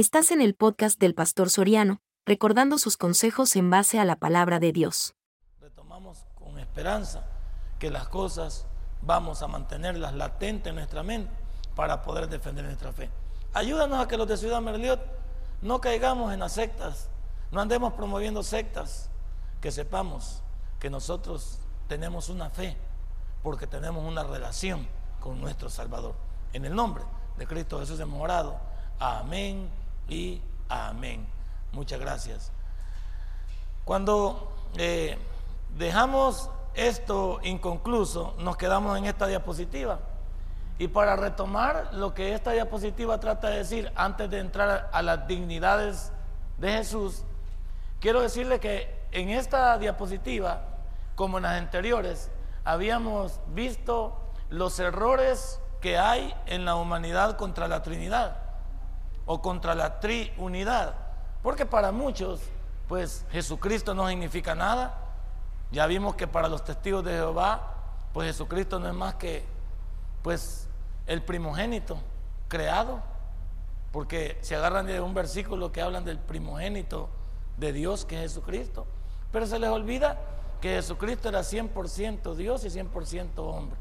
Estás 0.00 0.30
en 0.30 0.40
el 0.40 0.54
podcast 0.54 0.98
del 0.98 1.14
Pastor 1.14 1.50
Soriano, 1.50 2.00
recordando 2.24 2.78
sus 2.78 2.96
consejos 2.96 3.54
en 3.54 3.68
base 3.68 4.00
a 4.00 4.06
la 4.06 4.16
palabra 4.16 4.58
de 4.58 4.72
Dios. 4.72 5.14
Retomamos 5.60 6.24
con 6.36 6.58
esperanza 6.58 7.26
que 7.78 7.90
las 7.90 8.08
cosas 8.08 8.64
vamos 9.02 9.42
a 9.42 9.46
mantenerlas 9.46 10.14
latentes 10.14 10.70
en 10.70 10.76
nuestra 10.76 11.02
mente 11.02 11.30
para 11.76 12.00
poder 12.00 12.30
defender 12.30 12.64
nuestra 12.64 12.94
fe. 12.94 13.10
Ayúdanos 13.52 14.00
a 14.00 14.08
que 14.08 14.16
los 14.16 14.26
de 14.26 14.38
Ciudad 14.38 14.62
Merliot 14.62 15.02
no 15.60 15.82
caigamos 15.82 16.32
en 16.32 16.40
las 16.40 16.52
sectas, 16.52 17.10
no 17.50 17.60
andemos 17.60 17.92
promoviendo 17.92 18.42
sectas, 18.42 19.10
que 19.60 19.70
sepamos 19.70 20.42
que 20.78 20.88
nosotros 20.88 21.58
tenemos 21.88 22.30
una 22.30 22.48
fe 22.48 22.74
porque 23.42 23.66
tenemos 23.66 24.02
una 24.02 24.22
relación 24.22 24.88
con 25.20 25.42
nuestro 25.42 25.68
Salvador. 25.68 26.14
En 26.54 26.64
el 26.64 26.74
nombre 26.74 27.04
de 27.36 27.46
Cristo 27.46 27.80
Jesús 27.80 28.00
hemos 28.00 28.18
orado. 28.18 28.58
Amén 28.98 29.79
y 30.10 30.42
amén. 30.68 31.26
Muchas 31.72 32.00
gracias. 32.00 32.52
Cuando 33.84 34.52
eh, 34.76 35.16
dejamos 35.78 36.50
esto 36.74 37.40
inconcluso, 37.42 38.34
nos 38.38 38.56
quedamos 38.56 38.98
en 38.98 39.06
esta 39.06 39.26
diapositiva. 39.26 40.00
Y 40.78 40.88
para 40.88 41.16
retomar 41.16 41.90
lo 41.92 42.12
que 42.12 42.34
esta 42.34 42.52
diapositiva 42.52 43.20
trata 43.20 43.48
de 43.48 43.58
decir 43.58 43.92
antes 43.94 44.28
de 44.30 44.40
entrar 44.40 44.90
a 44.92 45.02
las 45.02 45.26
dignidades 45.26 46.12
de 46.58 46.72
Jesús, 46.72 47.22
quiero 48.00 48.20
decirle 48.20 48.60
que 48.60 49.00
en 49.12 49.28
esta 49.28 49.78
diapositiva, 49.78 50.62
como 51.14 51.36
en 51.36 51.44
las 51.44 51.58
anteriores, 51.58 52.30
habíamos 52.64 53.40
visto 53.48 54.16
los 54.48 54.78
errores 54.80 55.60
que 55.80 55.98
hay 55.98 56.34
en 56.46 56.64
la 56.64 56.76
humanidad 56.76 57.36
contra 57.36 57.68
la 57.68 57.82
Trinidad 57.82 58.49
o 59.32 59.40
contra 59.40 59.76
la 59.76 60.00
triunidad. 60.00 60.96
Porque 61.40 61.64
para 61.64 61.92
muchos, 61.92 62.40
pues 62.88 63.24
Jesucristo 63.30 63.94
no 63.94 64.08
significa 64.08 64.56
nada. 64.56 64.98
Ya 65.70 65.86
vimos 65.86 66.16
que 66.16 66.26
para 66.26 66.48
los 66.48 66.64
testigos 66.64 67.04
de 67.04 67.12
Jehová, 67.12 67.76
pues 68.12 68.26
Jesucristo 68.26 68.80
no 68.80 68.88
es 68.88 68.94
más 68.94 69.14
que, 69.14 69.44
pues, 70.24 70.68
el 71.06 71.22
primogénito 71.22 71.96
creado. 72.48 73.02
Porque 73.92 74.36
se 74.40 74.56
agarran 74.56 74.86
de 74.86 75.00
un 75.00 75.14
versículo 75.14 75.70
que 75.70 75.80
hablan 75.80 76.04
del 76.04 76.18
primogénito 76.18 77.08
de 77.56 77.72
Dios, 77.72 78.04
que 78.04 78.16
es 78.16 78.32
Jesucristo. 78.32 78.88
Pero 79.30 79.46
se 79.46 79.60
les 79.60 79.70
olvida 79.70 80.18
que 80.60 80.70
Jesucristo 80.70 81.28
era 81.28 81.42
100% 81.42 82.34
Dios 82.34 82.64
y 82.64 82.68
100% 82.68 83.30
hombre. 83.36 83.78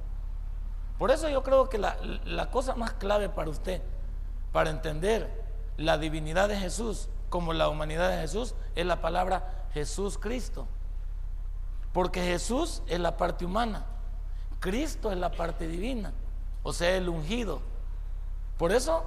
Por 1.00 1.10
eso 1.10 1.28
yo 1.28 1.42
creo 1.42 1.70
que 1.70 1.80
la, 1.80 1.98
la, 2.26 2.52
cosa 2.52 2.76
más 2.76 2.94
clave 2.94 3.30
para 3.30 3.50
usted, 3.50 3.82
para 4.52 4.70
entender 4.70 5.39
la 5.80 5.98
divinidad 5.98 6.50
de 6.50 6.58
Jesús 6.58 7.10
como 7.30 7.54
la 7.54 7.70
humanidad 7.70 8.10
de 8.10 8.18
Jesús, 8.18 8.54
es 8.76 8.86
la 8.86 9.02
palabra 9.02 9.68
Jesús 9.74 10.18
Cristo. 10.18 10.68
Porque 11.94 12.22
Jesús 12.22 12.82
es 12.88 13.00
la 13.00 13.18
parte 13.18 13.46
humana, 13.46 13.86
Cristo 14.60 15.12
es 15.12 15.18
la 15.18 15.32
parte 15.32 15.68
divina, 15.68 16.12
o 16.64 16.74
sea, 16.74 16.96
el 16.96 17.08
ungido. 17.08 17.62
Por 18.58 18.72
eso 18.72 19.04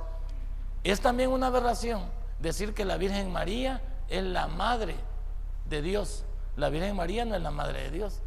es 0.83 1.01
también 1.01 1.31
una 1.31 1.48
aberración 1.48 2.03
decir 2.41 2.75
que 2.75 2.84
la 2.84 2.97
Virgen 2.97 3.33
María 3.33 3.83
es 4.09 4.25
la 4.25 4.48
madre 4.48 4.97
de 5.69 5.83
Dios. 5.83 6.25
La 6.57 6.70
Virgen 6.70 6.97
María 6.97 7.25
no 7.25 7.34
es 7.34 7.42
la 7.42 7.51
madre 7.51 7.84
de 7.84 7.91
Dios. 7.91 8.20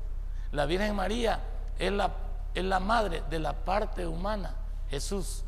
La 0.52 0.66
Virgen 0.66 0.96
María 0.96 1.40
es 1.80 1.92
la, 1.92 2.12
es 2.54 2.64
la 2.64 2.80
madre 2.80 3.24
de 3.30 3.40
la 3.40 3.54
parte 3.54 4.08
humana, 4.08 4.56
Jesús, 4.90 5.44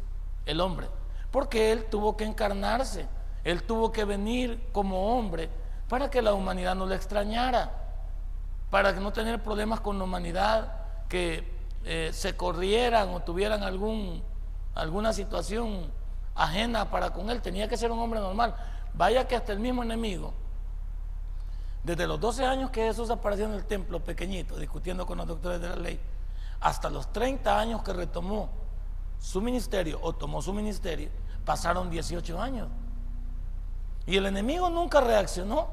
el 0.45 0.59
hombre. 0.59 0.87
Porque 1.31 1.71
Él 1.71 1.85
tuvo 1.85 2.15
que 2.15 2.23
encarnarse, 2.23 3.07
Él 3.43 3.63
tuvo 3.63 3.91
que 3.91 4.05
venir 4.05 4.69
como 4.71 5.17
hombre 5.17 5.49
para 5.89 6.09
que 6.09 6.21
la 6.21 6.33
humanidad 6.33 6.75
no 6.75 6.85
le 6.85 6.95
extrañara, 6.95 7.71
para 8.69 8.93
que 8.93 8.99
no 8.99 9.13
tener 9.13 9.41
problemas 9.41 9.79
con 9.79 9.97
la 9.97 10.03
humanidad, 10.03 10.73
que 11.07 11.49
eh, 11.85 12.09
se 12.13 12.35
corrieran 12.35 13.13
o 13.13 13.21
tuvieran 13.21 13.63
algún, 13.63 14.21
alguna 14.75 15.13
situación 15.13 15.91
ajena 16.35 16.89
para 16.89 17.11
con 17.11 17.29
Él. 17.29 17.41
Tenía 17.41 17.67
que 17.67 17.77
ser 17.77 17.91
un 17.91 17.99
hombre 17.99 18.19
normal. 18.19 18.55
Vaya 18.93 19.27
que 19.27 19.35
hasta 19.35 19.53
el 19.53 19.59
mismo 19.59 19.83
enemigo 19.83 20.33
desde 21.87 22.05
los 22.05 22.19
12 22.19 22.45
años 22.45 22.69
que 22.69 22.83
Jesús 22.83 23.09
apareció 23.09 23.45
en 23.45 23.53
el 23.53 23.63
templo 23.63 24.01
pequeñito, 24.01 24.57
discutiendo 24.57 25.05
con 25.05 25.17
los 25.19 25.25
doctores 25.25 25.61
de 25.61 25.69
la 25.69 25.77
ley, 25.77 25.97
hasta 26.59 26.89
los 26.89 27.13
30 27.13 27.57
años 27.57 27.81
que 27.81 27.93
retomó 27.93 28.49
su 29.19 29.41
ministerio 29.41 29.99
o 30.01 30.13
tomó 30.13 30.41
su 30.41 30.53
ministerio, 30.53 31.09
pasaron 31.45 31.89
18 31.89 32.41
años. 32.41 32.67
Y 34.05 34.17
el 34.17 34.25
enemigo 34.25 34.69
nunca 34.69 35.01
reaccionó. 35.01 35.67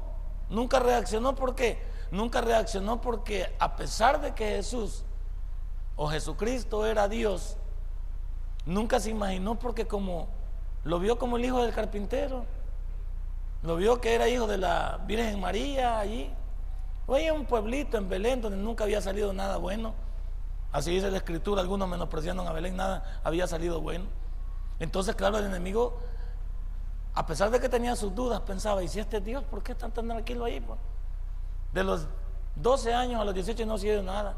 Nunca 0.49 0.79
reaccionó 0.79 1.33
porque 1.33 1.81
nunca 2.11 2.41
reaccionó 2.41 3.01
porque 3.01 3.55
a 3.59 3.75
pesar 3.75 4.21
de 4.21 4.35
que 4.35 4.45
Jesús 4.57 5.03
o 5.95 6.07
Jesucristo 6.07 6.85
era 6.85 7.07
Dios, 7.07 7.57
nunca 8.65 8.99
se 8.99 9.09
imaginó 9.09 9.55
porque 9.55 9.87
como 9.87 10.27
lo 10.83 10.99
vio 10.99 11.17
como 11.17 11.37
el 11.37 11.45
hijo 11.45 11.63
del 11.63 11.73
carpintero, 11.73 12.45
lo 13.63 13.75
vio 13.75 13.99
que 13.99 14.13
era 14.13 14.29
hijo 14.29 14.45
de 14.45 14.59
la 14.59 14.99
Virgen 15.07 15.39
María 15.39 15.97
allí. 15.97 16.29
Oye, 17.07 17.31
un 17.31 17.45
pueblito 17.45 17.97
en 17.97 18.07
Belén 18.07 18.41
donde 18.41 18.57
nunca 18.57 18.83
había 18.83 19.01
salido 19.01 19.33
nada 19.33 19.57
bueno. 19.57 19.93
Así 20.71 20.91
dice 20.91 21.09
la 21.09 21.17
escritura, 21.17 21.61
algunos 21.61 21.87
menospreciando 21.87 22.47
a 22.47 22.51
Belén, 22.51 22.75
nada 22.75 23.21
había 23.23 23.47
salido 23.47 23.81
bueno. 23.81 24.05
Entonces, 24.79 25.15
claro, 25.15 25.37
el 25.37 25.45
enemigo, 25.45 25.99
a 27.13 27.25
pesar 27.25 27.49
de 27.49 27.59
que 27.59 27.69
tenía 27.69 27.95
sus 27.95 28.13
dudas, 28.13 28.41
pensaba, 28.41 28.83
¿y 28.83 28.87
si 28.87 28.99
este 28.99 29.21
Dios, 29.21 29.43
por 29.43 29.63
qué 29.63 29.71
están 29.71 29.91
tan 29.91 30.07
tranquilo 30.07 30.45
ahí? 30.45 30.59
Pues? 30.59 30.79
De 31.73 31.83
los 31.83 32.07
12 32.55 32.93
años 32.93 33.21
a 33.21 33.25
los 33.25 33.33
18 33.33 33.65
no 33.65 33.77
dio 33.77 34.03
nada. 34.03 34.35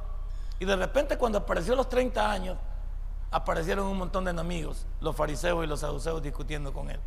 Y 0.59 0.65
de 0.65 0.75
repente 0.75 1.17
cuando 1.17 1.39
apareció 1.39 1.75
los 1.75 1.89
30 1.89 2.31
años, 2.31 2.57
aparecieron 3.31 3.88
un 3.88 3.97
montón 3.97 4.25
de 4.25 4.31
enemigos, 4.31 4.85
los 5.01 5.15
fariseos 5.15 5.63
y 5.63 5.67
los 5.67 5.79
saduceos 5.79 6.21
discutiendo 6.21 6.71
con 6.71 6.89
él 6.89 6.99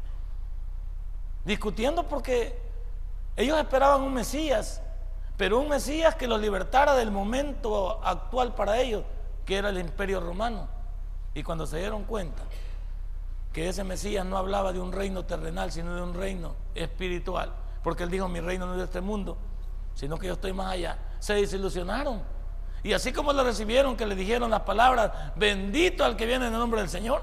discutiendo 1.45 2.07
porque 2.07 2.59
ellos 3.37 3.59
esperaban 3.59 4.03
un 4.03 4.13
Mesías, 4.13 4.83
pero 5.41 5.59
un 5.59 5.71
Mesías 5.71 6.17
que 6.17 6.27
los 6.27 6.39
libertara 6.39 6.95
del 6.95 7.11
momento 7.11 7.99
actual 8.05 8.55
para 8.55 8.79
ellos, 8.79 9.05
que 9.47 9.57
era 9.57 9.71
el 9.71 9.79
imperio 9.79 10.21
romano. 10.21 10.69
Y 11.33 11.43
cuando 11.43 11.67
se 11.67 11.79
dieron 11.79 12.05
cuenta 12.05 12.43
que 13.51 13.67
ese 13.67 13.83
Mesías 13.83 14.27
no 14.27 14.37
hablaba 14.37 14.71
de 14.75 14.81
un 14.81 14.93
reino 14.93 15.25
terrenal, 15.25 15.73
sino 15.73 15.97
de 15.97 16.03
un 16.03 16.13
reino 16.13 16.57
espiritual, 16.75 17.55
porque 17.83 18.03
él 18.03 18.11
dijo, 18.11 18.29
mi 18.29 18.41
reino 18.41 18.67
no 18.67 18.73
es 18.73 18.81
de 18.81 18.85
este 18.85 19.01
mundo, 19.01 19.39
sino 19.95 20.19
que 20.19 20.27
yo 20.27 20.35
estoy 20.35 20.53
más 20.53 20.75
allá, 20.75 20.99
se 21.21 21.33
desilusionaron. 21.33 22.21
Y 22.83 22.93
así 22.93 23.11
como 23.11 23.33
lo 23.33 23.43
recibieron, 23.43 23.97
que 23.97 24.05
le 24.05 24.17
dijeron 24.17 24.51
las 24.51 24.61
palabras, 24.61 25.11
bendito 25.37 26.05
al 26.05 26.17
que 26.17 26.27
viene 26.27 26.49
en 26.49 26.53
el 26.53 26.59
nombre 26.59 26.83
del 26.83 26.91
Señor, 26.91 27.23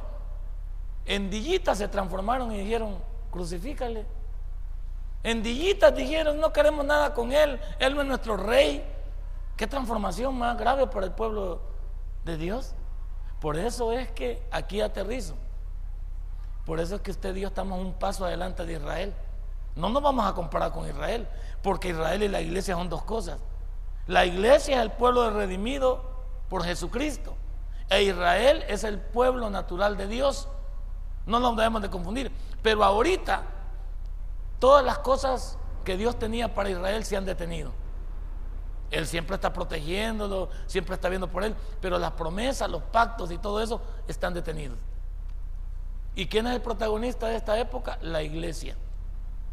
en 1.06 1.30
dillitas 1.30 1.78
se 1.78 1.88
transformaron 1.88 2.52
y 2.52 2.62
dijeron, 2.62 2.98
crucifícale. 3.30 4.08
En 5.24 5.44
dillitas 5.44 5.96
dijeron, 5.96 6.40
no 6.40 6.54
queremos 6.54 6.86
nada 6.86 7.14
con 7.14 7.32
él, 7.32 7.60
él 7.80 8.00
es 8.00 8.06
nuestro 8.06 8.38
rey. 8.38 8.86
Qué 9.56 9.68
transformación 9.68 10.38
más 10.38 10.58
grave 10.58 10.88
para 10.88 11.06
el 11.06 11.12
pueblo 11.12 11.62
de 12.24 12.38
Dios. 12.38 12.76
Por 13.40 13.58
eso 13.58 13.92
es 13.92 14.12
que 14.12 14.42
aquí 14.52 14.82
aterrizo. 14.82 15.36
Por 16.66 16.80
eso 16.80 16.96
es 16.96 17.02
que 17.02 17.12
usted 17.12 17.36
y 17.36 17.42
yo 17.42 17.48
estamos 17.48 17.80
un 17.80 17.94
paso 17.94 18.26
adelante 18.26 18.66
de 18.66 18.74
Israel. 18.74 19.14
No 19.76 19.90
nos 19.90 20.02
vamos 20.02 20.26
a 20.26 20.34
comparar 20.34 20.72
con 20.72 20.88
Israel, 20.88 21.28
porque 21.62 21.90
Israel 21.90 22.24
y 22.24 22.28
la 22.28 22.42
iglesia 22.42 22.76
son 22.76 22.90
dos 22.90 23.04
cosas. 23.04 23.40
La 24.08 24.26
iglesia 24.26 24.78
es 24.78 24.82
el 24.82 24.92
pueblo 24.92 25.30
redimido 25.30 26.04
por 26.50 26.64
Jesucristo. 26.64 27.36
E 27.90 28.04
Israel 28.04 28.64
es 28.68 28.84
el 28.84 29.00
pueblo 29.00 29.50
natural 29.50 29.98
de 29.98 30.08
Dios. 30.08 30.48
No 31.26 31.40
nos 31.40 31.56
debemos 31.56 31.82
de 31.82 31.90
confundir. 31.90 32.32
Pero 32.62 32.84
ahorita 32.84 33.44
todas 34.60 34.84
las 34.84 35.00
cosas 35.00 35.58
que 35.84 35.98
Dios 35.98 36.18
tenía 36.20 36.54
para 36.54 36.70
Israel 36.70 37.04
se 37.06 37.18
han 37.18 37.26
detenido. 37.26 37.72
Él 38.90 39.06
siempre 39.06 39.36
está 39.36 39.52
protegiéndolo, 39.52 40.50
siempre 40.66 40.96
está 40.96 41.10
viendo 41.10 41.28
por 41.30 41.44
él, 41.44 41.56
pero 41.82 42.00
las 42.00 42.12
promesas, 42.12 42.70
los 42.70 42.84
pactos 42.84 43.32
y 43.32 43.38
todo 43.38 43.62
eso 43.62 43.82
están 44.08 44.34
detenidos. 44.34 44.78
¿Y 46.16 46.28
quién 46.28 46.48
es 46.48 46.56
el 46.56 46.62
protagonista 46.62 47.28
de 47.28 47.36
esta 47.36 47.60
época? 47.60 48.00
La 48.02 48.24
iglesia. 48.24 48.76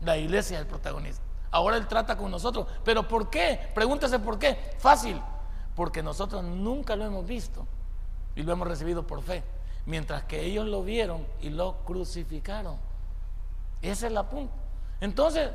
La 0.01 0.17
iglesia 0.17 0.56
es 0.56 0.62
el 0.62 0.67
protagonista. 0.67 1.23
Ahora 1.50 1.77
Él 1.77 1.87
trata 1.87 2.17
con 2.17 2.31
nosotros. 2.31 2.67
¿Pero 2.85 3.07
por 3.07 3.29
qué? 3.29 3.71
Pregúntese 3.75 4.19
por 4.19 4.39
qué. 4.39 4.75
Fácil. 4.79 5.21
Porque 5.77 6.03
nosotros 6.03 6.43
nunca 6.43 6.97
lo 6.97 7.05
hemos 7.05 7.27
visto 7.27 7.67
y 8.35 8.43
lo 8.43 8.53
hemos 8.53 8.67
recibido 8.67 9.07
por 9.07 9.23
fe. 9.23 9.45
Mientras 9.87 10.25
que 10.25 10.43
ellos 10.43 10.67
lo 10.67 10.83
vieron 10.83 11.27
y 11.41 11.50
lo 11.50 11.77
crucificaron. 11.85 12.77
Esa 13.83 14.07
es 14.07 14.12
la 14.12 14.29
punta. 14.29 14.63
Entonces, 15.05 15.51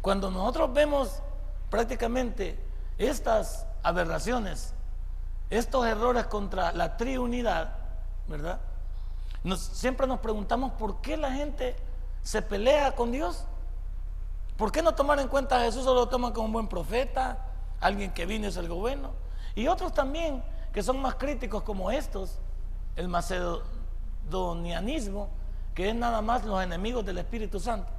cuando 0.00 0.30
nosotros 0.30 0.72
vemos 0.72 1.20
prácticamente 1.68 2.58
estas 2.96 3.66
aberraciones, 3.82 4.72
estos 5.50 5.84
errores 5.84 6.24
contra 6.24 6.72
la 6.72 6.96
triunidad, 6.96 7.74
¿verdad? 8.26 8.60
siempre 9.58 10.06
nos 10.06 10.20
preguntamos 10.20 10.72
por 10.72 11.02
qué 11.02 11.18
la 11.18 11.32
gente 11.32 11.76
se 12.22 12.40
pelea 12.40 12.94
con 12.94 13.12
Dios. 13.12 13.44
¿Por 14.56 14.72
qué 14.72 14.80
no 14.80 14.94
tomar 14.94 15.20
en 15.20 15.28
cuenta 15.28 15.58
a 15.58 15.60
Jesús? 15.60 15.84
Solo 15.84 16.00
lo 16.00 16.08
toman 16.08 16.32
como 16.32 16.46
un 16.46 16.52
buen 16.54 16.68
profeta, 16.68 17.44
alguien 17.78 18.10
que 18.10 18.24
vino 18.24 18.48
es 18.48 18.56
algo 18.56 18.76
bueno. 18.76 19.10
Y 19.54 19.66
otros 19.66 19.92
también 19.92 20.42
que 20.72 20.82
son 20.82 20.98
más 20.98 21.16
críticos 21.16 21.62
como 21.62 21.90
estos, 21.90 22.38
el 22.96 23.08
macedonianismo, 23.08 25.28
que 25.74 25.90
es 25.90 25.94
nada 25.94 26.22
más 26.22 26.42
los 26.46 26.62
enemigos 26.62 27.04
del 27.04 27.18
Espíritu 27.18 27.60
Santo. 27.60 27.92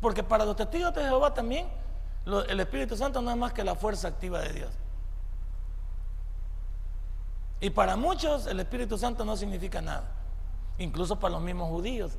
Porque 0.00 0.22
para 0.22 0.44
los 0.44 0.56
testigos 0.56 0.94
de 0.94 1.02
Jehová 1.02 1.34
también 1.34 1.68
el 2.48 2.60
Espíritu 2.60 2.96
Santo 2.96 3.22
no 3.22 3.30
es 3.30 3.36
más 3.36 3.52
que 3.52 3.64
la 3.64 3.74
fuerza 3.74 4.08
activa 4.08 4.40
de 4.40 4.52
Dios. 4.52 4.70
Y 7.60 7.70
para 7.70 7.96
muchos 7.96 8.46
el 8.46 8.60
Espíritu 8.60 8.98
Santo 8.98 9.24
no 9.24 9.36
significa 9.36 9.80
nada, 9.80 10.04
incluso 10.78 11.18
para 11.18 11.32
los 11.34 11.42
mismos 11.42 11.68
judíos. 11.68 12.12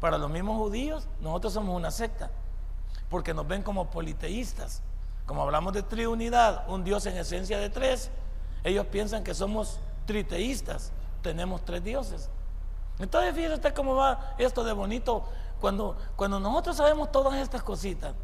Para 0.00 0.16
los 0.16 0.30
mismos 0.30 0.56
judíos 0.56 1.08
nosotros 1.20 1.52
somos 1.52 1.76
una 1.76 1.90
secta, 1.90 2.30
porque 3.10 3.34
nos 3.34 3.46
ven 3.46 3.62
como 3.62 3.90
politeístas. 3.90 4.82
Como 5.26 5.42
hablamos 5.42 5.74
de 5.74 5.82
triunidad, 5.82 6.64
un 6.70 6.84
Dios 6.84 7.04
en 7.04 7.16
esencia 7.18 7.58
de 7.58 7.68
tres, 7.68 8.10
ellos 8.64 8.86
piensan 8.86 9.24
que 9.24 9.34
somos 9.34 9.78
triteístas, 10.06 10.92
tenemos 11.20 11.62
tres 11.64 11.84
dioses. 11.84 12.30
Entonces 12.98 13.34
fíjese 13.34 13.54
usted 13.54 13.74
cómo 13.74 13.94
va 13.94 14.34
esto 14.38 14.64
de 14.64 14.72
bonito. 14.72 15.24
Cuando, 15.60 15.96
cuando 16.16 16.38
nosotros 16.38 16.76
sabemos 16.76 17.10
todas 17.10 17.34
estas 17.34 17.62
cositas, 17.62 18.14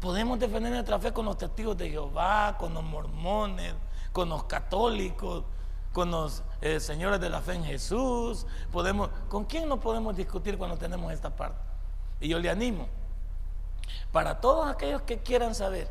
podemos 0.00 0.38
defender 0.38 0.72
nuestra 0.72 0.98
fe 0.98 1.12
con 1.12 1.24
los 1.24 1.38
testigos 1.38 1.76
de 1.76 1.90
Jehová, 1.90 2.56
con 2.58 2.74
los 2.74 2.82
mormones, 2.82 3.74
con 4.12 4.28
los 4.28 4.44
católicos, 4.44 5.44
con 5.92 6.10
los 6.10 6.42
eh, 6.60 6.80
señores 6.80 7.20
de 7.20 7.30
la 7.30 7.40
fe 7.40 7.54
en 7.54 7.64
Jesús. 7.64 8.46
Podemos, 8.72 9.10
¿Con 9.28 9.44
quién 9.44 9.68
no 9.68 9.80
podemos 9.80 10.16
discutir 10.16 10.58
cuando 10.58 10.76
tenemos 10.76 11.12
esta 11.12 11.30
parte? 11.30 11.60
Y 12.20 12.28
yo 12.28 12.38
le 12.38 12.50
animo, 12.50 12.88
para 14.10 14.40
todos 14.40 14.68
aquellos 14.68 15.02
que 15.02 15.18
quieran 15.18 15.54
saber 15.54 15.90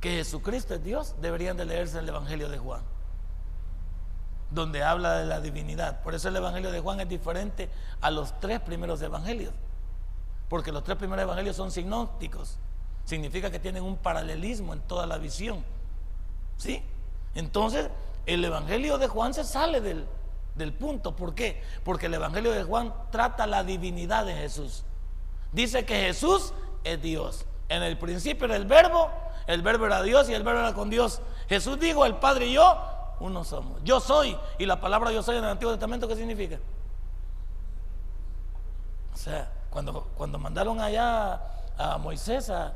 que 0.00 0.10
Jesucristo 0.10 0.74
es 0.74 0.84
Dios, 0.84 1.14
deberían 1.20 1.56
de 1.56 1.64
leerse 1.64 1.98
el 1.98 2.08
Evangelio 2.08 2.48
de 2.48 2.58
Juan 2.58 2.95
donde 4.50 4.82
habla 4.82 5.18
de 5.18 5.26
la 5.26 5.40
divinidad. 5.40 6.02
Por 6.02 6.14
eso 6.14 6.28
el 6.28 6.36
Evangelio 6.36 6.70
de 6.70 6.80
Juan 6.80 7.00
es 7.00 7.08
diferente 7.08 7.68
a 8.00 8.10
los 8.10 8.38
tres 8.40 8.60
primeros 8.60 9.02
evangelios. 9.02 9.52
Porque 10.48 10.72
los 10.72 10.84
tres 10.84 10.96
primeros 10.96 11.24
evangelios 11.24 11.56
son 11.56 11.70
sinópticos. 11.70 12.58
Significa 13.04 13.50
que 13.50 13.58
tienen 13.58 13.82
un 13.82 13.96
paralelismo 13.96 14.72
en 14.72 14.80
toda 14.80 15.06
la 15.06 15.18
visión. 15.18 15.64
¿Sí? 16.56 16.82
Entonces, 17.34 17.88
el 18.24 18.44
Evangelio 18.44 18.98
de 18.98 19.08
Juan 19.08 19.34
se 19.34 19.44
sale 19.44 19.80
del, 19.80 20.06
del 20.54 20.72
punto. 20.72 21.14
¿Por 21.14 21.34
qué? 21.34 21.62
Porque 21.84 22.06
el 22.06 22.14
Evangelio 22.14 22.52
de 22.52 22.62
Juan 22.62 22.94
trata 23.10 23.46
la 23.46 23.64
divinidad 23.64 24.24
de 24.24 24.34
Jesús. 24.34 24.84
Dice 25.52 25.84
que 25.84 25.96
Jesús 26.00 26.52
es 26.84 27.00
Dios. 27.02 27.46
En 27.68 27.82
el 27.82 27.98
principio 27.98 28.46
era 28.46 28.56
el 28.56 28.66
verbo, 28.66 29.10
el 29.46 29.62
verbo 29.62 29.86
era 29.86 30.02
Dios 30.02 30.28
y 30.28 30.34
el 30.34 30.44
verbo 30.44 30.60
era 30.60 30.72
con 30.72 30.90
Dios. 30.90 31.20
Jesús 31.48 31.78
dijo, 31.78 32.06
el 32.06 32.16
Padre 32.16 32.46
y 32.46 32.52
yo 32.54 32.95
uno 33.20 33.44
somos. 33.44 33.82
Yo 33.84 34.00
soy. 34.00 34.36
Y 34.58 34.66
la 34.66 34.80
palabra 34.80 35.10
yo 35.10 35.22
soy 35.22 35.36
en 35.36 35.44
el 35.44 35.50
Antiguo 35.50 35.72
Testamento, 35.72 36.06
¿qué 36.08 36.16
significa? 36.16 36.58
O 39.14 39.16
sea, 39.16 39.50
cuando, 39.70 40.08
cuando 40.16 40.38
mandaron 40.38 40.80
allá 40.80 41.40
a 41.78 41.98
Moisés 41.98 42.50
a, 42.50 42.72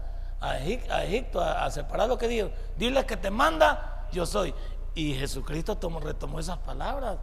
Egipto 0.65 1.41
a, 1.41 1.71
separar 1.71 2.09
lo 2.09 2.17
que 2.17 2.27
dijo, 2.27 2.51
dile 2.77 3.05
que 3.05 3.17
te 3.17 3.31
manda, 3.31 4.07
yo 4.13 4.25
soy. 4.25 4.55
Y 4.95 5.15
Jesucristo 5.15 5.77
tomó, 5.77 6.01
retomó 6.01 6.41
esas 6.41 6.59
palabras. 6.59 7.19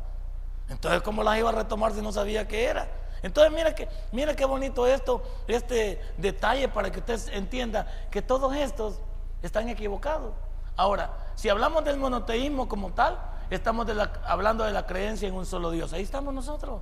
Entonces, 0.69 1.01
¿cómo 1.01 1.23
las 1.23 1.37
iba 1.37 1.49
a 1.49 1.53
retomar 1.53 1.93
si 1.93 2.01
no 2.01 2.11
sabía 2.11 2.47
qué 2.47 2.65
era? 2.65 2.87
Entonces, 3.23 3.51
mira 3.51 3.73
que, 3.73 3.87
mira 4.11 4.35
qué 4.35 4.45
bonito 4.45 4.85
esto, 4.85 5.23
este 5.47 5.99
detalle 6.17 6.67
para 6.67 6.91
que 6.91 6.99
usted 6.99 7.33
entienda 7.33 7.87
que 8.11 8.21
todos 8.21 8.55
estos 8.55 8.99
están 9.41 9.69
equivocados. 9.69 10.33
Ahora, 10.77 11.12
si 11.35 11.50
hablamos 11.50 11.83
del 11.83 11.97
monoteísmo 11.97 12.69
como 12.69 12.91
tal, 12.91 13.18
estamos 13.50 13.88
hablando 14.25 14.63
de 14.63 14.71
la 14.71 14.85
creencia 14.85 15.27
en 15.27 15.33
un 15.33 15.45
solo 15.45 15.71
Dios. 15.71 15.91
Ahí 15.91 16.03
estamos 16.03 16.33
nosotros. 16.33 16.81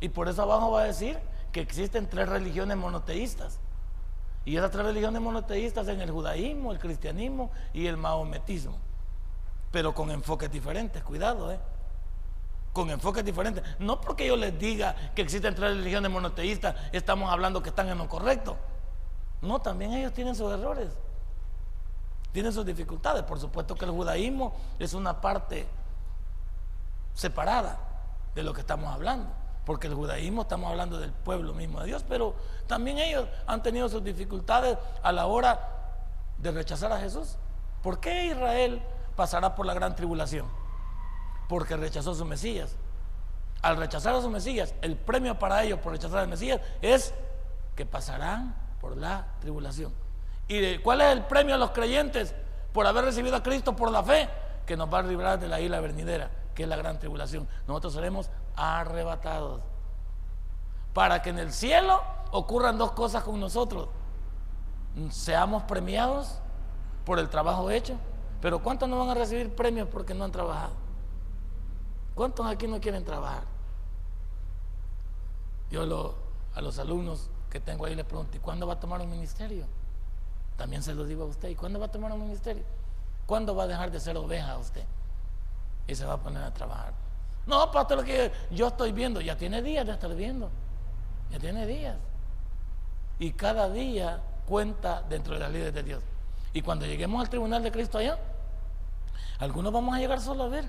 Y 0.00 0.08
por 0.08 0.28
eso 0.28 0.42
abajo 0.42 0.70
va 0.70 0.80
a 0.80 0.84
decir 0.84 1.18
que 1.52 1.60
existen 1.60 2.08
tres 2.08 2.26
religiones 2.26 2.78
monoteístas. 2.78 3.60
Y 4.46 4.56
esas 4.56 4.70
tres 4.70 4.86
religiones 4.86 5.20
monoteístas 5.20 5.88
en 5.88 6.00
el 6.00 6.10
judaísmo, 6.10 6.72
el 6.72 6.78
cristianismo 6.78 7.50
y 7.74 7.86
el 7.86 7.98
maometismo. 7.98 8.78
Pero 9.70 9.92
con 9.92 10.10
enfoques 10.10 10.50
diferentes, 10.50 11.02
cuidado, 11.02 11.52
¿eh? 11.52 11.60
Con 12.72 12.88
enfoques 12.88 13.22
diferentes. 13.22 13.62
No 13.78 14.00
porque 14.00 14.26
yo 14.26 14.36
les 14.36 14.58
diga 14.58 14.96
que 15.14 15.20
existen 15.20 15.54
tres 15.54 15.76
religiones 15.76 16.10
monoteístas, 16.10 16.74
estamos 16.92 17.30
hablando 17.30 17.62
que 17.62 17.68
están 17.68 17.90
en 17.90 17.98
lo 17.98 18.08
correcto. 18.08 18.56
No, 19.42 19.60
también 19.60 19.92
ellos 19.92 20.14
tienen 20.14 20.34
sus 20.34 20.50
errores 20.50 20.96
tienen 22.32 22.52
sus 22.52 22.64
dificultades. 22.64 23.22
Por 23.24 23.40
supuesto 23.40 23.74
que 23.74 23.84
el 23.84 23.90
judaísmo 23.90 24.54
es 24.78 24.94
una 24.94 25.20
parte 25.20 25.68
separada 27.14 27.78
de 28.34 28.42
lo 28.42 28.52
que 28.52 28.60
estamos 28.60 28.92
hablando. 28.92 29.30
Porque 29.64 29.86
el 29.86 29.94
judaísmo 29.94 30.42
estamos 30.42 30.70
hablando 30.70 30.98
del 30.98 31.12
pueblo 31.12 31.52
mismo 31.52 31.80
de 31.80 31.86
Dios, 31.86 32.04
pero 32.08 32.34
también 32.66 32.98
ellos 32.98 33.28
han 33.46 33.62
tenido 33.62 33.88
sus 33.88 34.02
dificultades 34.02 34.78
a 35.02 35.12
la 35.12 35.26
hora 35.26 35.68
de 36.38 36.50
rechazar 36.50 36.92
a 36.92 36.98
Jesús. 36.98 37.36
¿Por 37.82 38.00
qué 38.00 38.26
Israel 38.26 38.82
pasará 39.16 39.54
por 39.54 39.66
la 39.66 39.74
gran 39.74 39.94
tribulación? 39.94 40.46
Porque 41.48 41.76
rechazó 41.76 42.12
a 42.12 42.14
su 42.14 42.24
Mesías. 42.24 42.76
Al 43.62 43.76
rechazar 43.76 44.14
a 44.14 44.22
su 44.22 44.30
Mesías, 44.30 44.74
el 44.80 44.96
premio 44.96 45.38
para 45.38 45.62
ellos 45.62 45.78
por 45.80 45.92
rechazar 45.92 46.20
al 46.20 46.28
Mesías 46.28 46.60
es 46.80 47.12
que 47.76 47.84
pasarán 47.84 48.56
por 48.80 48.96
la 48.96 49.26
tribulación. 49.40 49.92
¿Y 50.50 50.78
cuál 50.78 51.00
es 51.00 51.12
el 51.12 51.22
premio 51.26 51.54
a 51.54 51.58
los 51.58 51.70
creyentes 51.70 52.34
por 52.72 52.84
haber 52.84 53.04
recibido 53.04 53.36
a 53.36 53.42
Cristo 53.42 53.76
por 53.76 53.92
la 53.92 54.02
fe? 54.02 54.28
Que 54.66 54.76
nos 54.76 54.92
va 54.92 54.98
a 54.98 55.02
librar 55.02 55.38
de 55.38 55.46
la 55.46 55.60
isla 55.60 55.78
venidera, 55.78 56.28
que 56.56 56.64
es 56.64 56.68
la 56.68 56.74
gran 56.74 56.98
tribulación. 56.98 57.46
Nosotros 57.68 57.92
seremos 57.92 58.28
arrebatados. 58.56 59.62
Para 60.92 61.22
que 61.22 61.30
en 61.30 61.38
el 61.38 61.52
cielo 61.52 62.02
ocurran 62.32 62.78
dos 62.78 62.90
cosas 62.90 63.22
con 63.22 63.38
nosotros. 63.38 63.90
Seamos 65.10 65.62
premiados 65.62 66.40
por 67.04 67.20
el 67.20 67.28
trabajo 67.28 67.70
hecho. 67.70 67.94
Pero 68.40 68.60
¿cuántos 68.60 68.88
no 68.88 68.98
van 68.98 69.10
a 69.10 69.14
recibir 69.14 69.54
premios 69.54 69.86
porque 69.86 70.14
no 70.14 70.24
han 70.24 70.32
trabajado? 70.32 70.72
¿Cuántos 72.16 72.44
aquí 72.46 72.66
no 72.66 72.80
quieren 72.80 73.04
trabajar? 73.04 73.44
Yo 75.70 75.82
a 76.54 76.60
los 76.60 76.78
alumnos 76.80 77.30
que 77.50 77.60
tengo 77.60 77.86
ahí 77.86 77.94
les 77.94 78.04
pregunto, 78.04 78.36
¿y 78.36 78.40
cuándo 78.40 78.66
va 78.66 78.72
a 78.72 78.80
tomar 78.80 79.00
un 79.00 79.10
ministerio? 79.10 79.64
También 80.60 80.82
se 80.82 80.94
lo 80.94 81.04
digo 81.04 81.22
a 81.22 81.26
usted. 81.26 81.48
¿Y 81.48 81.54
cuándo 81.54 81.80
va 81.80 81.86
a 81.86 81.90
tomar 81.90 82.12
un 82.12 82.20
ministerio? 82.20 82.62
¿Cuándo 83.24 83.54
va 83.54 83.62
a 83.62 83.66
dejar 83.66 83.90
de 83.90 83.98
ser 83.98 84.14
oveja 84.18 84.58
usted? 84.58 84.84
Y 85.86 85.94
se 85.94 86.04
va 86.04 86.12
a 86.12 86.16
poner 86.18 86.42
a 86.42 86.52
trabajar. 86.52 86.92
No, 87.46 87.70
pastor, 87.72 88.04
que 88.04 88.30
yo 88.50 88.68
estoy 88.68 88.92
viendo, 88.92 89.22
ya 89.22 89.38
tiene 89.38 89.62
días 89.62 89.86
de 89.86 89.92
estar 89.92 90.14
viendo. 90.14 90.50
Ya 91.30 91.38
tiene 91.38 91.66
días. 91.66 91.96
Y 93.18 93.32
cada 93.32 93.70
día 93.70 94.20
cuenta 94.44 95.00
dentro 95.08 95.32
de 95.32 95.40
las 95.40 95.50
leyes 95.50 95.72
de 95.72 95.82
Dios. 95.82 96.02
Y 96.52 96.60
cuando 96.60 96.84
lleguemos 96.84 97.22
al 97.22 97.30
tribunal 97.30 97.62
de 97.62 97.72
Cristo 97.72 97.96
allá, 97.96 98.18
algunos 99.38 99.72
vamos 99.72 99.94
a 99.94 99.98
llegar 99.98 100.20
solo 100.20 100.44
a 100.44 100.48
ver. 100.48 100.68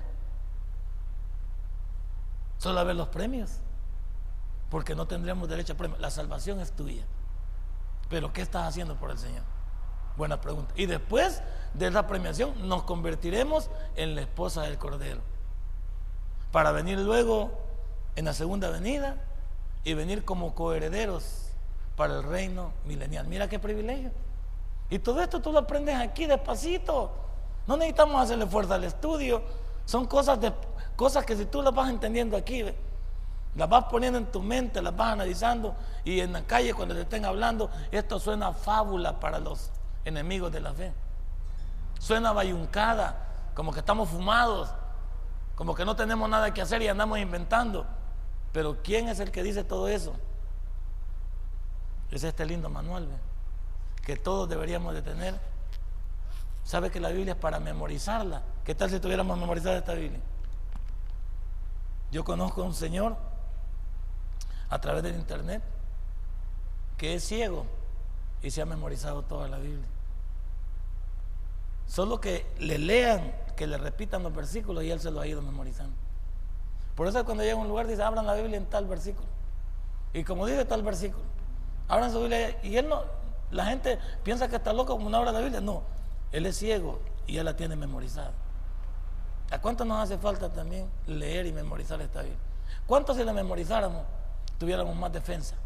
Solo 2.56 2.80
a 2.80 2.84
ver 2.84 2.96
los 2.96 3.08
premios. 3.08 3.58
Porque 4.70 4.94
no 4.94 5.06
tendremos 5.06 5.50
derecho 5.50 5.74
a 5.74 5.76
premios. 5.76 6.00
La 6.00 6.10
salvación 6.10 6.60
es 6.60 6.72
tuya. 6.72 7.04
Pero 8.08 8.32
¿qué 8.32 8.40
estás 8.40 8.66
haciendo 8.66 8.96
por 8.96 9.10
el 9.10 9.18
Señor? 9.18 9.42
Buena 10.16 10.40
pregunta. 10.40 10.72
Y 10.76 10.86
después 10.86 11.42
de 11.74 11.88
esa 11.88 12.06
premiación 12.06 12.68
nos 12.68 12.82
convertiremos 12.82 13.70
en 13.96 14.14
la 14.14 14.22
esposa 14.22 14.62
del 14.62 14.78
Cordero. 14.78 15.20
Para 16.50 16.72
venir 16.72 16.98
luego 16.98 17.50
en 18.16 18.26
la 18.26 18.34
segunda 18.34 18.68
venida 18.70 19.16
y 19.84 19.94
venir 19.94 20.24
como 20.24 20.54
coherederos 20.54 21.46
para 21.96 22.16
el 22.16 22.22
reino 22.22 22.72
milenial. 22.84 23.26
Mira 23.26 23.48
qué 23.48 23.58
privilegio. 23.58 24.10
Y 24.90 24.98
todo 24.98 25.22
esto 25.22 25.40
tú 25.40 25.52
lo 25.52 25.60
aprendes 25.60 25.96
aquí 25.96 26.26
despacito. 26.26 27.10
No 27.66 27.76
necesitamos 27.76 28.22
hacerle 28.22 28.46
fuerza 28.46 28.74
al 28.74 28.84
estudio. 28.84 29.42
Son 29.86 30.06
cosas, 30.06 30.40
de, 30.40 30.52
cosas 30.96 31.24
que 31.24 31.36
si 31.36 31.46
tú 31.46 31.62
las 31.62 31.74
vas 31.74 31.88
entendiendo 31.88 32.36
aquí, 32.36 32.64
las 33.54 33.68
vas 33.68 33.84
poniendo 33.84 34.18
en 34.18 34.26
tu 34.26 34.42
mente, 34.42 34.80
las 34.82 34.94
vas 34.94 35.12
analizando 35.12 35.74
y 36.04 36.20
en 36.20 36.32
la 36.32 36.42
calle 36.42 36.74
cuando 36.74 36.94
te 36.94 37.02
estén 37.02 37.24
hablando, 37.24 37.70
esto 37.90 38.18
suena 38.18 38.52
fábula 38.52 39.18
para 39.18 39.38
los 39.38 39.70
enemigos 40.04 40.52
de 40.52 40.60
la 40.60 40.72
fe. 40.72 40.92
Suena 41.98 42.32
bayuncada, 42.32 43.28
como 43.54 43.72
que 43.72 43.80
estamos 43.80 44.08
fumados, 44.08 44.70
como 45.54 45.74
que 45.74 45.84
no 45.84 45.94
tenemos 45.94 46.28
nada 46.28 46.52
que 46.52 46.62
hacer 46.62 46.82
y 46.82 46.88
andamos 46.88 47.18
inventando. 47.18 47.86
Pero 48.52 48.82
¿quién 48.82 49.08
es 49.08 49.20
el 49.20 49.30
que 49.30 49.42
dice 49.42 49.64
todo 49.64 49.88
eso? 49.88 50.14
Es 52.10 52.24
este 52.24 52.44
lindo 52.44 52.68
manual 52.68 53.08
que 54.04 54.16
todos 54.16 54.48
deberíamos 54.48 54.94
de 54.94 55.02
tener. 55.02 55.38
¿Sabe 56.64 56.90
que 56.90 57.00
la 57.00 57.08
Biblia 57.08 57.32
es 57.32 57.38
para 57.38 57.60
memorizarla? 57.60 58.42
¿Qué 58.64 58.74
tal 58.74 58.90
si 58.90 59.00
tuviéramos 59.00 59.38
memorizada 59.38 59.78
esta 59.78 59.94
Biblia? 59.94 60.20
Yo 62.10 62.24
conozco 62.24 62.62
a 62.62 62.66
un 62.66 62.74
señor 62.74 63.16
a 64.68 64.80
través 64.80 65.02
del 65.02 65.14
internet 65.14 65.62
que 66.98 67.14
es 67.14 67.24
ciego 67.24 67.66
y 68.42 68.50
se 68.50 68.62
ha 68.62 68.66
memorizado 68.66 69.22
toda 69.22 69.48
la 69.48 69.58
Biblia. 69.58 69.86
Solo 71.86 72.20
que 72.20 72.46
le 72.58 72.78
lean, 72.78 73.32
que 73.56 73.66
le 73.66 73.76
repitan 73.78 74.22
los 74.22 74.34
versículos 74.34 74.84
y 74.84 74.90
él 74.90 75.00
se 75.00 75.10
lo 75.10 75.20
ha 75.20 75.26
ido 75.26 75.42
memorizando. 75.42 75.94
Por 76.94 77.06
eso 77.06 77.24
cuando 77.24 77.42
llega 77.42 77.56
a 77.56 77.60
un 77.60 77.68
lugar 77.68 77.86
dice, 77.86 78.02
abran 78.02 78.26
la 78.26 78.34
Biblia 78.34 78.56
en 78.56 78.66
tal 78.66 78.86
versículo. 78.86 79.26
Y 80.12 80.24
como 80.24 80.46
dice 80.46 80.64
tal 80.64 80.82
versículo, 80.82 81.24
abran 81.88 82.12
su 82.12 82.20
Biblia. 82.20 82.58
Y 82.62 82.76
él 82.76 82.88
no, 82.88 83.02
la 83.50 83.66
gente 83.66 83.98
piensa 84.22 84.48
que 84.48 84.56
está 84.56 84.72
loco 84.72 84.94
como 84.94 85.10
no 85.10 85.16
abra 85.16 85.32
la 85.32 85.40
Biblia. 85.40 85.60
No, 85.60 85.82
él 86.32 86.46
es 86.46 86.56
ciego 86.56 87.00
y 87.26 87.38
él 87.38 87.44
la 87.44 87.56
tiene 87.56 87.76
memorizada. 87.76 88.32
¿A 89.50 89.60
cuánto 89.60 89.84
nos 89.84 90.00
hace 90.00 90.16
falta 90.18 90.50
también 90.50 90.88
leer 91.06 91.46
y 91.46 91.52
memorizar 91.52 92.00
esta 92.00 92.22
Biblia? 92.22 92.38
¿Cuánto 92.86 93.14
si 93.14 93.22
la 93.22 93.32
memorizáramos 93.32 94.02
tuviéramos 94.58 94.96
más 94.96 95.12
defensa? 95.12 95.56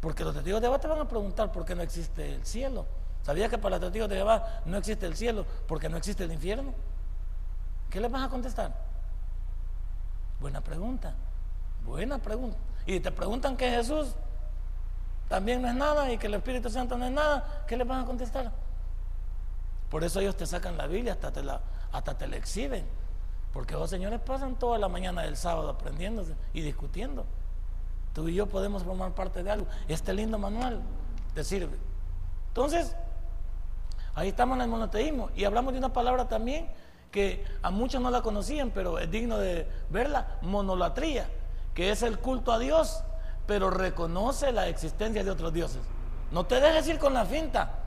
Porque 0.00 0.24
los 0.24 0.34
testigos 0.34 0.60
de 0.60 0.66
Jehová 0.66 0.78
te 0.78 0.88
van 0.88 1.00
a 1.00 1.08
preguntar 1.08 1.52
por 1.52 1.64
qué 1.64 1.74
no 1.74 1.82
existe 1.82 2.34
el 2.34 2.44
cielo. 2.44 2.86
¿Sabías 3.22 3.50
que 3.50 3.58
para 3.58 3.76
los 3.76 3.80
testigos 3.80 4.08
de 4.08 4.16
Jehová 4.16 4.62
no 4.64 4.76
existe 4.76 5.06
el 5.06 5.16
cielo 5.16 5.46
porque 5.68 5.88
no 5.88 5.96
existe 5.96 6.24
el 6.24 6.32
infierno? 6.32 6.74
¿Qué 7.90 8.00
les 8.00 8.10
vas 8.10 8.24
a 8.24 8.28
contestar? 8.28 8.72
Buena 10.40 10.60
pregunta, 10.60 11.14
buena 11.84 12.18
pregunta. 12.18 12.56
Y 12.84 12.98
te 12.98 13.12
preguntan 13.12 13.56
que 13.56 13.70
Jesús 13.70 14.14
también 15.28 15.62
no 15.62 15.68
es 15.68 15.74
nada 15.74 16.12
y 16.12 16.18
que 16.18 16.26
el 16.26 16.34
Espíritu 16.34 16.68
Santo 16.68 16.98
no 16.98 17.06
es 17.06 17.12
nada, 17.12 17.64
¿qué 17.66 17.76
les 17.76 17.86
van 17.86 18.02
a 18.02 18.06
contestar? 18.06 18.50
Por 19.88 20.02
eso 20.04 20.20
ellos 20.20 20.36
te 20.36 20.46
sacan 20.46 20.76
la 20.76 20.86
Biblia, 20.86 21.12
hasta 21.12 21.30
te 21.30 21.42
la, 21.42 21.60
hasta 21.92 22.16
te 22.16 22.26
la 22.26 22.36
exhiben. 22.36 22.84
Porque 23.52 23.74
los 23.74 23.90
señores 23.90 24.20
pasan 24.20 24.56
toda 24.56 24.78
la 24.78 24.88
mañana 24.88 25.22
del 25.22 25.36
sábado 25.36 25.68
aprendiéndose 25.68 26.34
y 26.54 26.62
discutiendo. 26.62 27.26
Tú 28.14 28.28
y 28.28 28.34
yo 28.34 28.46
podemos 28.46 28.82
formar 28.82 29.12
parte 29.12 29.42
de 29.42 29.50
algo. 29.50 29.66
Este 29.88 30.12
lindo 30.12 30.38
manual 30.38 30.80
te 31.34 31.44
sirve. 31.44 31.76
Entonces, 32.48 32.96
ahí 34.14 34.28
estamos 34.28 34.56
en 34.56 34.62
el 34.62 34.68
monoteísmo. 34.68 35.30
Y 35.36 35.44
hablamos 35.44 35.72
de 35.72 35.78
una 35.78 35.92
palabra 35.92 36.28
también 36.28 36.68
que 37.10 37.44
a 37.62 37.70
muchos 37.70 38.00
no 38.00 38.10
la 38.10 38.22
conocían, 38.22 38.70
pero 38.70 38.98
es 38.98 39.10
digno 39.10 39.38
de 39.38 39.68
verla, 39.90 40.38
monolatría, 40.42 41.28
que 41.74 41.90
es 41.90 42.02
el 42.02 42.18
culto 42.18 42.52
a 42.52 42.58
Dios, 42.58 43.04
pero 43.46 43.70
reconoce 43.70 44.50
la 44.52 44.68
existencia 44.68 45.22
de 45.22 45.30
otros 45.30 45.52
dioses. 45.52 45.82
No 46.30 46.46
te 46.46 46.60
dejes 46.60 46.88
ir 46.88 46.98
con 46.98 47.12
la 47.14 47.26
finta. 47.26 47.78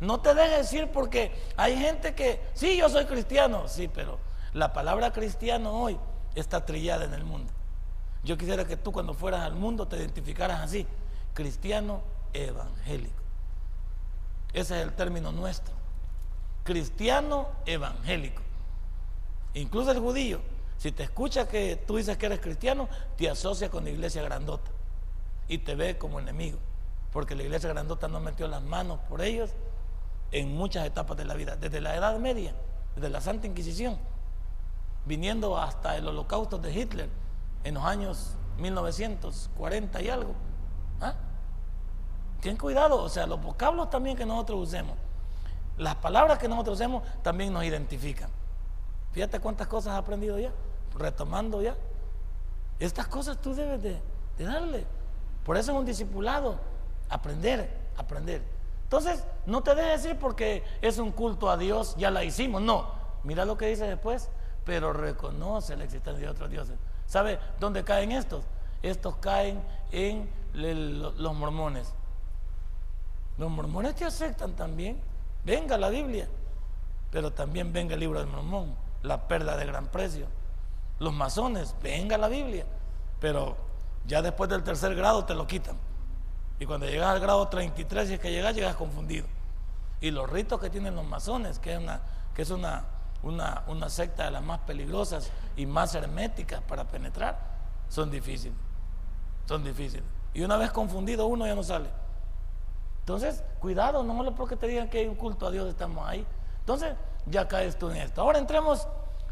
No 0.00 0.20
te 0.20 0.34
dejes 0.34 0.72
ir 0.72 0.90
porque 0.90 1.32
hay 1.56 1.76
gente 1.76 2.14
que, 2.14 2.40
sí, 2.54 2.76
yo 2.76 2.88
soy 2.88 3.04
cristiano, 3.04 3.68
sí, 3.68 3.88
pero 3.88 4.18
la 4.52 4.72
palabra 4.72 5.12
cristiano 5.12 5.72
hoy 5.80 5.96
está 6.34 6.64
trillada 6.64 7.04
en 7.04 7.14
el 7.14 7.24
mundo. 7.24 7.52
Yo 8.24 8.36
quisiera 8.36 8.64
que 8.64 8.76
tú 8.76 8.90
cuando 8.90 9.14
fueras 9.14 9.42
al 9.42 9.54
mundo 9.54 9.86
te 9.86 9.96
identificaras 9.96 10.60
así, 10.60 10.86
cristiano 11.34 12.00
evangélico. 12.32 13.21
Ese 14.52 14.76
es 14.78 14.82
el 14.82 14.92
término 14.92 15.32
nuestro. 15.32 15.74
Cristiano 16.64 17.48
evangélico. 17.66 18.42
Incluso 19.54 19.90
el 19.90 19.98
judío, 19.98 20.40
si 20.78 20.92
te 20.92 21.02
escucha 21.02 21.48
que 21.48 21.76
tú 21.76 21.96
dices 21.96 22.16
que 22.16 22.26
eres 22.26 22.40
cristiano, 22.40 22.88
te 23.16 23.28
asocia 23.28 23.70
con 23.70 23.84
la 23.84 23.90
iglesia 23.90 24.22
grandota 24.22 24.70
y 25.48 25.58
te 25.58 25.74
ve 25.74 25.98
como 25.98 26.20
enemigo, 26.20 26.58
porque 27.12 27.34
la 27.34 27.42
iglesia 27.42 27.68
grandota 27.68 28.08
no 28.08 28.20
metió 28.20 28.48
las 28.48 28.62
manos 28.62 28.98
por 29.08 29.22
ellos 29.22 29.50
en 30.30 30.54
muchas 30.54 30.86
etapas 30.86 31.16
de 31.16 31.24
la 31.24 31.34
vida, 31.34 31.56
desde 31.56 31.80
la 31.80 31.94
Edad 31.94 32.18
Media, 32.18 32.54
desde 32.94 33.10
la 33.10 33.20
Santa 33.20 33.46
Inquisición, 33.46 33.98
viniendo 35.04 35.58
hasta 35.58 35.96
el 35.96 36.08
holocausto 36.08 36.58
de 36.58 36.72
Hitler 36.72 37.08
en 37.64 37.74
los 37.74 37.84
años 37.84 38.36
1940 38.58 40.02
y 40.02 40.08
algo. 40.08 40.34
¿Ah? 41.00 41.14
Ten 42.42 42.56
cuidado, 42.56 43.00
o 43.00 43.08
sea, 43.08 43.24
los 43.24 43.40
vocablos 43.40 43.88
también 43.88 44.16
que 44.16 44.26
nosotros 44.26 44.68
usemos, 44.68 44.96
las 45.78 45.94
palabras 45.94 46.40
que 46.40 46.48
nosotros 46.48 46.74
usemos 46.74 47.04
también 47.22 47.52
nos 47.52 47.62
identifican. 47.62 48.28
Fíjate 49.12 49.38
cuántas 49.38 49.68
cosas 49.68 49.92
has 49.92 50.00
aprendido 50.00 50.36
ya, 50.40 50.50
retomando 50.98 51.62
ya. 51.62 51.76
Estas 52.80 53.06
cosas 53.06 53.40
tú 53.40 53.54
debes 53.54 53.80
de, 53.80 54.02
de 54.38 54.44
darle. 54.44 54.86
Por 55.44 55.56
eso 55.56 55.70
es 55.70 55.78
un 55.78 55.84
discipulado, 55.84 56.58
aprender, 57.08 57.78
aprender. 57.96 58.42
Entonces, 58.82 59.22
no 59.46 59.62
te 59.62 59.76
dejes 59.76 60.04
ir 60.06 60.18
porque 60.18 60.64
es 60.80 60.98
un 60.98 61.12
culto 61.12 61.48
a 61.48 61.56
Dios, 61.56 61.94
ya 61.96 62.10
la 62.10 62.24
hicimos. 62.24 62.60
No, 62.60 62.90
mira 63.22 63.44
lo 63.44 63.56
que 63.56 63.68
dice 63.68 63.86
después, 63.86 64.30
pero 64.64 64.92
reconoce 64.92 65.76
la 65.76 65.84
existencia 65.84 66.26
de 66.26 66.32
otros 66.32 66.50
dioses. 66.50 66.76
¿Sabe 67.06 67.38
dónde 67.60 67.84
caen 67.84 68.10
estos? 68.10 68.42
Estos 68.82 69.14
caen 69.18 69.62
en 69.92 70.28
los 70.52 71.34
mormones. 71.36 71.94
Los 73.42 73.50
mormones 73.50 73.96
te 73.96 74.04
aceptan 74.04 74.52
también. 74.52 75.00
Venga 75.44 75.76
la 75.76 75.88
Biblia, 75.88 76.28
pero 77.10 77.32
también 77.32 77.72
venga 77.72 77.94
el 77.94 77.98
libro 77.98 78.20
del 78.20 78.28
mormón, 78.28 78.72
la 79.02 79.26
perla 79.26 79.56
de 79.56 79.66
gran 79.66 79.88
precio. 79.88 80.28
Los 81.00 81.12
masones, 81.12 81.74
venga 81.82 82.16
la 82.16 82.28
Biblia, 82.28 82.64
pero 83.18 83.56
ya 84.06 84.22
después 84.22 84.48
del 84.48 84.62
tercer 84.62 84.94
grado 84.94 85.24
te 85.24 85.34
lo 85.34 85.44
quitan. 85.48 85.76
Y 86.60 86.66
cuando 86.66 86.86
llegas 86.86 87.08
al 87.08 87.18
grado 87.18 87.48
33, 87.48 88.06
si 88.06 88.14
es 88.14 88.20
que 88.20 88.30
llegas, 88.30 88.54
llegas 88.54 88.76
confundido. 88.76 89.26
Y 90.00 90.12
los 90.12 90.30
ritos 90.30 90.60
que 90.60 90.70
tienen 90.70 90.94
los 90.94 91.04
masones, 91.04 91.58
que 91.58 91.72
es 91.72 91.80
una, 91.80 92.00
que 92.36 92.42
es 92.42 92.50
una, 92.50 92.84
una, 93.24 93.64
una 93.66 93.90
secta 93.90 94.26
de 94.26 94.30
las 94.30 94.42
más 94.44 94.60
peligrosas 94.60 95.32
y 95.56 95.66
más 95.66 95.96
herméticas 95.96 96.60
para 96.60 96.84
penetrar, 96.84 97.40
son 97.88 98.08
difíciles. 98.08 98.56
Son 99.46 99.64
difíciles. 99.64 100.06
Y 100.32 100.42
una 100.42 100.56
vez 100.56 100.70
confundido 100.70 101.26
uno 101.26 101.44
ya 101.44 101.56
no 101.56 101.64
sale. 101.64 102.01
Entonces, 103.02 103.42
cuidado, 103.58 104.04
no 104.04 104.16
solo 104.16 104.32
porque 104.32 104.54
te 104.54 104.68
digan 104.68 104.88
que 104.88 104.98
hay 104.98 105.08
un 105.08 105.16
culto 105.16 105.46
a 105.48 105.50
Dios, 105.50 105.68
estamos 105.68 106.08
ahí. 106.08 106.24
Entonces, 106.60 106.94
ya 107.26 107.48
caes 107.48 107.76
tú 107.76 107.90
en 107.90 107.96
esto. 107.96 108.22
Ahora 108.22 108.38
entremos 108.38 108.86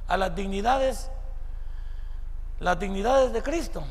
a 0.09 0.17
las 0.17 0.35
dignidades, 0.35 1.09
las 2.59 2.79
dignidades 2.81 3.33
de 3.33 3.45
Cristo. 3.45 3.85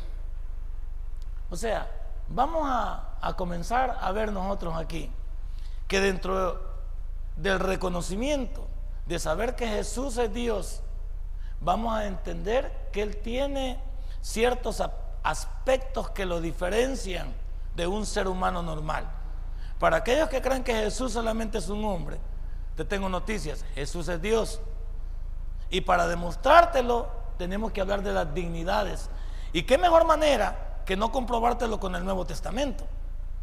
O 1.50 1.56
sea, 1.56 1.90
vamos 2.28 2.64
a, 2.66 3.16
a 3.22 3.34
comenzar 3.38 3.98
a 4.02 4.12
ver 4.12 4.34
nosotros 4.34 4.76
aquí 4.76 5.10
que 5.88 6.02
dentro 6.02 6.60
del 7.38 7.60
reconocimiento 7.60 8.68
de 9.06 9.18
saber 9.18 9.56
que 9.56 9.66
Jesús 9.66 10.18
es 10.18 10.34
Dios, 10.34 10.82
vamos 11.62 11.96
a 11.96 12.06
entender 12.06 12.90
que 12.92 13.02
Él 13.02 13.16
tiene 13.16 13.80
ciertos 14.22 14.84
aspectos 15.24 16.10
que 16.10 16.26
lo 16.26 16.42
diferencian 16.42 17.34
de 17.78 17.88
un 17.88 18.06
ser 18.06 18.28
humano 18.28 18.62
normal. 18.62 19.10
Para 19.80 19.98
aquellos 19.98 20.28
que 20.28 20.42
creen 20.42 20.64
que 20.64 20.74
Jesús 20.74 21.14
solamente 21.14 21.58
es 21.58 21.70
un 21.70 21.84
hombre, 21.86 22.20
te 22.76 22.84
tengo 22.84 23.08
noticias, 23.08 23.64
Jesús 23.76 24.10
es 24.10 24.22
Dios. 24.22 24.60
Y 25.70 25.82
para 25.82 26.06
demostrártelo, 26.08 27.08
tenemos 27.38 27.72
que 27.72 27.80
hablar 27.80 28.04
de 28.04 28.12
las 28.12 28.34
dignidades. 28.34 29.10
¿Y 29.54 29.64
qué 29.64 29.78
mejor 29.78 30.06
manera 30.06 30.82
que 30.86 30.98
no 30.98 31.12
comprobártelo 31.12 31.80
con 31.80 31.96
el 31.96 32.04
Nuevo 32.04 32.26
Testamento? 32.26 32.86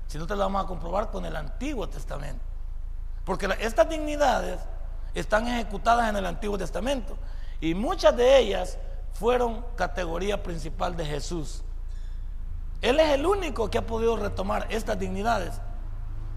Si 0.08 0.18
no 0.18 0.26
te 0.26 0.34
lo 0.36 0.40
vamos 0.40 0.64
a 0.64 0.68
comprobar 0.68 1.10
con 1.10 1.24
el 1.24 1.34
Antiguo 1.34 1.88
Testamento. 1.88 2.44
Porque 3.24 3.48
estas 3.60 3.88
dignidades 3.88 4.60
están 5.14 5.48
ejecutadas 5.48 6.10
en 6.10 6.16
el 6.16 6.26
Antiguo 6.26 6.58
Testamento. 6.58 7.16
Y 7.60 7.74
muchas 7.74 8.14
de 8.14 8.38
ellas 8.38 8.78
fueron 9.14 9.64
categoría 9.74 10.42
principal 10.42 10.96
de 10.96 11.06
Jesús. 11.06 11.62
Él 12.82 13.00
es 13.00 13.10
el 13.10 13.24
único 13.24 13.70
que 13.70 13.78
ha 13.78 13.86
podido 13.86 14.16
retomar 14.16 14.66
estas 14.68 14.98
dignidades 14.98 15.60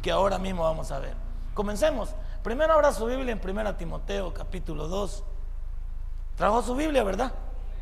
que 0.02 0.12
ahora 0.12 0.38
mismo 0.38 0.64
vamos 0.64 0.92
a 0.92 1.00
ver. 1.00 1.16
Comencemos. 1.54 2.10
Primero 2.44 2.74
abra 2.74 2.94
su 2.94 3.06
Biblia 3.06 3.34
en 3.34 3.42
1 3.44 3.76
Timoteo 3.76 4.34
capítulo 4.34 4.88
2. 4.88 5.24
Trajo 6.36 6.62
su 6.62 6.76
Biblia, 6.76 7.04
¿verdad? 7.04 7.34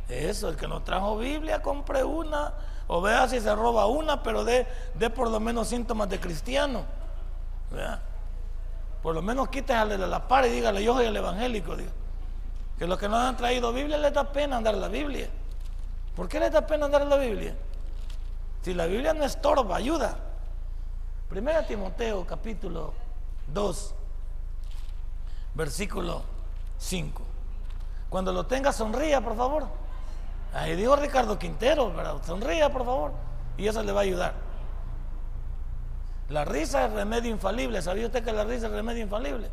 Eso, 0.10 0.50
el 0.50 0.56
que 0.56 0.68
no 0.68 0.82
trajo 0.82 1.18
Biblia, 1.18 1.62
compre 1.62 2.04
una 2.04 2.54
o 2.88 3.02
vea 3.02 3.28
si 3.28 3.40
se 3.40 3.54
roba 3.54 3.86
una, 3.86 4.24
pero 4.24 4.46
dé, 4.46 4.66
por 5.14 5.30
lo 5.30 5.40
menos 5.40 5.68
síntomas 5.68 6.10
de 6.10 6.20
cristiano. 6.20 6.84
Por 9.04 9.14
lo 9.14 9.22
menos 9.22 9.50
quítale 9.50 9.98
la 9.98 10.28
par 10.28 10.46
y 10.46 10.50
dígale, 10.50 10.84
yo 10.84 10.94
soy 10.94 11.06
el 11.06 11.16
evangélico. 11.16 11.76
Que 12.80 12.88
los 12.88 12.98
que 12.98 13.10
no 13.10 13.18
han 13.18 13.36
traído 13.36 13.74
Biblia 13.74 13.98
les 13.98 14.14
da 14.14 14.32
pena 14.32 14.58
andar 14.58 14.76
la 14.76 14.88
Biblia. 14.88 15.30
¿Por 16.16 16.28
qué 16.28 16.40
les 16.40 16.52
da 16.52 16.66
pena 16.66 16.86
andar 16.86 17.06
la 17.06 17.18
Biblia? 17.18 17.54
Si 18.64 18.74
la 18.74 18.86
Biblia 18.86 19.14
no 19.14 19.24
estorba, 19.24 19.76
ayuda. 19.76 20.18
Primera 21.30 21.68
Timoteo 21.68 22.26
capítulo 22.26 22.94
2, 23.54 23.96
versículo 25.56 26.24
5. 26.78 27.22
Cuando 28.10 28.32
lo 28.32 28.46
tenga, 28.46 28.72
sonría, 28.72 29.20
por 29.20 29.36
favor. 29.36 29.68
Ahí 30.54 30.76
dijo 30.78 30.96
Ricardo 30.96 31.38
Quintero, 31.38 31.92
pero 31.94 32.24
sonría, 32.24 32.72
por 32.72 32.86
favor. 32.86 33.12
Y 33.58 33.68
eso 33.68 33.84
le 33.84 33.92
va 33.92 34.00
a 34.00 34.04
ayudar. 34.04 34.34
La 36.30 36.46
risa 36.46 36.86
es 36.86 36.94
remedio 36.94 37.30
infalible. 37.30 37.82
¿Sabía 37.82 38.06
usted 38.06 38.24
que 38.24 38.32
la 38.32 38.46
risa 38.46 38.68
es 38.68 38.72
remedio 38.72 39.04
infalible? 39.04 39.50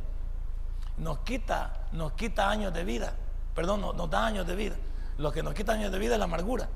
Nos 0.98 1.18
quita, 1.18 1.86
nos 1.90 2.12
quita 2.12 2.48
años 2.48 2.72
de 2.72 2.84
vida. 2.84 3.14
Perdón, 3.52 3.80
nos 3.80 4.10
da 4.10 4.26
años 4.26 4.46
de 4.46 4.54
vida. 4.54 4.76
Lo 5.18 5.32
que 5.32 5.42
nos 5.42 5.54
quita 5.54 5.72
años 5.72 5.90
de 5.90 5.98
vida 5.98 6.14
es 6.14 6.18
la 6.20 6.26
amargura. 6.26 6.68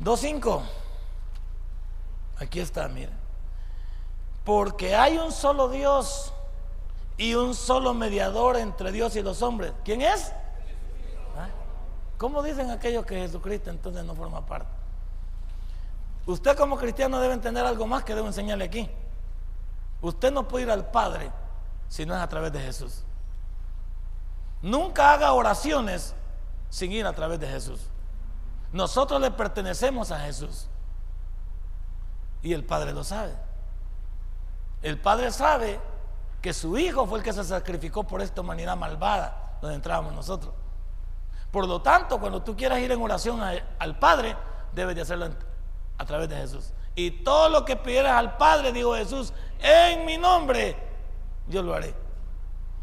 2.5. 0.00 0.62
Aquí 2.38 2.60
está, 2.60 2.88
mire. 2.88 3.12
Porque 4.44 4.94
hay 4.94 5.18
un 5.18 5.32
solo 5.32 5.68
Dios 5.68 6.32
y 7.16 7.34
un 7.34 7.54
solo 7.54 7.94
mediador 7.94 8.56
entre 8.56 8.90
Dios 8.90 9.14
y 9.16 9.22
los 9.22 9.42
hombres. 9.42 9.72
¿Quién 9.84 10.02
es? 10.02 10.32
¿Ah? 11.38 11.48
¿Cómo 12.18 12.42
dicen 12.42 12.70
aquellos 12.70 13.06
que 13.06 13.16
Jesucristo 13.16 13.70
entonces 13.70 14.04
no 14.04 14.14
forma 14.14 14.44
parte? 14.44 14.68
Usted 16.26 16.56
como 16.56 16.76
cristiano 16.76 17.20
debe 17.20 17.34
entender 17.34 17.64
algo 17.64 17.86
más 17.86 18.04
que 18.04 18.14
debo 18.14 18.26
enseñarle 18.26 18.64
aquí. 18.64 18.88
Usted 20.00 20.32
no 20.32 20.48
puede 20.48 20.64
ir 20.64 20.70
al 20.70 20.90
Padre 20.90 21.30
si 21.88 22.06
no 22.06 22.14
es 22.14 22.20
a 22.20 22.28
través 22.28 22.52
de 22.52 22.60
Jesús. 22.60 23.04
Nunca 24.60 25.12
haga 25.12 25.32
oraciones 25.32 26.14
sin 26.70 26.92
ir 26.92 27.06
a 27.06 27.12
través 27.12 27.38
de 27.40 27.48
Jesús. 27.48 27.80
Nosotros 28.72 29.20
le 29.20 29.30
pertenecemos 29.30 30.10
a 30.10 30.20
Jesús. 30.20 30.66
Y 32.42 32.52
el 32.52 32.64
Padre 32.64 32.92
lo 32.92 33.04
sabe. 33.04 33.32
El 34.82 35.00
Padre 35.00 35.30
sabe 35.30 35.80
que 36.40 36.52
su 36.52 36.76
Hijo 36.76 37.06
fue 37.06 37.18
el 37.18 37.24
que 37.24 37.32
se 37.32 37.44
sacrificó 37.44 38.04
por 38.04 38.20
esta 38.20 38.40
humanidad 38.40 38.76
malvada 38.76 39.58
donde 39.60 39.76
entrábamos 39.76 40.12
nosotros. 40.12 40.52
Por 41.52 41.68
lo 41.68 41.80
tanto, 41.82 42.18
cuando 42.18 42.42
tú 42.42 42.56
quieras 42.56 42.80
ir 42.80 42.90
en 42.90 43.00
oración 43.00 43.40
al 43.40 43.98
Padre, 43.98 44.36
debes 44.72 44.96
de 44.96 45.02
hacerlo 45.02 45.28
a 45.98 46.04
través 46.04 46.28
de 46.28 46.36
Jesús. 46.36 46.72
Y 46.94 47.10
todo 47.22 47.48
lo 47.48 47.64
que 47.64 47.76
pidieras 47.76 48.16
al 48.16 48.36
Padre, 48.36 48.72
dijo 48.72 48.94
Jesús, 48.94 49.32
en 49.60 50.04
mi 50.04 50.18
nombre, 50.18 50.76
yo 51.48 51.62
lo 51.62 51.74
haré. 51.74 51.94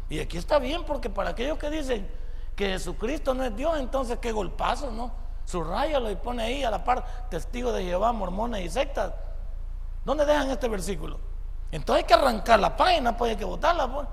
Y 0.08 0.18
aquí 0.18 0.38
está 0.38 0.58
bien, 0.58 0.84
porque 0.84 1.10
para 1.10 1.30
aquellos 1.30 1.58
que 1.58 1.68
dicen 1.68 2.08
que 2.56 2.68
Jesucristo 2.70 3.34
no 3.34 3.44
es 3.44 3.54
Dios, 3.54 3.78
entonces 3.78 4.18
qué 4.20 4.32
golpazo, 4.32 4.90
¿no? 4.90 5.12
Subrayalo 5.44 6.10
y 6.10 6.16
pone 6.16 6.42
ahí 6.42 6.64
a 6.64 6.70
la 6.70 6.84
par 6.84 7.28
testigos 7.28 7.74
de 7.74 7.84
Jehová, 7.84 8.12
mormones 8.12 8.64
y 8.64 8.68
sectas. 8.68 9.12
¿Dónde 10.10 10.26
dejan 10.26 10.50
este 10.50 10.66
versículo? 10.66 11.20
Entonces 11.70 12.02
hay 12.02 12.08
que 12.08 12.14
arrancar 12.14 12.58
la 12.58 12.76
página, 12.76 13.16
pues 13.16 13.30
hay 13.30 13.36
que 13.36 13.44
botarla. 13.44 13.86
Pues. 13.86 14.08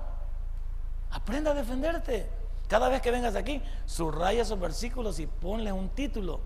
Aprenda 1.10 1.50
a 1.50 1.54
defenderte. 1.54 2.30
Cada 2.68 2.88
vez 2.88 3.02
que 3.02 3.10
vengas 3.10 3.34
aquí, 3.34 3.60
subraya 3.84 4.42
esos 4.42 4.60
versículos 4.60 5.18
y 5.18 5.26
ponles 5.26 5.72
un 5.72 5.88
título. 5.88 6.38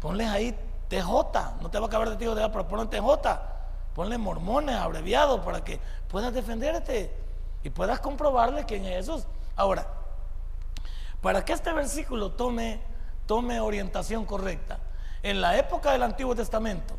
Ponles 0.00 0.30
ahí 0.30 0.58
TJ. 0.88 1.60
No 1.60 1.70
te 1.70 1.78
va 1.78 1.84
a 1.84 1.88
acabar 1.88 2.08
de 2.08 2.16
tío 2.16 2.34
de 2.34 2.48
pero 2.48 2.66
ponle 2.66 2.86
TJ. 2.86 3.38
Ponle 3.94 4.16
mormones 4.16 4.76
abreviados 4.76 5.40
para 5.40 5.62
que 5.62 5.78
puedas 6.08 6.32
defenderte 6.32 7.14
y 7.62 7.68
puedas 7.68 8.00
comprobarle 8.00 8.64
quién 8.64 8.86
es 8.86 9.06
Jesús. 9.06 9.26
Ahora, 9.56 9.86
para 11.20 11.44
que 11.44 11.52
este 11.52 11.70
versículo 11.70 12.32
tome, 12.32 12.80
tome 13.26 13.60
orientación 13.60 14.24
correcta, 14.24 14.78
en 15.22 15.42
la 15.42 15.58
época 15.58 15.92
del 15.92 16.02
Antiguo 16.02 16.34
Testamento, 16.34 16.96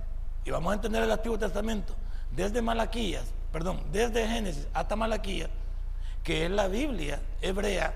y 0.47 0.49
vamos 0.49 0.71
a 0.71 0.75
entender 0.75 1.03
el 1.03 1.11
Antiguo 1.11 1.37
Testamento, 1.37 1.93
desde 2.31 2.61
Malaquías, 2.61 3.25
perdón, 3.51 3.83
desde 3.91 4.25
Génesis 4.25 4.65
hasta 4.73 4.95
Malaquías, 4.95 5.49
que 6.23 6.45
es 6.45 6.51
la 6.51 6.69
Biblia 6.69 7.21
hebrea, 7.41 7.93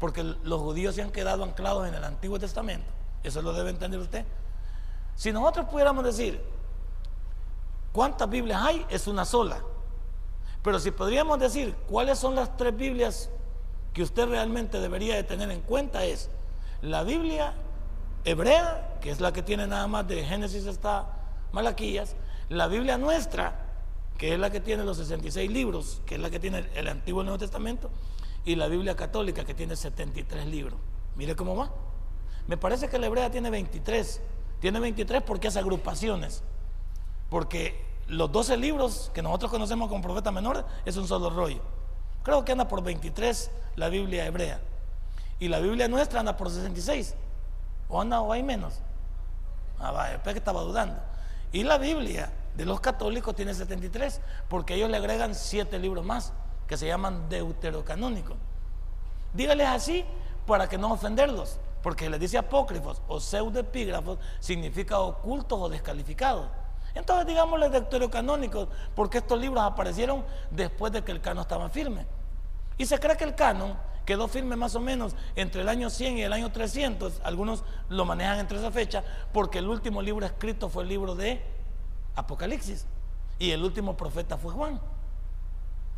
porque 0.00 0.24
los 0.24 0.60
judíos 0.60 0.96
se 0.96 1.02
han 1.02 1.12
quedado 1.12 1.44
anclados 1.44 1.86
en 1.86 1.94
el 1.94 2.02
Antiguo 2.02 2.40
Testamento, 2.40 2.90
eso 3.22 3.40
lo 3.40 3.52
debe 3.52 3.70
entender 3.70 4.00
usted. 4.00 4.24
Si 5.14 5.30
nosotros 5.30 5.66
pudiéramos 5.66 6.02
decir, 6.02 6.42
¿cuántas 7.92 8.28
Biblias 8.28 8.60
hay? 8.60 8.84
Es 8.88 9.06
una 9.06 9.24
sola. 9.24 9.58
Pero 10.64 10.80
si 10.80 10.90
podríamos 10.90 11.38
decir 11.38 11.76
cuáles 11.88 12.18
son 12.18 12.34
las 12.34 12.56
tres 12.56 12.76
Biblias 12.76 13.30
que 13.92 14.02
usted 14.02 14.28
realmente 14.28 14.80
debería 14.80 15.14
de 15.14 15.22
tener 15.22 15.48
en 15.52 15.60
cuenta 15.60 16.04
es 16.04 16.30
la 16.82 17.04
Biblia 17.04 17.54
hebrea, 18.24 18.98
que 19.00 19.12
es 19.12 19.20
la 19.20 19.32
que 19.32 19.42
tiene 19.42 19.68
nada 19.68 19.86
más 19.86 20.08
de 20.08 20.24
Génesis 20.24 20.66
hasta 20.66 21.19
Malaquías, 21.52 22.16
la 22.48 22.68
Biblia 22.68 22.98
nuestra, 22.98 23.66
que 24.18 24.34
es 24.34 24.38
la 24.38 24.50
que 24.50 24.60
tiene 24.60 24.84
los 24.84 24.98
66 24.98 25.50
libros, 25.50 26.02
que 26.06 26.16
es 26.16 26.20
la 26.20 26.30
que 26.30 26.40
tiene 26.40 26.68
el 26.74 26.88
Antiguo 26.88 27.20
y 27.20 27.22
el 27.22 27.26
Nuevo 27.26 27.38
Testamento, 27.38 27.90
y 28.44 28.56
la 28.56 28.68
Biblia 28.68 28.96
católica, 28.96 29.44
que 29.44 29.54
tiene 29.54 29.76
73 29.76 30.46
libros. 30.46 30.78
Mire 31.16 31.36
cómo 31.36 31.56
va. 31.56 31.70
Me 32.46 32.56
parece 32.56 32.88
que 32.88 32.98
la 32.98 33.06
hebrea 33.06 33.30
tiene 33.30 33.50
23. 33.50 34.20
Tiene 34.60 34.80
23 34.80 35.22
porque 35.22 35.48
hace 35.48 35.58
agrupaciones. 35.58 36.42
Porque 37.28 37.84
los 38.08 38.30
12 38.32 38.56
libros 38.56 39.10
que 39.14 39.22
nosotros 39.22 39.50
conocemos 39.50 39.88
como 39.88 40.02
profeta 40.02 40.32
menor 40.32 40.66
es 40.84 40.96
un 40.96 41.06
solo 41.06 41.30
rollo. 41.30 41.62
Creo 42.22 42.44
que 42.44 42.52
anda 42.52 42.68
por 42.68 42.82
23 42.82 43.50
la 43.76 43.88
Biblia 43.88 44.26
hebrea. 44.26 44.60
Y 45.38 45.48
la 45.48 45.60
Biblia 45.60 45.88
nuestra 45.88 46.20
anda 46.20 46.36
por 46.36 46.50
66. 46.50 47.14
O 47.88 48.00
anda 48.00 48.20
o 48.20 48.32
hay 48.32 48.42
menos. 48.42 48.74
Ah, 49.78 49.92
vaya, 49.92 50.22
que 50.22 50.30
estaba 50.30 50.60
dudando. 50.62 51.00
Y 51.52 51.64
la 51.64 51.78
Biblia 51.78 52.32
de 52.54 52.64
los 52.64 52.80
católicos 52.80 53.34
tiene 53.34 53.54
73, 53.54 54.20
porque 54.48 54.74
ellos 54.74 54.90
le 54.90 54.96
agregan 54.96 55.34
siete 55.34 55.78
libros 55.78 56.04
más, 56.04 56.32
que 56.66 56.76
se 56.76 56.86
llaman 56.86 57.28
deuterocanónicos. 57.28 58.36
Dígales 59.34 59.68
así 59.68 60.04
para 60.46 60.68
que 60.68 60.78
no 60.78 60.92
ofenderlos, 60.92 61.58
porque 61.82 62.08
les 62.08 62.20
dice 62.20 62.38
apócrifos 62.38 63.02
o 63.08 63.18
pseudoepígrafos 63.18 64.18
significa 64.38 64.98
ocultos 65.00 65.58
o 65.60 65.68
descalificados. 65.68 66.48
Entonces 66.94 67.26
digámosle 67.26 67.70
deuterocanónicos, 67.70 68.68
porque 68.94 69.18
estos 69.18 69.40
libros 69.40 69.62
aparecieron 69.62 70.24
después 70.50 70.92
de 70.92 71.02
que 71.02 71.12
el 71.12 71.20
canon 71.20 71.42
estaba 71.42 71.68
firme. 71.68 72.06
Y 72.78 72.86
se 72.86 72.98
cree 72.98 73.16
que 73.16 73.24
el 73.24 73.34
canon 73.34 73.76
quedó 74.10 74.26
firme 74.26 74.56
más 74.56 74.74
o 74.74 74.80
menos 74.80 75.14
entre 75.36 75.62
el 75.62 75.68
año 75.68 75.88
100 75.88 76.18
y 76.18 76.22
el 76.22 76.32
año 76.32 76.50
300, 76.50 77.20
algunos 77.22 77.62
lo 77.88 78.04
manejan 78.04 78.40
entre 78.40 78.58
esa 78.58 78.72
fecha, 78.72 79.04
porque 79.32 79.58
el 79.58 79.68
último 79.68 80.02
libro 80.02 80.26
escrito 80.26 80.68
fue 80.68 80.82
el 80.82 80.88
libro 80.88 81.14
de 81.14 81.40
Apocalipsis, 82.16 82.86
y 83.38 83.52
el 83.52 83.62
último 83.62 83.96
profeta 83.96 84.36
fue 84.36 84.52
Juan. 84.52 84.80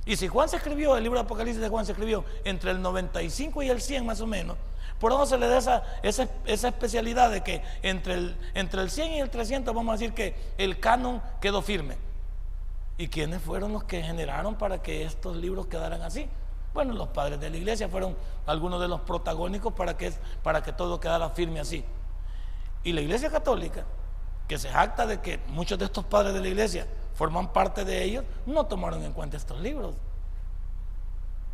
Y 0.04 0.16
si 0.16 0.28
Juan 0.28 0.46
se 0.50 0.56
escribió, 0.56 0.94
el 0.94 1.04
libro 1.04 1.20
de 1.20 1.24
Apocalipsis 1.24 1.62
de 1.62 1.70
Juan 1.70 1.86
se 1.86 1.92
escribió 1.92 2.22
entre 2.44 2.72
el 2.72 2.82
95 2.82 3.62
y 3.62 3.70
el 3.70 3.80
100 3.80 4.04
más 4.04 4.20
o 4.20 4.26
menos, 4.26 4.58
por 5.00 5.10
eso 5.12 5.24
se 5.24 5.38
le 5.38 5.48
da 5.48 5.56
esa, 5.56 5.82
esa, 6.02 6.28
esa, 6.44 6.68
especialidad 6.68 7.30
de 7.30 7.42
que 7.42 7.62
entre 7.80 8.12
el, 8.12 8.36
entre 8.52 8.82
el 8.82 8.90
100 8.90 9.12
y 9.12 9.20
el 9.20 9.30
300 9.30 9.74
vamos 9.74 9.94
a 9.94 9.96
decir 9.96 10.12
que 10.12 10.36
el 10.58 10.78
canon 10.78 11.22
quedó 11.40 11.62
firme. 11.62 11.96
¿Y 12.98 13.08
quiénes 13.08 13.40
fueron 13.40 13.72
los 13.72 13.84
que 13.84 14.02
generaron 14.02 14.56
para 14.56 14.82
que 14.82 15.02
estos 15.04 15.34
libros 15.34 15.66
quedaran 15.66 16.02
así? 16.02 16.28
Bueno, 16.74 16.94
los 16.94 17.08
padres 17.08 17.38
de 17.38 17.50
la 17.50 17.56
iglesia 17.56 17.88
fueron 17.88 18.16
algunos 18.46 18.80
de 18.80 18.88
los 18.88 19.00
protagónicos 19.00 19.72
para 19.74 19.96
que, 19.96 20.12
para 20.42 20.62
que 20.62 20.72
todo 20.72 20.98
quedara 20.98 21.28
firme 21.30 21.60
así. 21.60 21.84
Y 22.82 22.92
la 22.92 23.02
iglesia 23.02 23.30
católica, 23.30 23.84
que 24.48 24.58
se 24.58 24.70
jacta 24.70 25.06
de 25.06 25.20
que 25.20 25.38
muchos 25.48 25.78
de 25.78 25.84
estos 25.84 26.04
padres 26.04 26.32
de 26.34 26.40
la 26.40 26.48
iglesia 26.48 26.86
forman 27.14 27.52
parte 27.52 27.84
de 27.84 28.02
ellos, 28.02 28.24
no 28.46 28.64
tomaron 28.66 29.02
en 29.02 29.12
cuenta 29.12 29.36
estos 29.36 29.60
libros. 29.60 29.94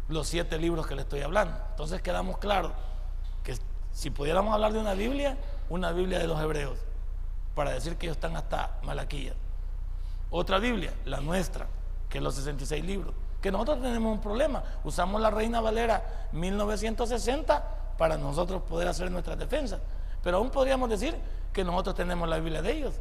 Los 0.09 0.29
siete 0.29 0.57
libros 0.57 0.87
que 0.87 0.95
le 0.95 1.03
estoy 1.03 1.21
hablando. 1.21 1.59
Entonces 1.71 2.01
quedamos 2.01 2.39
claros 2.39 2.73
que 3.43 3.57
si 3.93 4.11
pudiéramos 4.11 4.55
hablar 4.55 4.73
de 4.73 4.79
una 4.79 4.95
Biblia, 4.95 5.37
una 5.69 5.91
Biblia 5.91 6.19
de 6.21 6.29
los 6.29 6.41
hebreos, 6.41 6.79
para 7.57 7.73
decir 7.73 7.97
que 7.97 8.07
ellos 8.07 8.17
están 8.17 8.37
hasta 8.37 8.79
Malaquía. 8.85 9.35
Otra 10.31 10.59
Biblia, 10.59 10.95
la 11.05 11.21
nuestra, 11.21 11.67
que 12.09 12.19
es 12.19 12.25
los 12.25 12.37
66 12.37 12.85
libros 12.85 13.15
que 13.41 13.51
nosotros 13.53 13.81
tenemos 13.83 14.13
un 14.13 14.21
problema. 14.21 14.63
Usamos 14.85 15.21
la 15.21 15.31
Reina 15.31 15.61
Valera 15.61 16.29
1960 16.33 17.97
para 17.97 18.17
nosotros 18.17 18.63
poder 18.63 18.89
hacer 18.89 19.11
nuestras 19.11 19.39
defensas. 19.39 19.81
Pero 20.23 20.39
aún 20.39 20.51
podríamos 20.51 20.91
decir 20.91 21.17
que 21.53 21.65
nosotros 21.65 21.95
tenemos 21.95 22.29
la 22.29 22.39
Biblia 22.39 22.63
de 22.63 22.73
ellos. 22.73 22.95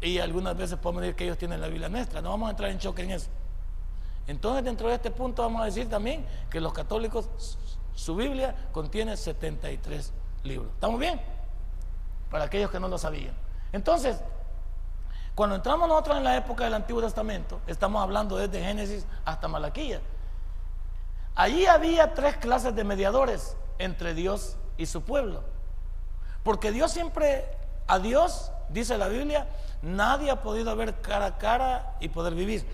Y 0.00 0.18
algunas 0.18 0.56
veces 0.56 0.78
podemos 0.78 1.02
decir 1.02 1.16
que 1.16 1.24
ellos 1.24 1.38
tienen 1.38 1.60
la 1.60 1.68
Biblia 1.68 1.88
nuestra. 1.88 2.20
No 2.20 2.30
vamos 2.30 2.48
a 2.48 2.50
entrar 2.50 2.70
en 2.70 2.78
choque 2.78 3.02
en 3.02 3.12
eso. 3.12 3.28
Entonces, 4.26 4.64
dentro 4.64 4.88
de 4.88 4.94
este 4.94 5.10
punto 5.10 5.42
vamos 5.42 5.62
a 5.62 5.64
decir 5.64 5.88
también 5.88 6.24
que 6.50 6.60
los 6.60 6.72
católicos, 6.72 7.58
su 7.94 8.14
Biblia 8.16 8.54
contiene 8.72 9.16
73 9.16 10.12
libros. 10.44 10.70
¿Estamos 10.74 11.00
bien? 11.00 11.20
Para 12.30 12.44
aquellos 12.44 12.70
que 12.70 12.80
no 12.80 12.88
lo 12.88 12.98
sabían. 12.98 13.34
Entonces, 13.72 14.20
cuando 15.34 15.56
entramos 15.56 15.88
nosotros 15.88 16.18
en 16.18 16.24
la 16.24 16.36
época 16.36 16.64
del 16.64 16.74
Antiguo 16.74 17.00
Testamento, 17.00 17.60
estamos 17.66 18.02
hablando 18.02 18.36
desde 18.36 18.62
Génesis 18.62 19.06
hasta 19.24 19.48
Malaquía. 19.48 20.00
Allí 21.34 21.66
había 21.66 22.12
tres 22.12 22.36
clases 22.36 22.74
de 22.74 22.84
mediadores 22.84 23.56
entre 23.78 24.14
Dios 24.14 24.56
y 24.76 24.86
su 24.86 25.02
pueblo. 25.02 25.42
Porque 26.42 26.70
Dios 26.70 26.92
siempre, 26.92 27.46
a 27.86 27.98
Dios, 27.98 28.52
dice 28.68 28.98
la 28.98 29.08
Biblia, 29.08 29.48
nadie 29.80 30.30
ha 30.30 30.42
podido 30.42 30.76
ver 30.76 31.00
cara 31.00 31.26
a 31.26 31.38
cara 31.38 31.96
y 32.00 32.08
poder 32.08 32.34
vivir. 32.34 32.66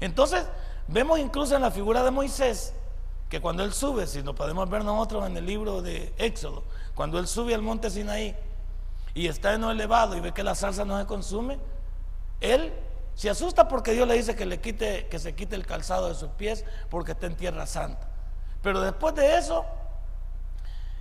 Entonces, 0.00 0.46
vemos 0.86 1.18
incluso 1.18 1.56
en 1.56 1.62
la 1.62 1.70
figura 1.70 2.02
de 2.02 2.10
Moisés, 2.10 2.72
que 3.28 3.42
cuando 3.42 3.62
él 3.62 3.74
sube, 3.74 4.06
si 4.06 4.22
lo 4.22 4.34
podemos 4.34 4.70
ver 4.70 4.84
nosotros 4.84 5.26
en 5.26 5.36
el 5.36 5.44
libro 5.44 5.82
de 5.82 6.14
Éxodo, 6.16 6.64
cuando 6.94 7.18
él 7.18 7.26
sube 7.26 7.54
al 7.54 7.60
monte 7.60 7.90
Sinaí 7.90 8.34
y 9.12 9.28
está 9.28 9.52
en 9.52 9.60
lo 9.60 9.70
elevado 9.70 10.16
y 10.16 10.20
ve 10.20 10.32
que 10.32 10.42
la 10.42 10.54
salsa 10.54 10.86
no 10.86 10.98
se 10.98 11.06
consume, 11.06 11.58
él 12.40 12.72
se 13.14 13.28
asusta 13.28 13.66
porque 13.66 13.92
Dios 13.92 14.06
le 14.06 14.14
dice 14.14 14.36
que, 14.36 14.46
le 14.46 14.60
quite, 14.60 15.08
que 15.08 15.18
se 15.18 15.34
quite 15.34 15.56
el 15.56 15.66
calzado 15.66 16.08
de 16.08 16.14
sus 16.14 16.30
pies 16.30 16.64
porque 16.88 17.12
está 17.12 17.26
en 17.26 17.36
tierra 17.36 17.66
santa. 17.66 18.08
Pero 18.62 18.80
después 18.80 19.14
de 19.14 19.38
eso, 19.38 19.64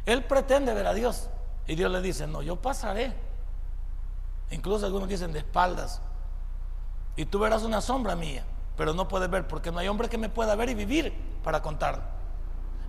él 0.06 0.24
pretende 0.24 0.74
ver 0.74 0.88
a 0.88 0.94
Dios. 0.94 1.30
Y 1.68 1.76
Dios 1.76 1.92
le 1.92 2.02
dice, 2.02 2.26
no, 2.26 2.42
yo 2.42 2.56
pasaré. 2.56 3.14
Incluso 4.50 4.86
algunos 4.86 5.10
dicen 5.10 5.32
de 5.32 5.40
espaldas. 5.40 6.02
Y 7.16 7.26
tú 7.26 7.40
verás 7.40 7.64
una 7.64 7.82
sombra 7.82 8.16
mía, 8.16 8.44
pero 8.78 8.94
no 8.94 9.08
puedes 9.08 9.30
ver 9.30 9.48
porque 9.48 9.72
no 9.72 9.80
hay 9.80 9.88
hombre 9.88 10.08
que 10.08 10.18
me 10.18 10.30
pueda 10.30 10.56
ver 10.56 10.70
y 10.70 10.74
vivir 10.76 11.14
para 11.44 11.62
contarlo. 11.62 12.04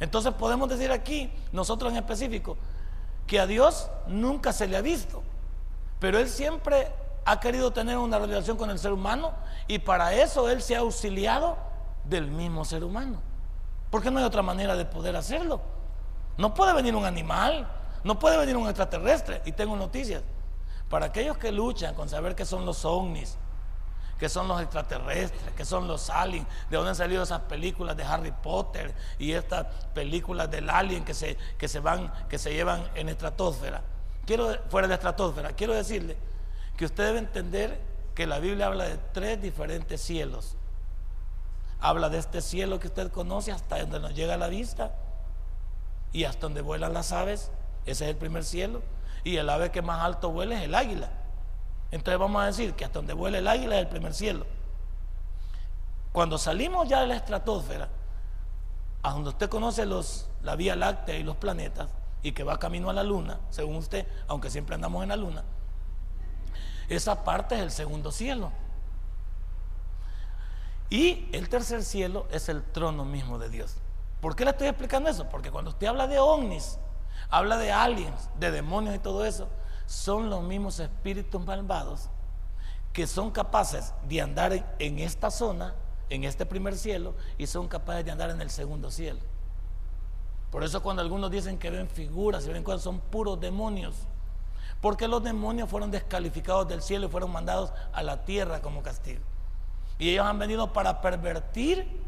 Entonces 0.01 0.33
podemos 0.35 0.69
decir 0.69 0.93
aquí, 0.93 1.31
nosotros 1.53 1.91
en 1.93 1.99
específico, 1.99 2.57
que 3.27 3.41
a 3.41 3.47
Dios 3.47 3.91
nunca 4.07 4.53
se 4.53 4.69
le 4.69 4.77
ha 4.77 4.81
visto, 4.81 5.23
pero 5.99 6.19
Él 6.19 6.29
siempre 6.29 6.93
ha 7.29 7.41
querido 7.41 7.71
tener 7.71 7.99
una 7.99 8.19
relación 8.19 8.57
con 8.57 8.71
el 8.71 8.79
ser 8.79 8.91
humano 8.91 9.33
y 9.67 9.79
para 9.79 10.15
eso 10.15 10.49
Él 10.49 10.63
se 10.63 10.75
ha 10.75 10.79
auxiliado 10.79 11.59
del 12.05 12.27
mismo 12.31 12.65
ser 12.65 12.83
humano. 12.83 13.21
Porque 13.91 14.11
no 14.11 14.19
hay 14.19 14.25
otra 14.25 14.41
manera 14.41 14.75
de 14.77 14.87
poder 14.87 15.15
hacerlo. 15.15 15.61
No 16.39 16.55
puede 16.55 16.73
venir 16.73 16.97
un 16.97 17.05
animal, 17.05 17.69
no 18.03 18.19
puede 18.19 18.39
venir 18.39 18.57
un 18.57 18.67
extraterrestre. 18.67 19.43
Y 19.45 19.53
tengo 19.53 19.77
noticias. 19.77 20.23
Para 20.89 21.07
aquellos 21.07 21.37
que 21.37 21.53
luchan 21.53 21.95
con 21.95 22.09
saber 22.09 22.35
qué 22.35 22.47
son 22.47 22.65
los 22.65 22.87
ovnis, 22.87 23.37
qué 24.19 24.31
son 24.31 24.49
los 24.49 24.63
extraterrestres, 24.63 25.53
qué 25.55 25.67
son 25.67 25.87
los 25.87 26.09
aliens, 26.09 26.47
de 26.71 26.77
dónde 26.79 26.91
han 26.91 26.97
salido 26.97 27.23
esas 27.23 27.41
películas 27.41 27.95
de 27.95 28.05
Harry 28.05 28.33
Potter 28.33 28.95
y 29.19 29.33
estas 29.33 29.67
películas 29.93 30.51
del 30.51 30.71
alien 30.71 31.05
que 31.05 31.13
se, 31.13 31.37
que 31.59 31.69
se 31.69 31.81
van, 31.81 32.11
que 32.31 32.39
se 32.39 32.55
llevan 32.55 32.89
en 32.95 33.11
estratosfera. 33.11 33.83
Quiero, 34.25 34.57
fuera 34.71 34.89
de 34.89 34.95
estratosfera, 34.95 35.53
quiero 35.53 35.75
decirle 35.75 36.17
que 36.79 36.85
usted 36.85 37.07
debe 37.07 37.19
entender 37.19 37.81
que 38.15 38.27
la 38.27 38.39
Biblia 38.39 38.67
habla 38.67 38.85
de 38.85 38.99
tres 39.13 39.43
diferentes 39.43 40.01
cielos. 40.01 40.57
Habla 41.81 42.09
de 42.09 42.19
este 42.19 42.41
cielo 42.41 42.79
que 42.79 42.87
usted 42.87 43.11
conoce 43.11 43.51
hasta 43.51 43.81
donde 43.81 43.99
nos 43.99 44.15
llega 44.15 44.37
la 44.37 44.47
vista 44.47 44.93
y 46.13 46.23
hasta 46.25 46.43
donde 46.43 46.61
vuelan 46.63 46.95
las 46.95 47.11
aves. 47.11 47.51
Ese 47.85 48.05
es 48.05 48.11
el 48.11 48.17
primer 48.17 48.45
cielo. 48.45 48.81
Y 49.25 49.37
el 49.39 49.51
ave 49.51 49.73
que 49.73 49.83
más 49.83 50.05
alto 50.05 50.31
vuela 50.31 50.55
es 50.55 50.63
el 50.63 50.75
águila. 50.77 51.11
Entonces 51.91 52.19
vamos 52.21 52.43
a 52.43 52.47
decir 52.47 52.75
que 52.75 52.85
hasta 52.85 53.01
donde 53.01 53.13
vuela 53.13 53.39
el 53.39 53.49
águila 53.49 53.75
es 53.75 53.83
el 53.83 53.89
primer 53.89 54.15
cielo. 54.15 54.47
Cuando 56.13 56.39
salimos 56.39 56.89
ya 56.89 57.01
de 57.01 57.09
la 57.09 57.17
estratosfera, 57.17 57.89
a 59.03 59.11
donde 59.11 59.31
usted 59.31 59.49
conoce 59.49 59.85
los, 59.85 60.29
la 60.43 60.55
Vía 60.55 60.77
Láctea 60.77 61.17
y 61.17 61.25
los 61.25 61.37
planetas, 61.37 61.89
y 62.23 62.33
que 62.33 62.45
va 62.45 62.61
camino 62.61 62.89
a 62.89 62.93
la 62.93 63.03
luna, 63.03 63.41
según 63.51 63.77
usted, 63.77 64.07
aunque 64.29 64.49
siempre 64.49 64.77
andamos 64.77 65.03
en 65.03 65.09
la 65.09 65.17
luna, 65.17 65.45
esa 66.89 67.25
parte 67.25 67.55
es 67.55 67.61
el 67.61 67.71
segundo 67.71 68.11
cielo. 68.13 68.51
Y 70.91 71.29
el 71.33 71.49
tercer 71.49 71.85
cielo 71.85 72.27
es 72.31 72.49
el 72.49 72.63
trono 72.63 73.05
mismo 73.05 73.39
de 73.39 73.51
Dios. 73.51 73.77
¿Por 74.21 74.35
qué 74.35 74.45
le 74.45 74.51
estoy 74.51 74.69
explicando 74.69 75.11
eso? 75.11 75.29
Porque 75.29 75.51
cuando 75.51 75.71
usted 75.71 75.87
habla 75.87 76.07
de 76.07 76.19
ovnis, 76.19 76.79
habla 77.29 77.59
de 77.59 77.73
aliens, 77.73 78.31
de 78.39 78.51
demonios 78.51 78.95
y 78.95 78.99
todo 78.99 79.25
eso, 79.25 79.49
son 79.87 80.31
los 80.31 80.43
mismos 80.43 80.81
espíritus 80.81 81.45
malvados 81.45 82.09
que 82.93 83.07
son 83.07 83.31
capaces 83.31 83.95
de 84.09 84.21
andar 84.21 84.75
en, 84.79 84.99
esta 84.99 85.31
zona, 85.31 85.75
en 86.11 86.25
este 86.25 86.47
primer 86.47 86.77
cielo, 86.77 87.15
y 87.37 87.47
son 87.47 87.69
capaces 87.69 88.05
de 88.05 88.11
andar 88.11 88.31
en 88.31 88.41
el 88.41 88.51
segundo 88.51 88.91
cielo. 88.91 89.21
Por 90.51 90.65
eso 90.65 90.83
cuando 90.83 91.03
algunos 91.03 91.31
dicen 91.31 91.59
que 91.59 91.71
ven 91.71 91.89
figuras 91.89 92.47
y 92.47 92.51
ven 92.51 92.65
cosas, 92.65 92.83
son 92.83 92.99
puros 92.99 93.39
demonios. 93.39 93.95
Porque 94.81 95.09
los 95.09 95.23
demonios 95.23 95.69
fueron 95.69 95.91
descalificados 95.91 96.69
del 96.69 96.83
cielo 96.83 97.07
y 97.07 97.11
fueron 97.11 97.33
mandados 97.33 97.73
a 97.93 98.03
la 98.03 98.25
tierra 98.25 98.61
como 98.61 98.83
castigo. 98.83 99.21
Y 99.99 100.11
ellos 100.11 100.27
han 100.27 100.39
venido 100.39 100.73
para 100.73 101.01
pervertir 101.01 102.01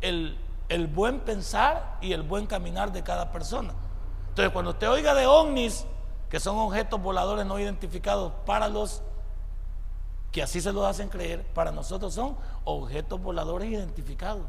el, 0.00 0.38
el 0.68 0.86
buen 0.86 1.20
pensar 1.20 1.98
y 2.00 2.12
el 2.12 2.22
buen 2.22 2.46
caminar 2.46 2.92
de 2.92 3.02
cada 3.02 3.30
persona. 3.30 3.74
Entonces, 4.30 4.52
cuando 4.52 4.70
usted 4.70 4.88
oiga 4.88 5.14
de 5.14 5.26
ovnis, 5.26 5.84
que 6.30 6.40
son 6.40 6.56
objetos 6.58 7.00
voladores 7.00 7.46
no 7.46 7.58
identificados 7.58 8.32
para 8.46 8.68
los 8.68 9.02
que 10.30 10.42
así 10.42 10.60
se 10.60 10.72
lo 10.72 10.86
hacen 10.86 11.08
creer, 11.08 11.44
para 11.54 11.72
nosotros 11.72 12.14
son 12.14 12.36
objetos 12.64 13.20
voladores 13.20 13.70
identificados, 13.70 14.42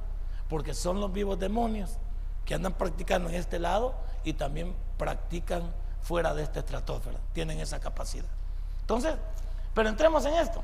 porque 0.50 0.74
son 0.74 1.00
los 1.00 1.12
vivos 1.12 1.40
demonios 1.40 1.98
que 2.46 2.54
andan 2.54 2.74
practicando 2.74 3.30
en 3.30 3.36
este 3.36 3.60
lado 3.60 3.96
y 4.24 4.34
también 4.34 4.76
practican 4.98 5.74
fuera 6.02 6.34
de 6.34 6.44
esta 6.44 6.60
estratosfera, 6.60 7.20
tienen 7.34 7.60
esa 7.60 7.80
capacidad. 7.80 8.30
Entonces, 8.82 9.16
pero 9.74 9.90
entremos 9.90 10.26
en 10.26 10.34
esto. 10.36 10.64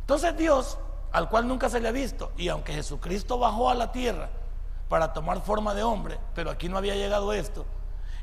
Entonces 0.00 0.36
Dios, 0.36 0.78
al 1.12 1.28
cual 1.28 1.46
nunca 1.46 1.68
se 1.68 1.80
le 1.80 1.88
ha 1.88 1.92
visto, 1.92 2.32
y 2.36 2.48
aunque 2.48 2.72
Jesucristo 2.72 3.38
bajó 3.38 3.70
a 3.70 3.74
la 3.74 3.92
tierra 3.92 4.28
para 4.88 5.12
tomar 5.12 5.40
forma 5.42 5.74
de 5.74 5.82
hombre, 5.82 6.18
pero 6.34 6.50
aquí 6.50 6.68
no 6.68 6.78
había 6.78 6.94
llegado 6.94 7.32
esto, 7.32 7.64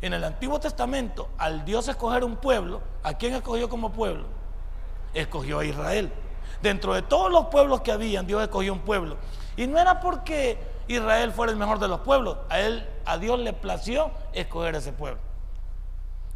en 0.02 0.14
el 0.14 0.24
Antiguo 0.24 0.60
Testamento, 0.60 1.30
al 1.38 1.66
Dios 1.66 1.88
escoger 1.88 2.24
un 2.24 2.36
pueblo, 2.36 2.82
¿a 3.04 3.14
quién 3.14 3.34
escogió 3.34 3.68
como 3.68 3.92
pueblo? 3.92 4.26
Escogió 5.14 5.60
a 5.60 5.66
Israel. 5.66 6.12
Dentro 6.62 6.94
de 6.94 7.02
todos 7.02 7.32
los 7.32 7.48
pueblos 7.48 7.82
que 7.82 7.92
habían, 7.92 8.28
Dios 8.28 8.42
escogió 8.42 8.74
un 8.74 8.80
pueblo. 8.80 9.18
Y 9.56 9.66
no 9.66 9.80
era 9.80 10.00
porque 10.00 10.60
Israel 10.88 11.32
fuera 11.32 11.52
el 11.52 11.58
mejor 11.58 11.80
de 11.80 11.88
los 11.88 12.02
pueblos, 12.02 12.38
a 12.50 12.60
él, 12.60 12.88
a 13.06 13.18
Dios 13.18 13.40
le 13.40 13.54
plació 13.54 14.12
escoger 14.34 14.76
ese 14.76 14.94
pueblo. 14.94 15.20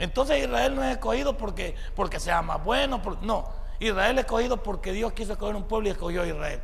Entonces 0.01 0.39
Israel 0.39 0.73
no 0.73 0.83
es 0.83 0.93
escogido 0.93 1.37
porque, 1.37 1.75
porque 1.95 2.19
sea 2.19 2.41
más 2.41 2.63
bueno, 2.63 2.99
no, 3.21 3.47
Israel 3.79 4.17
es 4.17 4.25
escogido 4.25 4.57
porque 4.63 4.93
Dios 4.93 5.13
quiso 5.13 5.33
escoger 5.33 5.55
un 5.55 5.65
pueblo 5.65 5.89
y 5.89 5.91
escogió 5.91 6.23
a 6.23 6.27
Israel. 6.27 6.59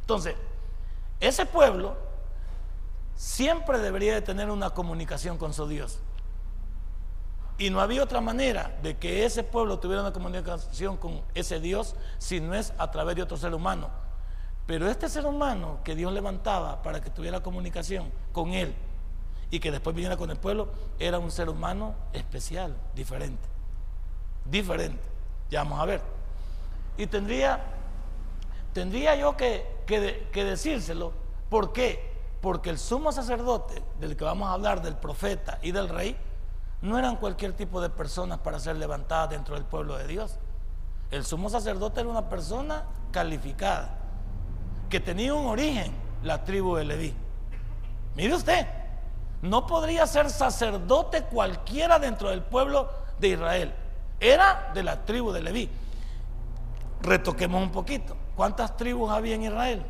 Entonces, 0.00 0.34
ese 1.20 1.44
pueblo 1.44 1.98
siempre 3.14 3.78
debería 3.80 4.14
de 4.14 4.22
tener 4.22 4.48
una 4.48 4.70
comunicación 4.70 5.36
con 5.36 5.52
su 5.52 5.68
Dios. 5.68 5.98
Y 7.58 7.68
no 7.68 7.82
había 7.82 8.02
otra 8.02 8.22
manera 8.22 8.78
de 8.82 8.96
que 8.96 9.26
ese 9.26 9.44
pueblo 9.44 9.78
tuviera 9.78 10.00
una 10.00 10.14
comunicación 10.14 10.96
con 10.96 11.20
ese 11.34 11.60
Dios 11.60 11.96
si 12.16 12.40
no 12.40 12.54
es 12.54 12.72
a 12.78 12.90
través 12.90 13.14
de 13.16 13.24
otro 13.24 13.36
ser 13.36 13.52
humano. 13.52 13.90
Pero 14.64 14.88
este 14.88 15.10
ser 15.10 15.26
humano 15.26 15.80
que 15.84 15.94
Dios 15.94 16.14
levantaba 16.14 16.80
para 16.80 17.02
que 17.02 17.10
tuviera 17.10 17.42
comunicación 17.42 18.10
con 18.32 18.54
él 18.54 18.74
y 19.50 19.60
que 19.60 19.70
después 19.70 19.94
viniera 19.94 20.16
con 20.16 20.30
el 20.30 20.36
pueblo, 20.36 20.68
era 20.98 21.18
un 21.18 21.30
ser 21.30 21.48
humano 21.48 21.94
especial, 22.12 22.76
diferente. 22.94 23.48
Diferente. 24.44 25.02
Ya 25.50 25.62
vamos 25.62 25.80
a 25.80 25.86
ver. 25.86 26.02
Y 26.96 27.06
tendría, 27.06 27.62
tendría 28.72 29.16
yo 29.16 29.36
que, 29.36 29.66
que 29.86 30.44
decírselo. 30.44 31.12
¿Por 31.48 31.72
qué? 31.72 32.12
Porque 32.40 32.70
el 32.70 32.78
sumo 32.78 33.10
sacerdote, 33.10 33.82
del 34.00 34.16
que 34.16 34.24
vamos 34.24 34.48
a 34.48 34.52
hablar, 34.52 34.82
del 34.82 34.96
profeta 34.96 35.58
y 35.62 35.72
del 35.72 35.88
rey, 35.88 36.16
no 36.80 36.98
eran 36.98 37.16
cualquier 37.16 37.54
tipo 37.54 37.80
de 37.80 37.90
personas 37.90 38.38
para 38.38 38.60
ser 38.60 38.76
levantadas 38.76 39.30
dentro 39.30 39.54
del 39.54 39.64
pueblo 39.64 39.96
de 39.96 40.06
Dios. 40.06 40.38
El 41.10 41.24
sumo 41.24 41.48
sacerdote 41.48 42.00
era 42.00 42.08
una 42.08 42.28
persona 42.28 42.84
calificada, 43.10 43.98
que 44.88 45.00
tenía 45.00 45.34
un 45.34 45.46
origen, 45.46 45.92
la 46.22 46.44
tribu 46.44 46.76
de 46.76 46.84
Leví. 46.84 47.14
Mire 48.14 48.34
usted, 48.34 48.66
no 49.42 49.66
podría 49.66 50.06
ser 50.06 50.30
sacerdote 50.30 51.24
cualquiera 51.24 51.98
dentro 51.98 52.30
del 52.30 52.42
pueblo 52.42 52.90
de 53.18 53.28
Israel. 53.28 53.74
Era 54.20 54.70
de 54.74 54.82
la 54.82 55.04
tribu 55.04 55.32
de 55.32 55.42
Leví. 55.42 55.70
Retoquemos 57.02 57.62
un 57.62 57.70
poquito. 57.70 58.16
¿Cuántas 58.34 58.76
tribus 58.76 59.10
había 59.10 59.34
en 59.34 59.44
Israel? 59.44 59.86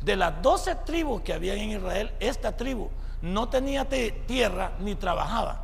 De 0.00 0.16
las 0.16 0.40
doce 0.42 0.74
tribus 0.74 1.22
que 1.22 1.32
había 1.32 1.54
en 1.54 1.70
Israel, 1.70 2.14
esta 2.20 2.56
tribu 2.56 2.90
no 3.22 3.48
tenía 3.48 3.86
tierra 3.88 4.72
ni 4.78 4.94
trabajaba. 4.94 5.62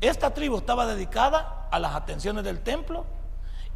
Esta 0.00 0.32
tribu 0.32 0.58
estaba 0.58 0.86
dedicada 0.86 1.68
a 1.70 1.78
las 1.78 1.94
atenciones 1.94 2.44
del 2.44 2.60
templo 2.60 3.04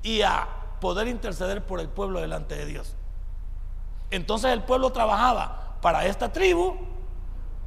y 0.02 0.22
a 0.22 0.48
poder 0.80 1.08
interceder 1.08 1.64
por 1.64 1.80
el 1.80 1.88
pueblo 1.88 2.20
delante 2.20 2.56
de 2.56 2.66
Dios. 2.66 2.96
Entonces 4.10 4.52
el 4.52 4.62
pueblo 4.62 4.90
trabajaba 4.90 5.76
para 5.80 6.06
esta 6.06 6.32
tribu. 6.32 6.76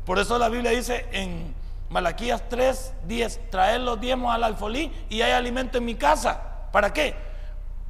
Por 0.08 0.20
eso 0.20 0.39
la 0.39 0.48
Biblia 0.48 0.72
dice 0.72 1.06
en 1.12 1.54
Malaquías 1.89 2.48
3, 2.48 2.93
10, 3.08 3.50
traer 3.52 3.82
los 3.82 4.00
diezmos 4.00 4.34
al 4.34 4.46
alfolí 4.46 4.89
y 5.10 5.20
hay 5.20 5.34
alimento 5.34 5.80
en 5.80 5.84
mi 5.84 5.96
casa. 5.96 6.70
¿Para 6.72 6.93
qué? 6.93 7.13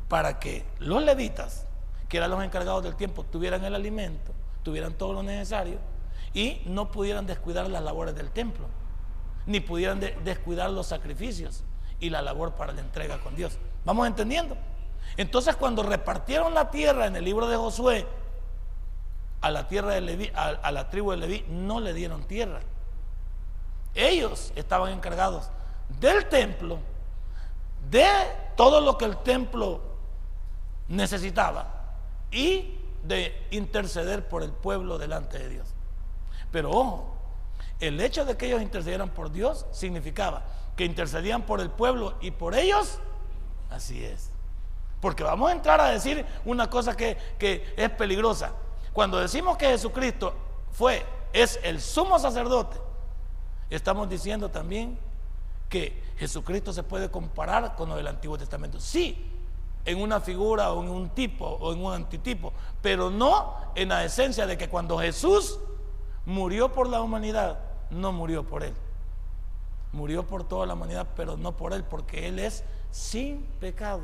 Para 0.07 0.39
que 0.39 0.65
los 0.79 1.03
levitas 1.03 1.67
que 2.09 2.17
eran 2.17 2.31
los 2.31 2.43
encargados 2.43 2.83
del 2.83 2.95
tiempo, 2.95 3.23
tuvieran 3.23 3.63
el 3.65 3.75
alimento, 3.75 4.31
tuvieran 4.63 4.93
todo 4.95 5.13
lo 5.13 5.21
necesario 5.21 5.77
y 6.33 6.63
no 6.65 6.89
pudieran 6.89 7.27
descuidar 7.27 7.69
las 7.69 7.83
labores 7.83 8.15
del 8.15 8.31
templo, 8.31 8.65
ni 9.45 9.59
pudieran 9.59 9.99
descuidar 10.23 10.71
los 10.71 10.87
sacrificios 10.87 11.65
y 11.99 12.09
la 12.09 12.23
labor 12.23 12.53
para 12.53 12.73
la 12.73 12.81
entrega 12.81 13.19
con 13.19 13.35
Dios. 13.35 13.59
¿Vamos 13.85 14.07
entendiendo? 14.07 14.57
Entonces 15.17 15.55
cuando 15.55 15.83
repartieron 15.83 16.55
la 16.55 16.71
tierra 16.71 17.05
en 17.05 17.15
el 17.15 17.23
libro 17.23 17.47
de 17.47 17.57
Josué, 17.57 18.07
a 19.41 19.51
la 19.51 19.67
tierra 19.67 19.93
de 19.93 20.01
Leví, 20.01 20.31
a 20.33 20.71
la 20.71 20.89
tribu 20.89 21.11
de 21.11 21.17
Leví, 21.17 21.45
no 21.49 21.79
le 21.79 21.93
dieron 21.93 22.23
tierra. 22.23 22.59
Ellos 23.93 24.51
estaban 24.55 24.93
encargados 24.93 25.49
del 25.99 26.25
templo, 26.27 26.79
de 27.89 28.07
todo 28.55 28.81
lo 28.81 28.97
que 28.97 29.05
el 29.05 29.17
templo 29.17 29.81
necesitaba 30.87 31.95
y 32.31 32.77
de 33.03 33.47
interceder 33.51 34.27
por 34.27 34.43
el 34.43 34.51
pueblo 34.51 34.97
delante 34.97 35.39
de 35.39 35.49
Dios. 35.49 35.67
Pero 36.51 36.71
ojo, 36.71 37.13
El 37.79 38.01
hecho 38.01 38.25
de 38.25 38.35
que 38.35 38.47
ellos 38.47 38.61
intercedieran 38.63 39.09
por 39.09 39.31
Dios 39.31 39.67
significaba 39.71 40.43
que 40.75 40.83
intercedían 40.83 41.43
por 41.43 41.61
el 41.61 41.69
pueblo 41.69 42.15
y 42.21 42.31
por 42.31 42.55
ellos. 42.55 42.99
Así 43.69 44.03
es. 44.03 44.31
Porque 44.99 45.23
vamos 45.23 45.49
a 45.49 45.53
entrar 45.53 45.79
a 45.79 45.89
decir 45.89 46.25
una 46.45 46.69
cosa 46.69 46.97
que, 46.97 47.17
que 47.37 47.73
es 47.77 47.89
peligrosa. 47.91 48.53
Cuando 48.97 49.19
decimos 49.19 49.57
que 49.57 49.67
Jesucristo 49.67 50.33
fue, 50.71 51.05
es 51.31 51.59
el 51.61 51.81
sumo 51.81 52.17
sacerdote, 52.17 52.79
estamos 53.69 54.09
diciendo 54.09 54.49
también 54.49 54.97
que 55.69 56.01
Jesucristo 56.17 56.73
se 56.73 56.81
puede 56.81 57.11
comparar 57.11 57.75
con 57.75 57.89
lo 57.89 57.95
del 57.95 58.07
Antiguo 58.07 58.39
Testamento. 58.39 58.79
Sí, 58.79 59.31
en 59.85 60.01
una 60.01 60.19
figura 60.19 60.71
o 60.71 60.81
en 60.81 60.89
un 60.89 61.09
tipo 61.09 61.45
o 61.45 61.73
en 61.73 61.85
un 61.85 61.93
antitipo, 61.93 62.53
pero 62.81 63.11
no 63.11 63.53
en 63.75 63.89
la 63.89 64.03
esencia 64.03 64.47
de 64.47 64.57
que 64.57 64.67
cuando 64.67 64.97
Jesús 64.97 65.59
murió 66.25 66.71
por 66.71 66.89
la 66.89 66.99
humanidad, 66.99 67.59
no 67.91 68.11
murió 68.11 68.47
por 68.47 68.63
él. 68.63 68.73
Murió 69.91 70.25
por 70.25 70.43
toda 70.43 70.65
la 70.65 70.73
humanidad, 70.73 71.05
pero 71.15 71.37
no 71.37 71.55
por 71.55 71.73
él, 71.73 71.83
porque 71.83 72.27
él 72.27 72.39
es 72.39 72.63
sin 72.89 73.43
pecado. 73.59 74.01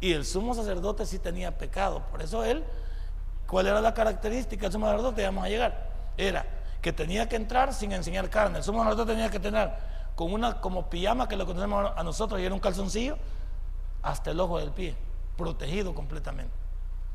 Y 0.00 0.14
el 0.14 0.24
sumo 0.24 0.54
sacerdote 0.54 1.04
sí 1.04 1.18
tenía 1.18 1.58
pecado. 1.58 2.02
Por 2.10 2.22
eso 2.22 2.42
él, 2.44 2.64
¿cuál 3.50 3.66
era 3.66 3.80
la 3.80 3.92
característica 3.92 4.62
del 4.62 4.72
sumo 4.72 4.86
sacerdote? 4.86 5.24
Vamos 5.24 5.44
a 5.44 5.48
llegar. 5.48 5.90
Era 6.16 6.46
que 6.80 6.92
tenía 6.92 7.28
que 7.28 7.34
entrar 7.34 7.74
sin 7.74 7.90
enseñar 7.90 8.30
carne. 8.30 8.58
El 8.58 8.64
sumo 8.64 8.84
sacerdote 8.84 9.12
tenía 9.12 9.28
que 9.28 9.40
tener 9.40 9.72
con 10.14 10.32
una 10.32 10.60
como 10.60 10.88
pijama 10.88 11.28
que 11.28 11.36
lo 11.36 11.46
conocemos 11.46 11.92
a 11.96 12.04
nosotros 12.04 12.40
y 12.40 12.44
era 12.44 12.54
un 12.54 12.60
calzoncillo 12.60 13.18
hasta 14.02 14.30
el 14.30 14.38
ojo 14.38 14.58
del 14.58 14.70
pie, 14.70 14.94
protegido 15.36 15.94
completamente. 15.94 16.54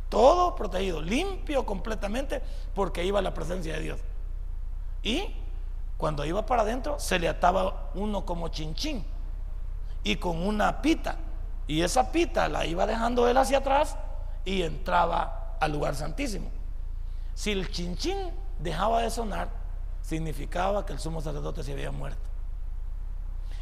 Todo 0.10 0.56
protegido, 0.56 1.02
limpio 1.02 1.66
completamente 1.66 2.42
porque 2.76 3.06
iba 3.06 3.20
a 3.20 3.22
la 3.22 3.34
presencia 3.34 3.74
de 3.76 3.80
Dios. 3.80 4.00
Y 5.04 5.34
cuando 5.98 6.26
iba 6.26 6.46
para 6.46 6.64
adentro, 6.64 7.00
se 7.00 7.18
le 7.18 7.30
ataba 7.30 7.92
uno 7.96 8.26
como 8.26 8.50
chinchín 8.50 9.06
y 10.04 10.18
con 10.18 10.46
una 10.46 10.82
pita. 10.82 11.16
Y 11.66 11.82
esa 11.82 12.12
pita 12.12 12.50
la 12.50 12.66
iba 12.66 12.86
dejando 12.86 13.28
él 13.30 13.38
hacia 13.38 13.60
atrás 13.60 13.96
y 14.44 14.62
entraba 14.64 15.45
al 15.60 15.72
lugar 15.72 15.96
santísimo. 15.96 16.50
Si 17.34 17.52
el 17.52 17.70
chinchín 17.70 18.18
dejaba 18.60 19.02
de 19.02 19.10
sonar, 19.10 19.50
significaba 20.02 20.86
que 20.86 20.94
el 20.94 21.00
sumo 21.00 21.22
sacerdote 21.22 21.64
se 21.64 21.74
había 21.74 21.92
muerto. 21.92 22.22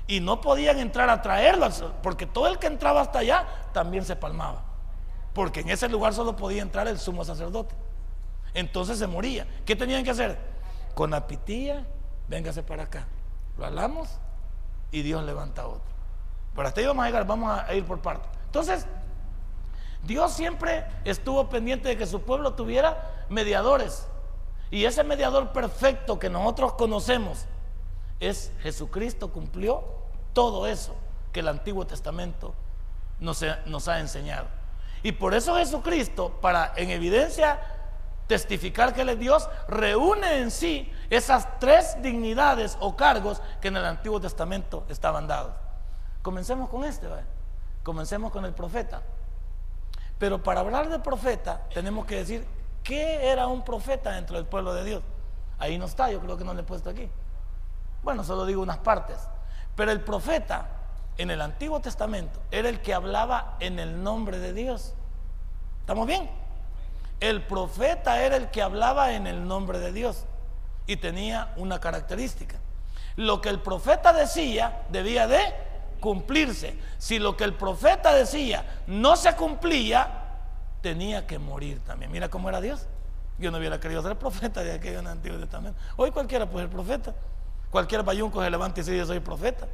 Y 0.06 0.20
no 0.20 0.42
podían 0.42 0.80
entrar 0.80 1.10
a 1.10 1.22
traerlo, 1.22 1.70
porque 2.02 2.26
todo 2.26 2.48
el 2.48 2.60
que 2.60 2.68
entraba 2.68 3.02
hasta 3.02 3.20
allá 3.20 3.48
también 3.74 4.04
se 4.04 4.16
palmaba. 4.16 4.64
Porque 5.34 5.62
en 5.62 5.70
ese 5.70 5.90
lugar 5.90 6.14
solo 6.14 6.36
podía 6.36 6.62
entrar 6.62 6.88
el 6.88 7.00
sumo 7.00 7.24
sacerdote. 7.24 7.74
Entonces 8.54 9.00
se 9.00 9.08
moría. 9.08 9.48
¿Qué 9.66 9.76
tenían 9.76 10.04
que 10.04 10.12
hacer? 10.12 10.38
Con 10.94 11.12
la 11.12 11.26
pitilla 11.26 11.86
véngase 12.28 12.64
para 12.64 12.84
acá. 12.84 13.06
Lo 13.58 13.66
hablamos 13.66 14.10
y 14.92 15.02
Dios 15.02 15.24
levanta 15.24 15.66
otro. 15.66 15.94
Pero 16.56 16.68
hasta 16.68 16.82
ahí 16.82 16.88
vamos 16.88 17.04
a 17.04 17.08
llegar, 17.08 17.26
vamos 17.26 17.60
a 17.60 17.74
ir 17.74 17.86
por 17.86 18.02
partes. 18.02 18.30
Entonces, 18.46 18.86
Dios 20.04 20.34
siempre 20.34 20.86
estuvo 21.06 21.50
pendiente 21.50 21.90
de 21.90 21.98
que 21.98 22.06
su 22.06 22.22
pueblo 22.22 22.54
tuviera 22.54 23.26
mediadores. 23.30 24.08
Y 24.70 24.86
ese 24.86 25.04
mediador 25.04 25.52
perfecto 25.52 26.20
que 26.20 26.30
nosotros 26.30 26.74
conocemos 26.74 27.46
es 28.20 28.52
Jesucristo, 28.62 29.32
cumplió 29.32 29.84
todo 30.34 30.68
eso 30.68 30.96
que 31.32 31.40
el 31.40 31.48
Antiguo 31.48 31.86
Testamento 31.86 32.54
nos, 33.20 33.42
ha 33.44 34.00
enseñado. 34.00 34.48
Y 35.04 35.14
por 35.14 35.34
eso 35.34 35.56
Jesucristo, 35.56 36.40
para 36.42 36.74
en 36.76 36.90
evidencia 36.90 37.60
testificar 38.28 38.94
que 38.94 39.02
Él 39.02 39.10
es 39.10 39.20
Dios, 39.20 39.50
reúne 39.68 40.40
en 40.40 40.52
sí 40.52 40.92
esas 41.10 41.60
tres 41.60 42.02
dignidades 42.02 42.78
o 42.80 42.96
cargos 42.96 43.42
que 43.62 43.68
en 43.70 43.78
el 43.78 43.86
Antiguo 43.86 44.20
Testamento 44.20 44.86
estaban 44.90 45.28
dados. 45.28 45.54
Comencemos 46.22 46.70
con 46.70 46.84
este, 46.84 47.08
comencemos 47.84 48.32
con 48.32 48.46
el 48.46 48.54
profeta. 48.54 49.02
Pero 50.20 50.42
para 50.42 50.62
hablar 50.62 50.90
de 50.90 51.00
profeta 51.00 51.62
tenemos 51.74 52.06
que 52.06 52.16
decir 52.18 52.46
qué 52.84 53.28
era 53.28 53.48
un 53.48 53.64
profeta 53.64 54.12
dentro 54.12 54.38
del 54.38 54.46
pueblo 54.46 54.74
de 54.74 54.84
Dios. 54.84 55.04
Ahí 55.60 55.78
no 55.78 55.86
está, 55.86 56.12
yo 56.12 56.20
creo 56.20 56.38
que 56.38 56.44
no 56.44 56.54
le 56.54 56.62
he 56.62 56.66
puesto 56.66 56.90
aquí. 56.90 57.10
Bueno, 58.04 58.24
solo 58.24 58.46
digo 58.46 58.62
unas 58.62 58.80
partes. 58.80 59.18
Pero 59.76 59.92
el 59.92 60.02
profeta 60.02 60.68
en 61.18 61.32
el 61.32 61.42
Antiguo 61.42 61.80
Testamento 61.80 62.40
era 62.52 62.70
el 62.70 62.82
que 62.82 62.94
hablaba 62.94 63.56
en 63.60 63.80
el 63.80 64.04
nombre 64.04 64.40
de 64.40 64.54
Dios. 64.54 64.94
¿Estamos 65.80 66.08
bien? 66.08 66.30
El 67.20 67.44
profeta 67.44 68.22
era 68.22 68.36
el 68.36 68.50
que 68.52 68.62
hablaba 68.62 69.14
en 69.14 69.28
el 69.28 69.48
nombre 69.48 69.80
de 69.80 69.92
Dios 69.92 70.26
y 70.88 70.98
tenía 70.98 71.54
una 71.56 71.80
característica. 71.80 72.58
Lo 73.16 73.42
que 73.42 73.50
el 73.50 73.60
profeta 73.62 74.12
decía 74.12 74.84
debía 74.90 75.28
de 75.28 75.42
cumplirse. 76.04 76.78
Si 76.98 77.18
lo 77.18 77.38
que 77.38 77.46
el 77.46 77.54
profeta 77.54 78.14
decía 78.14 78.84
no 78.88 79.16
se 79.16 79.34
cumplía, 79.38 80.26
tenía 80.82 81.26
que 81.26 81.40
morir 81.40 81.80
también. 81.86 82.12
Mira 82.12 82.28
cómo 82.28 82.50
era 82.50 82.60
Dios. 82.60 82.88
Yo 83.40 83.52
no 83.52 83.58
hubiera 83.58 83.80
querido 83.80 84.04
ser 84.04 84.18
profeta 84.18 84.62
de 84.62 84.74
aquel 84.74 84.96
en 84.96 85.00
el 85.00 85.08
Antiguo 85.08 85.40
Testamento. 85.40 85.80
Hoy 85.96 86.12
cualquiera 86.12 86.46
puede 86.46 86.66
ser 86.66 86.76
profeta. 86.76 87.16
Cualquier 87.70 88.04
bayunco 88.04 88.44
se 88.44 88.50
levanta 88.50 88.82
y 88.82 88.84
dice 88.84 88.98
yo 88.98 89.06
soy 89.06 89.22
profeta. 89.22 89.66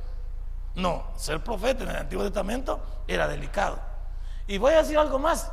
No, 0.75 1.07
ser 1.17 1.43
profeta 1.43 1.83
en 1.83 1.89
el 1.89 1.95
Antiguo 1.95 2.23
Testamento 2.23 2.79
era 3.07 3.27
delicado. 3.27 3.79
Y 4.47 4.59
voy 4.59 4.73
a 4.73 4.83
decir 4.83 4.99
algo 4.99 5.17
más. 5.17 5.51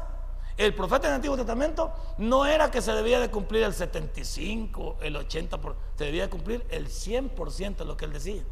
El 0.58 0.74
profeta 0.74 1.06
en 1.06 1.14
el 1.14 1.16
Antiguo 1.16 1.38
Testamento 1.38 1.94
no 2.18 2.44
era 2.44 2.70
que 2.70 2.82
se 2.82 2.92
debía 2.92 3.18
de 3.18 3.30
cumplir 3.30 3.62
el 3.62 3.72
75, 3.72 4.98
el 5.00 5.16
80, 5.16 5.58
se 5.96 6.04
debía 6.04 6.24
de 6.24 6.28
cumplir 6.28 6.66
el 6.68 6.88
100% 6.88 7.76
de 7.76 7.84
lo 7.86 7.96
que 7.96 8.04
él 8.04 8.12
decía. 8.12 8.42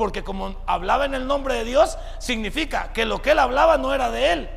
Porque 0.00 0.24
como 0.24 0.56
hablaba 0.64 1.04
en 1.04 1.12
el 1.12 1.26
nombre 1.26 1.56
de 1.56 1.64
Dios, 1.64 1.98
significa 2.20 2.90
que 2.94 3.04
lo 3.04 3.20
que 3.20 3.32
él 3.32 3.38
hablaba 3.38 3.76
no 3.76 3.92
era 3.92 4.10
de 4.10 4.32
él. 4.32 4.50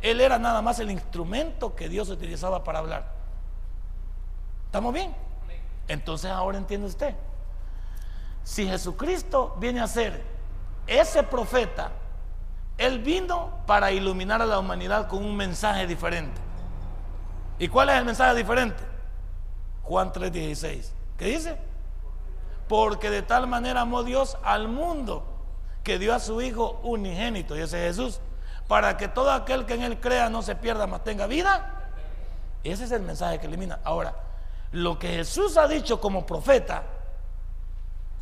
Él 0.00 0.20
era 0.20 0.36
nada 0.40 0.62
más 0.62 0.80
el 0.80 0.90
instrumento 0.90 1.76
que 1.76 1.88
Dios 1.88 2.08
utilizaba 2.08 2.64
para 2.64 2.80
hablar. 2.80 3.04
¿Estamos 4.66 4.92
bien? 4.92 5.14
Entonces 5.86 6.28
ahora 6.28 6.58
entiende 6.58 6.88
usted. 6.88 7.14
Si 8.42 8.66
Jesucristo 8.66 9.54
viene 9.60 9.80
a 9.80 9.86
ser 9.86 10.24
ese 10.88 11.22
profeta 11.22 11.92
él 12.76 12.98
vino 12.98 13.50
para 13.68 13.92
iluminar 13.92 14.42
a 14.42 14.46
la 14.46 14.58
humanidad 14.58 15.06
con 15.06 15.24
un 15.24 15.36
mensaje 15.36 15.86
diferente. 15.86 16.40
¿Y 17.60 17.68
cuál 17.68 17.90
es 17.90 17.94
el 17.94 18.04
mensaje 18.04 18.34
diferente? 18.34 18.82
Juan 19.84 20.12
3:16. 20.12 20.90
¿Qué 21.16 21.26
dice? 21.26 21.73
Porque 22.68 23.10
de 23.10 23.22
tal 23.22 23.46
manera 23.46 23.82
amó 23.82 24.02
Dios 24.02 24.38
al 24.42 24.68
mundo 24.68 25.24
que 25.82 25.98
dio 25.98 26.14
a 26.14 26.18
su 26.18 26.40
Hijo 26.40 26.80
unigénito, 26.82 27.56
y 27.56 27.60
ese 27.60 27.88
es 27.88 27.96
Jesús, 27.96 28.20
para 28.66 28.96
que 28.96 29.08
todo 29.08 29.30
aquel 29.30 29.66
que 29.66 29.74
en 29.74 29.82
Él 29.82 30.00
crea 30.00 30.30
no 30.30 30.42
se 30.42 30.56
pierda, 30.56 30.86
mas 30.86 31.04
tenga 31.04 31.26
vida. 31.26 31.90
Ese 32.64 32.84
es 32.84 32.92
el 32.92 33.02
mensaje 33.02 33.38
que 33.38 33.46
elimina. 33.46 33.80
Ahora, 33.84 34.14
lo 34.72 34.98
que 34.98 35.08
Jesús 35.08 35.58
ha 35.58 35.68
dicho 35.68 36.00
como 36.00 36.24
profeta, 36.24 36.82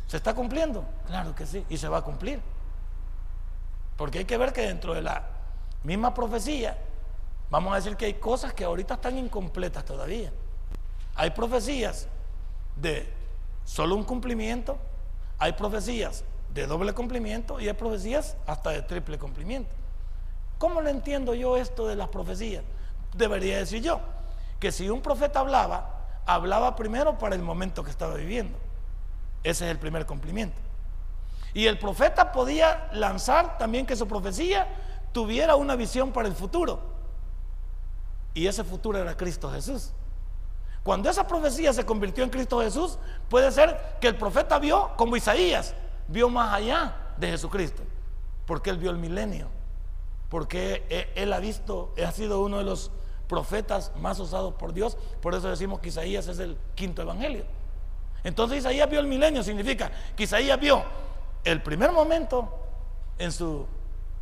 ¿se 0.07 0.17
está 0.17 0.33
cumpliendo? 0.33 0.83
Claro 1.07 1.33
que 1.33 1.45
sí, 1.45 1.65
y 1.69 1.77
se 1.77 1.87
va 1.87 1.99
a 1.99 2.01
cumplir. 2.01 2.41
Porque 3.95 4.19
hay 4.19 4.25
que 4.25 4.37
ver 4.37 4.51
que 4.51 4.61
dentro 4.61 4.93
de 4.93 5.01
la 5.01 5.23
misma 5.83 6.13
profecía, 6.13 6.77
vamos 7.49 7.71
a 7.71 7.77
decir 7.77 7.95
que 7.95 8.05
hay 8.05 8.15
cosas 8.15 8.53
que 8.53 8.65
ahorita 8.65 8.95
están 8.95 9.17
incompletas 9.17 9.85
todavía. 9.85 10.33
Hay 11.15 11.29
profecías 11.29 12.07
de 12.75 13.22
solo 13.65 13.95
un 13.95 14.03
cumplimiento, 14.03 14.77
hay 15.39 15.53
profecías 15.53 16.23
de 16.53 16.67
doble 16.67 16.93
cumplimiento 16.93 17.59
y 17.59 17.67
hay 17.67 17.73
profecías 17.73 18.37
hasta 18.45 18.71
de 18.71 18.81
triple 18.81 19.17
cumplimiento. 19.17 19.75
¿Cómo 20.57 20.81
le 20.81 20.91
entiendo 20.91 21.33
yo 21.33 21.57
esto 21.57 21.87
de 21.87 21.95
las 21.95 22.09
profecías? 22.09 22.63
Debería 23.15 23.57
decir 23.57 23.81
yo 23.81 23.99
que 24.59 24.71
si 24.71 24.89
un 24.89 25.01
profeta 25.01 25.39
hablaba, 25.39 26.21
hablaba 26.25 26.75
primero 26.75 27.17
para 27.17 27.35
el 27.35 27.41
momento 27.41 27.83
que 27.83 27.91
estaba 27.91 28.15
viviendo. 28.15 28.57
Ese 29.43 29.65
es 29.65 29.71
el 29.71 29.79
primer 29.79 30.05
cumplimiento. 30.05 30.55
Y 31.53 31.67
el 31.67 31.77
profeta 31.77 32.31
podía 32.31 32.89
lanzar 32.93 33.57
también 33.57 33.85
que 33.85 33.95
su 33.95 34.07
profecía 34.07 34.67
tuviera 35.11 35.55
una 35.55 35.75
visión 35.75 36.11
para 36.11 36.27
el 36.27 36.33
futuro. 36.33 36.79
Y 38.33 38.47
ese 38.47 38.63
futuro 38.63 38.97
era 38.97 39.15
Cristo 39.15 39.51
Jesús. 39.51 39.91
Cuando 40.83 41.09
esa 41.09 41.25
profecía 41.25 41.71
se 41.71 41.85
convirtió 41.85 42.25
en 42.25 42.29
Cristo 42.29 42.59
Jesús, 42.59 42.99
puede 43.29 43.51
ser 43.51 43.97
que 44.01 44.07
el 44.07 44.17
profeta 44.17 44.59
vio, 44.59 44.91
como 44.97 45.15
Isaías, 45.15 45.73
vio 46.09 46.29
más 46.29 46.53
allá 46.53 46.95
de 47.17 47.27
Jesucristo. 47.29 47.83
Porque 48.45 48.69
él 48.69 48.77
vio 48.77 48.91
el 48.91 48.97
milenio. 48.97 49.47
Porque 50.27 50.85
e, 50.89 51.13
él 51.15 51.31
ha 51.31 51.39
visto, 51.39 51.93
ha 52.05 52.11
sido 52.11 52.41
uno 52.41 52.57
de 52.57 52.65
los 52.65 52.91
profetas 53.29 53.93
más 53.95 54.19
usados 54.19 54.55
por 54.55 54.73
Dios. 54.73 54.97
Por 55.21 55.33
eso 55.33 55.49
decimos 55.49 55.79
que 55.79 55.87
Isaías 55.87 56.27
es 56.27 56.39
el 56.39 56.57
quinto 56.75 57.01
evangelio. 57.01 57.45
Entonces 58.25 58.59
Isaías 58.59 58.89
vio 58.89 58.99
el 58.99 59.07
milenio, 59.07 59.41
significa 59.41 59.89
que 60.15 60.23
Isaías 60.23 60.59
vio 60.59 60.83
el 61.45 61.61
primer 61.61 61.93
momento 61.93 62.49
en 63.17 63.31
su 63.31 63.65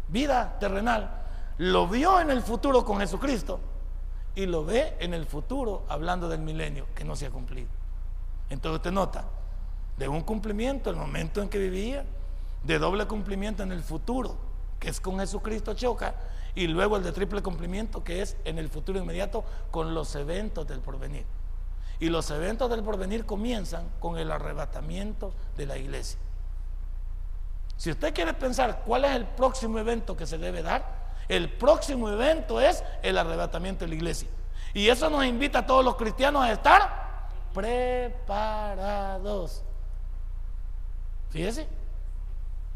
vida 0.07 0.57
terrenal, 0.59 1.23
lo 1.57 1.87
vio 1.87 2.19
en 2.19 2.29
el 2.29 2.41
futuro 2.41 2.83
con 2.83 2.99
Jesucristo 2.99 3.59
y 4.35 4.45
lo 4.45 4.63
ve 4.63 4.95
en 4.99 5.13
el 5.13 5.25
futuro 5.25 5.83
hablando 5.89 6.29
del 6.29 6.41
milenio 6.41 6.87
que 6.95 7.03
no 7.03 7.15
se 7.15 7.25
ha 7.25 7.31
cumplido. 7.31 7.69
Entonces 8.49 8.77
usted 8.77 8.91
nota, 8.91 9.25
de 9.97 10.07
un 10.07 10.21
cumplimiento, 10.21 10.89
el 10.89 10.95
momento 10.95 11.41
en 11.41 11.49
que 11.49 11.57
vivía, 11.57 12.05
de 12.63 12.79
doble 12.79 13.07
cumplimiento 13.07 13.63
en 13.63 13.71
el 13.71 13.81
futuro, 13.81 14.37
que 14.79 14.89
es 14.89 14.99
con 14.99 15.19
Jesucristo 15.19 15.73
choca, 15.73 16.15
y 16.55 16.67
luego 16.67 16.97
el 16.97 17.03
de 17.03 17.11
triple 17.11 17.41
cumplimiento, 17.41 18.03
que 18.03 18.21
es 18.21 18.35
en 18.45 18.57
el 18.57 18.69
futuro 18.69 18.99
inmediato 18.99 19.43
con 19.69 19.93
los 19.93 20.15
eventos 20.15 20.67
del 20.67 20.79
porvenir. 20.79 21.25
Y 21.99 22.09
los 22.09 22.29
eventos 22.31 22.69
del 22.69 22.83
porvenir 22.83 23.25
comienzan 23.25 23.87
con 23.99 24.17
el 24.17 24.31
arrebatamiento 24.31 25.33
de 25.55 25.65
la 25.65 25.77
iglesia. 25.77 26.19
Si 27.77 27.91
usted 27.91 28.13
quiere 28.13 28.33
pensar 28.33 28.83
cuál 28.85 29.05
es 29.05 29.15
el 29.15 29.25
próximo 29.25 29.79
evento 29.79 30.17
que 30.17 30.25
se 30.27 30.37
debe 30.37 30.61
dar, 30.61 31.00
el 31.27 31.49
próximo 31.49 32.09
evento 32.09 32.59
es 32.61 32.83
el 33.01 33.17
arrebatamiento 33.17 33.85
de 33.85 33.89
la 33.89 33.95
iglesia. 33.95 34.29
Y 34.73 34.87
eso 34.87 35.09
nos 35.09 35.25
invita 35.25 35.59
a 35.59 35.65
todos 35.65 35.83
los 35.83 35.95
cristianos 35.95 36.43
a 36.43 36.51
estar 36.51 37.29
preparados. 37.53 38.43
Fíjese. 41.29 41.67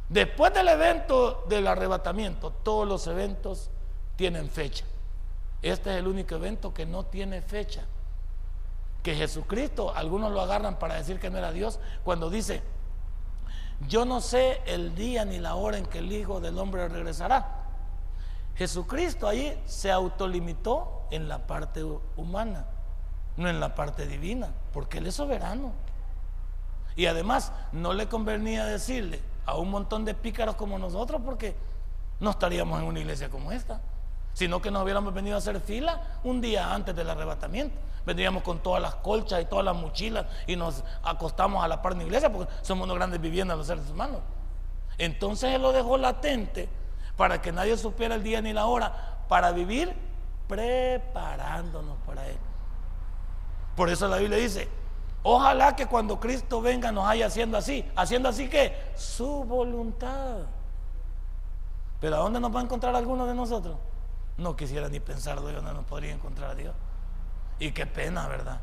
Después 0.09 0.53
del 0.53 0.67
evento 0.67 1.45
del 1.49 1.67
arrebatamiento, 1.67 2.51
todos 2.51 2.87
los 2.87 3.07
eventos 3.07 3.71
tienen 4.15 4.49
fecha. 4.49 4.85
Este 5.61 5.91
es 5.91 5.97
el 5.97 6.07
único 6.07 6.35
evento 6.35 6.73
que 6.73 6.85
no 6.85 7.05
tiene 7.05 7.41
fecha. 7.41 7.83
Que 9.01 9.15
Jesucristo, 9.15 9.95
algunos 9.95 10.31
lo 10.31 10.41
agarran 10.41 10.77
para 10.77 10.95
decir 10.95 11.19
que 11.19 11.29
no 11.29 11.37
era 11.37 11.51
Dios, 11.51 11.79
cuando 12.03 12.29
dice, 12.29 12.61
yo 13.87 14.05
no 14.05 14.21
sé 14.21 14.61
el 14.65 14.95
día 14.95 15.25
ni 15.25 15.39
la 15.39 15.55
hora 15.55 15.77
en 15.77 15.85
que 15.85 15.99
el 15.99 16.11
Hijo 16.11 16.39
del 16.39 16.57
Hombre 16.59 16.87
regresará. 16.87 17.64
Jesucristo 18.55 19.27
ahí 19.27 19.61
se 19.65 19.91
autolimitó 19.91 21.07
en 21.11 21.27
la 21.27 21.45
parte 21.45 21.83
humana, 22.15 22.65
no 23.37 23.49
en 23.49 23.59
la 23.59 23.75
parte 23.75 24.07
divina, 24.07 24.49
porque 24.71 24.99
Él 24.99 25.07
es 25.07 25.15
soberano. 25.15 25.73
Y 26.95 27.07
además 27.07 27.51
no 27.73 27.93
le 27.93 28.07
convenía 28.07 28.65
decirle 28.65 29.21
a 29.45 29.55
un 29.55 29.69
montón 29.69 30.05
de 30.05 30.13
pícaros 30.13 30.55
como 30.55 30.79
nosotros 30.79 31.21
porque 31.23 31.55
no 32.19 32.31
estaríamos 32.31 32.79
en 32.81 32.87
una 32.87 32.99
iglesia 32.99 33.29
como 33.29 33.51
esta, 33.51 33.81
sino 34.33 34.61
que 34.61 34.71
nos 34.71 34.83
hubiéramos 34.83 35.13
venido 35.13 35.35
a 35.35 35.39
hacer 35.39 35.59
fila 35.59 36.19
un 36.23 36.39
día 36.39 36.73
antes 36.73 36.95
del 36.95 37.09
arrebatamiento. 37.09 37.75
Vendríamos 38.05 38.43
con 38.43 38.59
todas 38.59 38.81
las 38.81 38.95
colchas 38.95 39.41
y 39.41 39.45
todas 39.45 39.65
las 39.65 39.75
mochilas 39.75 40.25
y 40.47 40.55
nos 40.55 40.83
acostamos 41.03 41.63
a 41.63 41.67
la 41.67 41.81
par 41.81 41.93
de 41.93 41.99
la 41.99 42.05
iglesia 42.05 42.31
porque 42.31 42.51
somos 42.61 42.85
unos 42.85 42.95
grandes 42.95 43.19
viviendas 43.19 43.57
los 43.57 43.67
seres 43.67 43.89
humanos. 43.89 44.21
Entonces 44.97 45.53
Él 45.53 45.61
lo 45.61 45.73
dejó 45.73 45.97
latente 45.97 46.69
para 47.17 47.41
que 47.41 47.51
nadie 47.51 47.77
supiera 47.77 48.15
el 48.15 48.23
día 48.23 48.41
ni 48.41 48.53
la 48.53 48.65
hora, 48.65 49.23
para 49.27 49.51
vivir 49.51 49.95
preparándonos 50.47 51.97
para 52.05 52.27
Él. 52.27 52.37
Por 53.75 53.89
eso 53.89 54.07
la 54.07 54.17
Biblia 54.17 54.37
dice, 54.37 54.69
ojalá 55.23 55.75
que 55.75 55.85
cuando 55.87 56.19
Cristo 56.19 56.61
venga 56.61 56.91
nos 56.91 57.07
haya 57.07 57.27
haciendo 57.27 57.57
así, 57.57 57.89
haciendo 57.95 58.29
así 58.29 58.49
que 58.49 58.91
su 58.95 59.43
voluntad. 59.43 60.41
Pero 61.99 62.15
¿a 62.17 62.19
dónde 62.19 62.39
nos 62.39 62.53
va 62.53 62.59
a 62.59 62.63
encontrar 62.63 62.95
alguno 62.95 63.25
de 63.25 63.33
nosotros? 63.33 63.77
No 64.37 64.55
quisiera 64.55 64.89
ni 64.89 64.99
pensar 64.99 65.41
de 65.41 65.53
dónde 65.53 65.73
nos 65.73 65.85
podría 65.85 66.13
encontrar 66.13 66.51
a 66.51 66.55
Dios. 66.55 66.75
Y 67.59 67.71
qué 67.71 67.85
pena, 67.85 68.27
¿verdad? 68.27 68.59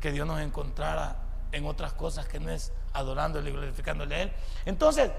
Que 0.00 0.12
Dios 0.12 0.26
nos 0.26 0.40
encontrara 0.40 1.16
en 1.52 1.66
otras 1.66 1.92
cosas 1.92 2.26
que 2.26 2.40
no 2.40 2.50
es 2.50 2.72
adorándole 2.92 3.50
y 3.50 3.52
glorificándole 3.52 4.14
a 4.14 4.22
Él. 4.22 4.32
Entonces, 4.66 5.10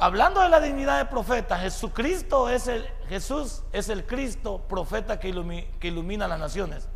hablando 0.00 0.40
de 0.40 0.48
la 0.48 0.60
dignidad 0.60 0.98
de 0.98 1.04
profeta, 1.04 1.58
Jesucristo 1.58 2.48
es 2.48 2.66
el, 2.66 2.86
Jesús 3.08 3.62
es 3.72 3.88
el 3.88 4.06
Cristo 4.06 4.64
profeta 4.68 5.20
que 5.20 5.30
que 5.78 5.88
ilumina 5.88 6.26
las 6.26 6.40
naciones. 6.40 6.88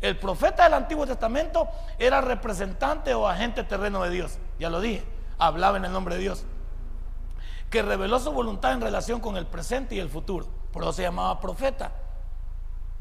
El 0.00 0.18
profeta 0.18 0.64
del 0.64 0.74
Antiguo 0.74 1.06
Testamento 1.06 1.68
era 1.98 2.20
representante 2.20 3.14
o 3.14 3.28
agente 3.28 3.64
terreno 3.64 4.02
de 4.02 4.10
Dios, 4.10 4.38
ya 4.58 4.70
lo 4.70 4.80
dije, 4.80 5.04
hablaba 5.38 5.76
en 5.76 5.84
el 5.84 5.92
nombre 5.92 6.14
de 6.14 6.22
Dios, 6.22 6.44
que 7.68 7.82
reveló 7.82 8.18
su 8.18 8.32
voluntad 8.32 8.72
en 8.72 8.80
relación 8.80 9.20
con 9.20 9.36
el 9.36 9.46
presente 9.46 9.94
y 9.94 10.00
el 10.00 10.08
futuro. 10.08 10.46
Por 10.72 10.82
eso 10.82 10.92
se 10.92 11.02
llamaba 11.02 11.40
profeta, 11.40 11.92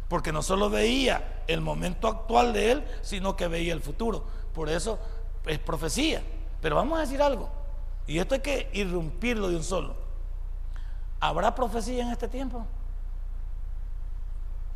porque 0.07 0.31
no 0.31 0.41
solo 0.41 0.69
veía 0.69 1.43
el 1.47 1.61
momento 1.61 2.07
actual 2.07 2.53
de 2.53 2.71
él, 2.71 2.85
sino 3.01 3.35
que 3.35 3.47
veía 3.47 3.73
el 3.73 3.81
futuro. 3.81 4.25
Por 4.53 4.69
eso 4.69 4.99
es 5.45 5.59
profecía. 5.59 6.21
Pero 6.61 6.75
vamos 6.75 6.97
a 6.97 7.01
decir 7.01 7.21
algo. 7.21 7.60
Y 8.11 8.19
esto 8.19 8.35
hay 8.35 8.41
que 8.41 8.69
irrumpirlo 8.73 9.47
de 9.47 9.55
un 9.55 9.63
solo. 9.63 9.95
¿Habrá 11.21 11.55
profecía 11.55 12.03
en 12.03 12.09
este 12.09 12.27
tiempo? 12.27 12.67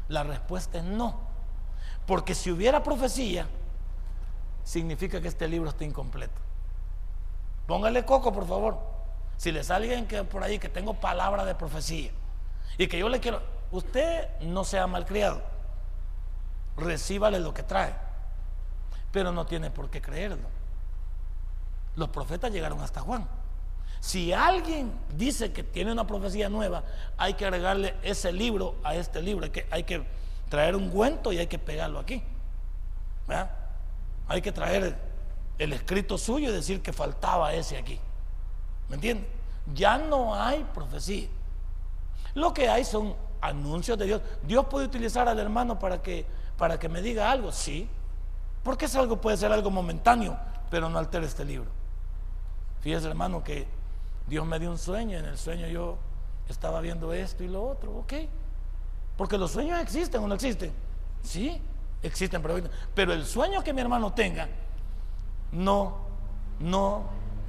La 0.07 0.23
respuesta 0.23 0.77
es 0.77 0.85
no. 0.85 1.19
Porque 2.07 2.33
si 2.33 2.49
hubiera 2.49 2.81
profecía, 2.81 3.45
significa 4.63 5.19
que 5.19 5.27
este 5.27 5.49
libro 5.49 5.69
está 5.69 5.83
incompleto. 5.83 6.39
Póngale 7.67 8.05
coco, 8.05 8.31
por 8.31 8.47
favor. 8.47 8.79
Si 9.35 9.51
le 9.51 9.65
sale 9.65 9.87
alguien 9.87 10.07
que 10.07 10.23
por 10.23 10.41
ahí 10.41 10.57
que 10.57 10.69
tengo 10.69 10.93
palabra 10.93 11.43
de 11.43 11.55
profecía 11.55 12.11
y 12.77 12.87
que 12.87 12.97
yo 12.97 13.09
le 13.09 13.19
quiero, 13.19 13.41
usted 13.69 14.29
no 14.43 14.63
sea 14.63 14.87
malcriado. 14.87 15.41
Recíbale 16.77 17.41
lo 17.41 17.53
que 17.53 17.63
trae. 17.63 17.95
Pero 19.11 19.33
no 19.33 19.45
tiene 19.45 19.71
por 19.71 19.89
qué 19.89 20.01
creerlo. 20.01 20.54
Los 21.95 22.09
profetas 22.09 22.51
llegaron 22.51 22.81
hasta 22.81 23.01
Juan. 23.01 23.27
Si 23.99 24.33
alguien 24.33 24.91
dice 25.15 25.51
que 25.51 25.63
tiene 25.63 25.91
una 25.91 26.05
profecía 26.05 26.49
nueva, 26.49 26.83
hay 27.17 27.33
que 27.33 27.45
agregarle 27.45 27.95
ese 28.03 28.31
libro 28.31 28.75
a 28.83 28.95
este 28.95 29.21
libro. 29.21 29.45
Hay 29.45 29.51
que, 29.51 29.67
hay 29.71 29.83
que 29.83 30.05
traer 30.49 30.75
un 30.75 30.89
cuento 30.89 31.31
y 31.31 31.39
hay 31.39 31.47
que 31.47 31.57
pegarlo 31.57 31.99
aquí. 31.99 32.21
Hay 34.27 34.41
que 34.41 34.51
traer 34.51 34.95
el 35.57 35.73
escrito 35.73 36.17
suyo 36.17 36.49
y 36.49 36.53
decir 36.53 36.81
que 36.81 36.93
faltaba 36.93 37.53
ese 37.53 37.77
aquí. 37.77 37.99
¿Me 38.89 38.95
entiende? 38.95 39.27
Ya 39.73 39.97
no 39.97 40.35
hay 40.35 40.63
profecía. 40.73 41.27
Lo 42.35 42.53
que 42.53 42.69
hay 42.69 42.83
son 42.83 43.15
anuncios 43.41 43.97
de 43.97 44.05
Dios. 44.05 44.21
Dios 44.43 44.65
puede 44.65 44.85
utilizar 44.85 45.27
al 45.27 45.39
hermano 45.39 45.79
para 45.79 46.01
que, 46.01 46.25
para 46.57 46.77
que 46.77 46.89
me 46.89 47.01
diga 47.01 47.31
algo, 47.31 47.51
sí. 47.51 47.89
Porque 48.63 48.85
es 48.85 48.95
algo, 48.95 49.19
puede 49.19 49.37
ser 49.37 49.51
algo 49.51 49.71
momentáneo, 49.71 50.37
pero 50.69 50.89
no 50.89 50.99
altera 50.99 51.25
este 51.25 51.45
libro. 51.45 51.69
Fíjese, 52.85 53.07
hermano, 53.07 53.43
que 53.43 53.65
Dios 54.27 54.45
me 54.45 54.59
dio 54.59 54.69
un 54.69 54.77
sueño. 54.77 55.17
En 55.17 55.25
el 55.25 55.39
sueño 55.39 55.65
yo 55.65 55.97
estaba 56.47 56.81
viendo 56.81 57.13
esto 57.13 57.43
y 57.43 57.47
lo 57.47 57.67
otro, 57.67 57.91
ok. 57.97 58.13
Porque 59.17 59.39
los 59.39 59.49
sueños 59.49 59.81
existen 59.81 60.23
o 60.23 60.27
no 60.27 60.35
existen. 60.35 60.71
Sí, 61.23 61.59
existen, 62.03 62.43
pero, 62.43 62.69
pero 62.93 63.11
el 63.13 63.25
sueño 63.25 63.63
que 63.63 63.73
mi 63.73 63.81
hermano 63.81 64.13
tenga 64.13 64.47
no, 65.51 65.97
no 66.59 67.05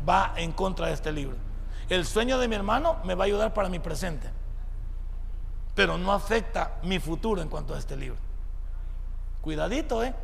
va 0.08 0.32
en 0.38 0.52
contra 0.52 0.86
de 0.86 0.94
este 0.94 1.12
libro. 1.12 1.36
El 1.90 2.06
sueño 2.06 2.38
de 2.38 2.48
mi 2.48 2.54
hermano 2.56 2.96
me 3.04 3.14
va 3.14 3.24
a 3.24 3.26
ayudar 3.26 3.52
para 3.52 3.68
mi 3.68 3.78
presente, 3.78 4.30
pero 5.74 5.98
no 5.98 6.14
afecta 6.14 6.78
mi 6.82 6.98
futuro 6.98 7.42
en 7.42 7.50
cuanto 7.50 7.74
a 7.74 7.78
este 7.78 7.94
libro. 7.94 8.16
Cuidadito, 9.42 10.02
¿eh? 10.02 10.14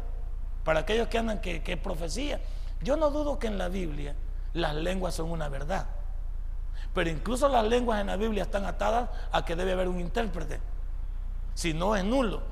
Para 0.64 0.80
aquellos 0.80 1.08
que 1.08 1.18
andan 1.18 1.42
que, 1.42 1.62
que 1.62 1.76
profecía. 1.76 2.40
Yo 2.80 2.96
no 2.96 3.10
dudo 3.10 3.38
que 3.38 3.48
en 3.48 3.58
la 3.58 3.68
Biblia 3.68 4.16
las 4.54 4.74
lenguas 4.74 5.14
son 5.14 5.30
una 5.30 5.48
verdad. 5.48 5.86
Pero 6.94 7.10
incluso 7.10 7.48
las 7.48 7.64
lenguas 7.64 8.00
en 8.00 8.08
la 8.08 8.16
Biblia 8.16 8.42
están 8.42 8.64
atadas 8.66 9.08
a 9.30 9.44
que 9.44 9.56
debe 9.56 9.72
haber 9.72 9.88
un 9.88 10.00
intérprete. 10.00 10.60
Si 11.54 11.72
no 11.72 11.96
es 11.96 12.04
nulo. 12.04 12.42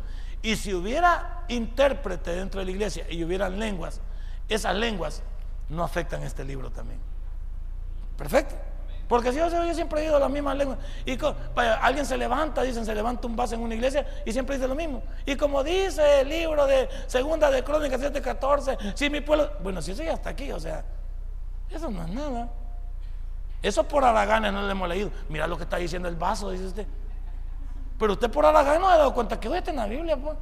Y 0.42 0.56
si 0.56 0.72
hubiera 0.72 1.44
intérprete 1.48 2.34
dentro 2.34 2.60
de 2.60 2.66
la 2.66 2.70
iglesia 2.70 3.04
y 3.10 3.22
hubieran 3.22 3.58
lenguas, 3.58 4.00
esas 4.48 4.74
lenguas 4.74 5.22
no 5.68 5.84
afectan 5.84 6.22
este 6.22 6.44
libro 6.44 6.70
también. 6.70 7.00
Perfecto. 8.16 8.54
Porque 9.10 9.32
si 9.32 9.38
yo, 9.38 9.74
siempre 9.74 10.00
he 10.00 10.04
oído 10.04 10.20
las 10.20 10.30
mismas 10.30 10.56
lenguas. 10.56 10.78
Y 11.04 11.18
alguien 11.56 12.06
se 12.06 12.16
levanta, 12.16 12.62
dicen, 12.62 12.86
se 12.86 12.94
levanta 12.94 13.26
un 13.26 13.34
vaso 13.34 13.56
en 13.56 13.60
una 13.60 13.74
iglesia 13.74 14.06
y 14.24 14.32
siempre 14.32 14.56
dice 14.56 14.68
lo 14.68 14.76
mismo. 14.76 15.02
Y 15.26 15.34
como 15.34 15.64
dice 15.64 16.20
el 16.20 16.28
libro 16.28 16.64
de 16.66 16.88
Segunda 17.08 17.50
de 17.50 17.64
Crónicas 17.64 18.00
7:14, 18.00 18.94
si 18.94 19.10
mi 19.10 19.20
pueblo. 19.20 19.50
Bueno, 19.62 19.82
si 19.82 19.90
eso 19.90 20.04
ya 20.04 20.12
está 20.12 20.30
aquí, 20.30 20.52
o 20.52 20.60
sea, 20.60 20.84
eso 21.70 21.90
no 21.90 22.02
es 22.02 22.08
nada. 22.08 22.50
Eso 23.62 23.84
por 23.84 24.04
Araganes 24.04 24.52
no 24.52 24.62
le 24.62 24.72
hemos 24.72 24.88
leído. 24.88 25.10
Mira 25.28 25.46
lo 25.46 25.56
que 25.56 25.64
está 25.64 25.76
diciendo 25.76 26.08
el 26.08 26.16
vaso, 26.16 26.50
dice 26.50 26.66
usted. 26.66 26.86
Pero 27.98 28.14
usted 28.14 28.30
por 28.30 28.46
Araganes 28.46 28.80
no 28.80 28.88
ha 28.88 28.96
dado 28.96 29.14
cuenta 29.14 29.38
que 29.38 29.48
hoy 29.48 29.58
está 29.58 29.70
en 29.70 29.76
la 29.76 29.86
Biblia, 29.86 30.16
pues. 30.16 30.36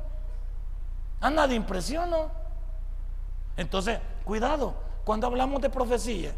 Anda 1.20 1.46
de 1.48 1.56
impresión, 1.56 2.10
¿no? 2.10 2.30
Entonces, 3.56 3.98
cuidado, 4.24 4.74
cuando 5.04 5.26
hablamos 5.26 5.60
de 5.60 5.68
profecía, 5.68 6.32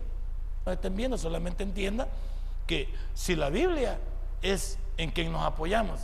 no 0.65 0.73
estén 0.73 0.97
viendo, 0.97 1.19
solamente 1.19 1.63
entienda 1.63 2.09
que 2.67 2.93
si 3.15 3.37
la 3.37 3.51
Biblia 3.51 3.99
es 4.41 4.79
en 4.97 5.11
quien 5.11 5.31
nos 5.31 5.43
apoyamos 5.43 6.01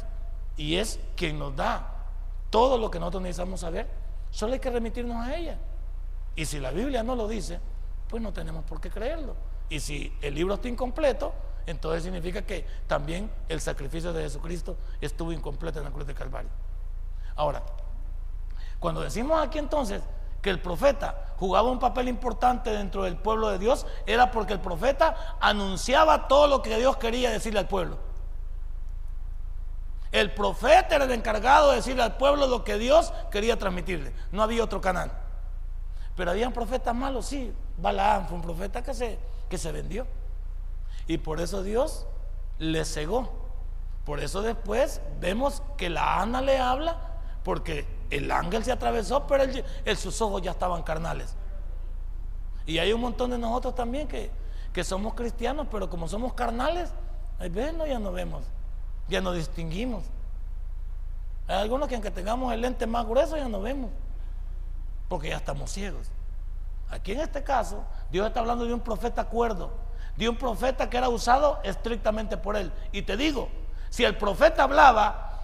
y 0.57 0.77
es 0.77 1.01
quien 1.17 1.39
nos 1.39 1.57
da 1.57 1.93
todo 2.51 2.77
lo 2.77 2.91
que 2.91 2.99
nosotros 2.99 3.23
necesitamos 3.23 3.61
saber, 3.61 3.87
solo 4.31 4.53
hay 4.55 4.59
que 4.61 4.71
remitirnos 4.71 5.17
a 5.25 5.37
ella. 5.37 5.59
Y 6.35 6.45
si 6.45 6.61
la 6.61 6.71
Biblia 6.71 7.03
no 7.03 7.15
lo 7.15 7.29
dice, 7.29 7.61
pues 8.09 8.23
no 8.23 8.33
tenemos 8.33 8.65
por 8.65 8.81
qué 8.81 8.91
creerlo. 8.91 9.35
Y 9.69 9.81
si 9.81 10.17
el 10.23 10.35
libro 10.35 10.55
está 10.55 10.69
incompleto, 10.69 11.33
entonces 11.67 12.05
significa 12.05 12.43
que 12.43 12.67
también 12.87 13.31
el 13.49 13.61
sacrificio 13.61 14.13
de 14.13 14.23
Jesucristo 14.23 14.77
estuvo 15.01 15.33
incompleto 15.33 15.81
en 15.81 15.85
la 15.85 15.91
cruz 15.91 16.07
de 16.07 16.15
Calvario. 16.15 16.51
Ahora, 17.35 17.63
cuando 18.79 19.01
decimos 19.01 19.45
aquí 19.45 19.59
entonces, 19.59 20.03
que 20.41 20.51
el 20.51 20.61
profeta 20.61 21.35
jugaba 21.39 21.69
un 21.71 21.81
papel 21.81 22.09
importante 22.09 22.71
dentro 22.71 23.03
del 23.03 23.17
pueblo 23.17 23.49
de 23.49 23.59
Dios 23.59 23.85
era 24.07 24.31
porque 24.31 24.53
el 24.53 24.61
profeta 24.61 25.37
anunciaba 25.41 26.29
todo 26.29 26.47
lo 26.47 26.63
que 26.63 26.79
Dios 26.79 26.97
quería 26.99 27.31
decirle 27.31 27.59
al 27.59 27.67
pueblo. 27.67 27.99
El 30.13 30.33
profeta 30.33 30.95
era 30.95 31.05
el 31.05 31.11
encargado 31.11 31.71
de 31.71 31.77
decirle 31.77 32.03
al 32.03 32.17
pueblo 32.17 32.47
lo 32.47 32.63
que 32.63 32.79
Dios 32.79 33.13
quería 33.31 33.59
transmitirle. 33.59 34.13
No 34.31 34.43
había 34.43 34.63
otro 34.63 34.81
canal. 34.81 35.11
Pero 36.17 36.31
habían 36.31 36.53
profetas 36.53 36.95
malos, 36.95 37.27
sí. 37.27 37.53
Balaam 37.79 38.27
fue 38.27 38.37
un 38.37 38.43
profeta 38.43 38.83
que 38.83 38.95
se, 38.95 39.19
que 39.49 39.59
se 39.59 39.71
vendió. 39.71 40.07
Y 41.07 41.19
por 41.19 41.41
eso 41.41 41.63
Dios 41.63 42.07
le 42.59 42.85
cegó. 42.85 43.31
Por 44.05 44.21
eso 44.21 44.41
después 44.43 45.01
vemos 45.21 45.63
que 45.77 45.91
la 45.91 46.21
Ana 46.21 46.41
le 46.41 46.59
habla, 46.59 46.97
porque 47.45 47.87
el 48.11 48.31
ángel 48.31 48.65
se 48.65 48.73
atravesó, 48.73 49.27
pero 49.27 49.45
sus 49.97 50.21
ojos 50.21 50.43
ya 50.43 50.53
estaban 50.53 50.83
carnales. 50.83 51.35
Y 52.67 52.79
hay 52.79 52.93
un 52.93 53.01
montón 53.01 53.31
de 53.31 53.39
nosotros 53.39 53.75
también 53.75 54.09
que, 54.09 54.31
que 54.73 54.85
somos 54.85 55.15
cristianos, 55.15 55.67
pero 55.71 55.91
como 55.91 56.09
somos 56.09 56.35
carnales, 56.35 56.91
ahí 57.39 57.49
ven, 57.49 57.79
ya 57.87 57.99
no 57.99 58.13
vemos, 58.13 58.45
ya 59.09 59.21
no 59.21 59.33
distinguimos. 59.33 60.05
Hay 61.49 61.57
algunos 61.57 61.89
que 61.89 61.95
aunque 61.95 62.11
tengamos 62.11 62.53
el 62.53 62.61
lente 62.61 62.87
más 62.87 63.07
grueso 63.07 63.37
ya 63.37 63.49
no 63.49 63.61
vemos, 63.61 63.91
porque 65.09 65.29
ya 65.29 65.37
estamos 65.37 65.71
ciegos. 65.71 66.11
Aquí 66.91 67.13
en 67.13 67.21
este 67.21 67.43
caso, 67.43 67.85
Dios 68.11 68.27
está 68.27 68.41
hablando 68.41 68.65
de 68.65 68.75
un 68.75 68.81
profeta 68.81 69.25
cuerdo, 69.25 69.73
de 70.17 70.29
un 70.29 70.37
profeta 70.37 70.89
que 70.89 70.97
era 70.97 71.09
usado 71.09 71.61
estrictamente 71.65 72.37
por 72.37 72.57
él. 72.57 72.73
Y 72.93 73.03
te 73.03 73.17
digo, 73.17 73.49
si 73.91 74.05
el 74.05 74.17
profeta 74.17 74.65
hablaba, 74.65 75.41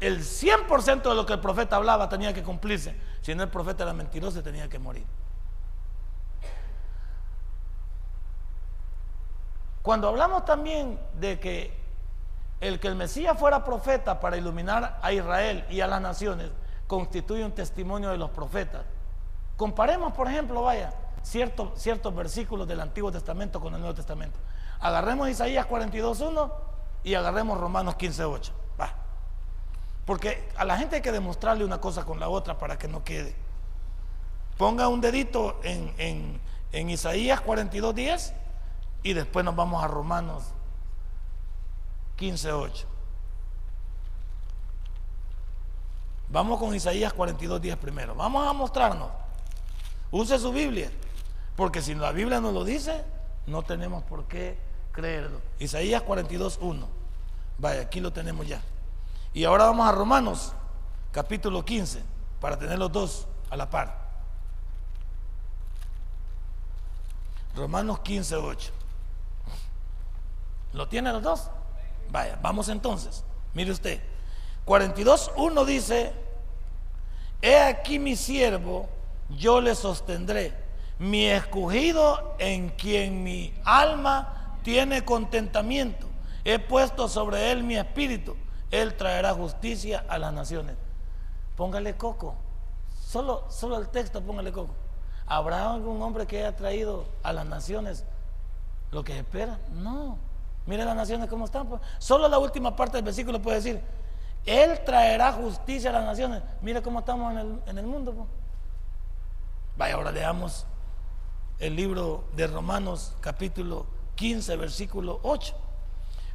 el 0.00 0.20
100% 0.20 1.02
de 1.02 1.14
lo 1.14 1.26
que 1.26 1.34
el 1.34 1.40
profeta 1.40 1.76
hablaba 1.76 2.08
tenía 2.08 2.32
que 2.32 2.42
cumplirse. 2.42 2.96
Si 3.20 3.34
no 3.34 3.42
el 3.42 3.50
profeta 3.50 3.84
era 3.84 3.92
mentiroso, 3.92 4.42
tenía 4.42 4.68
que 4.68 4.78
morir. 4.78 5.06
Cuando 9.82 10.08
hablamos 10.08 10.44
también 10.44 10.98
de 11.18 11.40
que 11.40 11.82
el 12.60 12.78
que 12.78 12.86
el 12.86 12.94
Mesías 12.94 13.36
fuera 13.36 13.64
profeta 13.64 14.20
para 14.20 14.36
iluminar 14.36 15.00
a 15.02 15.12
Israel 15.12 15.66
y 15.68 15.80
a 15.80 15.88
las 15.88 16.00
naciones 16.00 16.50
constituye 16.92 17.42
un 17.42 17.52
testimonio 17.52 18.10
de 18.10 18.18
los 18.18 18.28
profetas. 18.28 18.82
Comparemos, 19.56 20.12
por 20.12 20.28
ejemplo, 20.28 20.60
vaya, 20.60 20.92
ciertos, 21.22 21.70
ciertos 21.80 22.14
versículos 22.14 22.68
del 22.68 22.82
Antiguo 22.82 23.10
Testamento 23.10 23.62
con 23.62 23.72
el 23.72 23.80
Nuevo 23.80 23.94
Testamento. 23.94 24.38
Agarremos 24.78 25.30
Isaías 25.30 25.66
42.1 25.66 26.52
y 27.02 27.14
agarremos 27.14 27.58
Romanos 27.58 27.96
15.8. 27.96 28.50
Va. 28.78 28.92
Porque 30.04 30.50
a 30.54 30.66
la 30.66 30.76
gente 30.76 30.96
hay 30.96 31.00
que 31.00 31.12
demostrarle 31.12 31.64
una 31.64 31.80
cosa 31.80 32.04
con 32.04 32.20
la 32.20 32.28
otra 32.28 32.58
para 32.58 32.76
que 32.76 32.88
no 32.88 33.02
quede. 33.02 33.34
Ponga 34.58 34.88
un 34.88 35.00
dedito 35.00 35.60
en, 35.62 35.94
en, 35.96 36.42
en 36.72 36.90
Isaías 36.90 37.42
42.10 37.42 38.34
y 39.02 39.14
después 39.14 39.46
nos 39.46 39.56
vamos 39.56 39.82
a 39.82 39.88
Romanos 39.88 40.44
15.8. 42.18 42.91
Vamos 46.32 46.58
con 46.58 46.74
Isaías 46.74 47.14
42.10 47.14 47.76
primero. 47.76 48.14
Vamos 48.14 48.48
a 48.48 48.54
mostrarnos. 48.54 49.10
Use 50.10 50.38
su 50.38 50.50
Biblia. 50.50 50.90
Porque 51.56 51.82
si 51.82 51.94
la 51.94 52.10
Biblia 52.10 52.40
nos 52.40 52.54
lo 52.54 52.64
dice, 52.64 53.04
no 53.46 53.62
tenemos 53.62 54.02
por 54.04 54.24
qué 54.24 54.58
creerlo. 54.92 55.42
Isaías 55.58 56.02
42.1. 56.02 56.86
Vaya, 57.58 57.82
aquí 57.82 58.00
lo 58.00 58.14
tenemos 58.14 58.46
ya. 58.48 58.62
Y 59.34 59.44
ahora 59.44 59.66
vamos 59.66 59.86
a 59.86 59.92
Romanos, 59.92 60.54
capítulo 61.12 61.64
15, 61.66 62.02
para 62.40 62.58
tener 62.58 62.78
los 62.78 62.90
dos 62.90 63.26
a 63.50 63.56
la 63.56 63.68
par. 63.68 64.10
Romanos 67.54 68.00
15.8. 68.00 68.70
¿Lo 70.72 70.88
tiene 70.88 71.12
los 71.12 71.22
dos? 71.22 71.50
Vaya, 72.10 72.38
vamos 72.40 72.70
entonces. 72.70 73.22
Mire 73.52 73.70
usted. 73.70 74.02
42.1 74.66 75.64
dice, 75.66 76.21
he 77.42 77.58
aquí 77.58 77.98
mi 77.98 78.16
siervo, 78.16 78.88
yo 79.28 79.60
le 79.60 79.74
sostendré 79.74 80.54
mi 80.98 81.26
escogido 81.26 82.36
en 82.38 82.70
quien 82.70 83.24
mi 83.24 83.52
alma 83.64 84.56
tiene 84.62 85.04
contentamiento. 85.04 86.06
He 86.44 86.60
puesto 86.60 87.08
sobre 87.08 87.50
él 87.50 87.64
mi 87.64 87.76
espíritu. 87.76 88.36
Él 88.70 88.96
traerá 88.96 89.34
justicia 89.34 90.04
a 90.08 90.18
las 90.18 90.32
naciones. 90.32 90.76
Póngale 91.56 91.96
coco. 91.96 92.36
Solo, 93.04 93.44
solo 93.50 93.78
el 93.78 93.88
texto, 93.88 94.22
póngale 94.22 94.52
coco. 94.52 94.74
¿Habrá 95.26 95.72
algún 95.72 96.00
hombre 96.02 96.26
que 96.26 96.38
haya 96.38 96.54
traído 96.54 97.06
a 97.22 97.32
las 97.32 97.46
naciones 97.46 98.04
lo 98.90 99.02
que 99.02 99.18
espera? 99.18 99.58
No. 99.72 100.18
Mire 100.66 100.84
las 100.84 100.94
naciones 100.96 101.28
cómo 101.28 101.46
están. 101.46 101.66
Pues. 101.66 101.82
Solo 101.98 102.28
la 102.28 102.38
última 102.38 102.76
parte 102.76 102.98
del 102.98 103.04
versículo 103.04 103.42
puede 103.42 103.56
decir, 103.56 103.82
Él 104.44 104.80
traerá 104.84 105.32
justicia 105.32 105.90
a 105.90 105.92
las 105.92 106.04
naciones. 106.04 106.42
Mire 106.60 106.82
cómo 106.82 107.00
estamos 107.00 107.32
en 107.66 107.78
el, 107.78 107.86
mundo. 107.86 108.12
Pues. 108.12 108.28
Vaya, 109.76 109.94
ahora 109.94 110.10
leamos 110.10 110.66
el 111.58 111.76
libro 111.76 112.24
de 112.34 112.48
Romanos 112.48 113.14
capítulo 113.20 113.86
15, 114.16 114.56
versículo 114.56 115.20
8. 115.22 115.54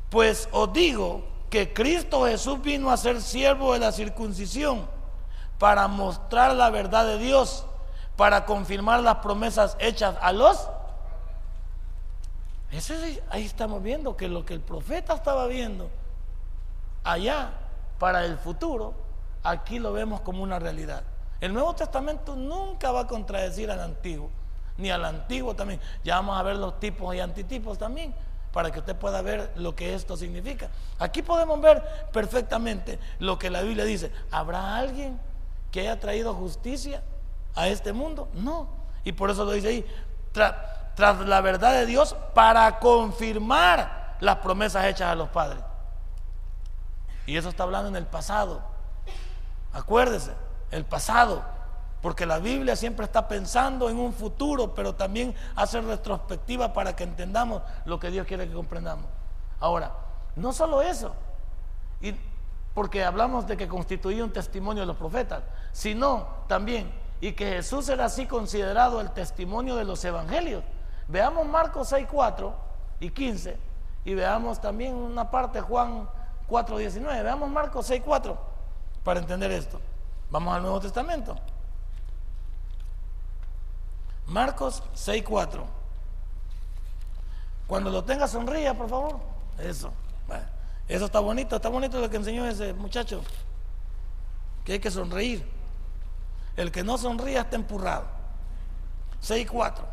Pues 0.10 0.48
os 0.54 0.72
digo 0.72 1.24
que 1.50 1.74
Cristo 1.74 2.26
Jesús 2.26 2.62
vino 2.62 2.92
a 2.92 2.98
ser 2.98 3.22
siervo 3.22 3.74
de 3.74 3.80
la 3.80 3.92
circuncisión 3.92 4.88
para 5.60 5.88
mostrar 5.88 6.56
la 6.56 6.70
verdad 6.70 7.06
de 7.06 7.18
Dios, 7.18 7.66
para 8.16 8.46
confirmar 8.46 9.02
las 9.02 9.18
promesas 9.18 9.76
hechas 9.80 10.16
a 10.22 10.32
los... 10.32 10.70
ahí 13.30 13.44
estamos 13.44 13.84
viendo 13.84 14.16
que 14.16 14.30
lo 14.30 14.46
que 14.46 14.54
el 14.54 14.62
profeta 14.62 15.14
estaba 15.14 15.48
viendo 15.48 15.90
allá 17.04 17.52
para 18.00 18.26
el 18.26 18.38
futuro, 18.38 18.94
aquí 19.44 19.80
lo 19.80 19.94
vemos 19.94 20.22
como 20.22 20.44
una 20.44 20.60
realidad. 20.60 21.04
El 21.40 21.54
Nuevo 21.54 21.76
Testamento 21.76 22.36
nunca 22.36 22.92
va 22.92 23.02
a 23.02 23.08
contradecir 23.08 23.70
al 23.70 23.82
Antiguo 23.82 24.30
ni 24.78 24.92
al 24.92 25.04
antiguo 25.06 25.56
también. 25.56 25.80
Ya 26.04 26.16
vamos 26.16 26.40
a 26.40 26.44
ver 26.44 26.56
los 26.56 26.80
tipos 26.80 27.14
y 27.16 27.20
antitipos 27.20 27.78
también, 27.78 28.14
para 28.54 28.72
que 28.72 28.80
usted 28.80 28.96
pueda 28.96 29.22
ver 29.22 29.52
lo 29.56 29.76
que 29.76 29.94
esto 29.94 30.16
significa. 30.16 30.70
Aquí 31.00 31.22
podemos 31.22 31.60
ver 31.60 31.84
perfectamente 32.14 33.00
lo 33.20 33.38
que 33.38 33.50
la 33.50 33.62
Biblia 33.62 33.86
dice. 33.86 34.12
¿Habrá 34.32 34.78
alguien 34.78 35.20
que 35.72 35.82
haya 35.82 36.00
traído 36.00 36.34
justicia 36.34 37.04
a 37.56 37.68
este 37.68 37.94
mundo? 37.94 38.30
No. 38.34 38.70
Y 39.04 39.12
por 39.14 39.30
eso 39.30 39.46
lo 39.46 39.52
dice 39.52 39.70
ahí, 39.70 39.86
tras 40.32 41.20
la 41.26 41.42
verdad 41.42 41.74
de 41.74 41.86
Dios, 41.86 42.16
para 42.34 42.80
confirmar 42.80 44.18
las 44.20 44.38
promesas 44.38 44.86
hechas 44.86 45.12
a 45.12 45.16
los 45.16 45.30
padres. 45.30 45.64
Y 47.28 47.38
eso 47.38 47.50
está 47.50 47.64
hablando 47.64 47.90
en 47.90 47.96
el 47.96 48.08
pasado. 48.08 48.62
Acuérdese, 49.74 50.32
el 50.72 50.86
pasado. 50.86 51.44
Porque 52.02 52.26
la 52.26 52.40
Biblia 52.40 52.76
siempre 52.76 53.06
está 53.06 53.28
pensando 53.28 53.90
en 53.90 54.00
un 54.00 54.14
futuro, 54.14 54.74
pero 54.74 54.96
también 54.96 55.36
hace 55.56 55.82
retrospectiva 55.82 56.74
para 56.74 56.96
que 56.96 57.04
entendamos 57.04 57.62
lo 57.86 58.00
que 58.00 58.10
Dios 58.10 58.26
quiere 58.26 58.48
que 58.48 58.54
comprendamos. 58.54 59.06
Ahora, 59.60 59.92
no 60.36 60.54
solo 60.54 60.82
eso, 60.82 61.14
y 62.00 62.16
porque 62.74 63.04
hablamos 63.04 63.48
de 63.48 63.58
que 63.58 63.68
constituía 63.68 64.24
un 64.24 64.32
testimonio 64.32 64.82
de 64.82 64.88
los 64.88 64.98
profetas, 64.98 65.42
sino 65.72 66.28
también, 66.48 66.94
y 67.20 67.34
que 67.34 67.54
Jesús 67.54 67.90
era 67.90 68.06
así 68.06 68.28
considerado 68.28 69.02
el 69.02 69.12
testimonio 69.12 69.76
de 69.76 69.84
los 69.84 70.06
evangelios. 70.06 70.64
Veamos 71.08 71.48
Marcos 71.48 71.90
6, 71.90 72.08
4 72.10 72.56
y 73.00 73.10
15, 73.10 73.58
y 74.06 74.14
veamos 74.14 74.62
también 74.62 74.94
una 74.94 75.32
parte 75.32 75.60
Juan 75.60 76.08
4, 76.48 76.78
19. 76.78 77.24
Veamos 77.24 77.50
Marcos 77.50 77.86
6, 77.88 78.02
4 78.04 78.38
para 79.04 79.20
entender 79.20 79.52
esto. 79.52 79.80
Vamos 80.30 80.54
al 80.54 80.62
Nuevo 80.62 80.80
Testamento. 80.80 81.36
Marcos 84.28 84.84
6.4. 84.94 85.64
Cuando 87.66 87.90
lo 87.90 88.04
tenga, 88.04 88.28
sonría, 88.28 88.74
por 88.74 88.90
favor. 88.90 89.20
Eso. 89.58 89.92
eso 90.88 91.06
está 91.06 91.20
bonito, 91.20 91.56
está 91.56 91.70
bonito 91.70 92.00
lo 92.00 92.10
que 92.10 92.18
enseñó 92.18 92.46
ese 92.46 92.74
muchacho. 92.74 93.24
Que 94.66 94.74
hay 94.74 94.80
que 94.80 94.92
sonreír. 94.92 95.50
El 96.58 96.72
que 96.72 96.84
no 96.84 96.98
sonría 96.98 97.42
está 97.42 97.56
empurrado. 97.56 98.06
6.4. 99.24 99.84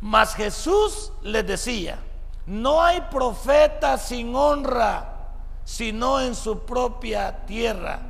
Mas 0.00 0.34
Jesús 0.34 1.12
les 1.22 1.46
decía, 1.46 1.98
no 2.46 2.80
hay 2.82 3.00
profeta 3.10 3.98
sin 3.98 4.34
honra, 4.34 5.13
sino 5.64 6.20
en 6.20 6.34
su 6.34 6.60
propia 6.60 7.46
tierra 7.46 8.00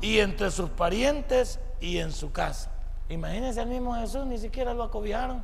y 0.00 0.18
entre 0.18 0.50
sus 0.50 0.70
parientes 0.70 1.58
y 1.80 1.98
en 1.98 2.12
su 2.12 2.32
casa. 2.32 2.70
Imagínense 3.08 3.60
al 3.60 3.68
mismo 3.68 3.94
Jesús, 3.94 4.26
ni 4.26 4.38
siquiera 4.38 4.74
lo 4.74 4.82
acobijaron. 4.82 5.42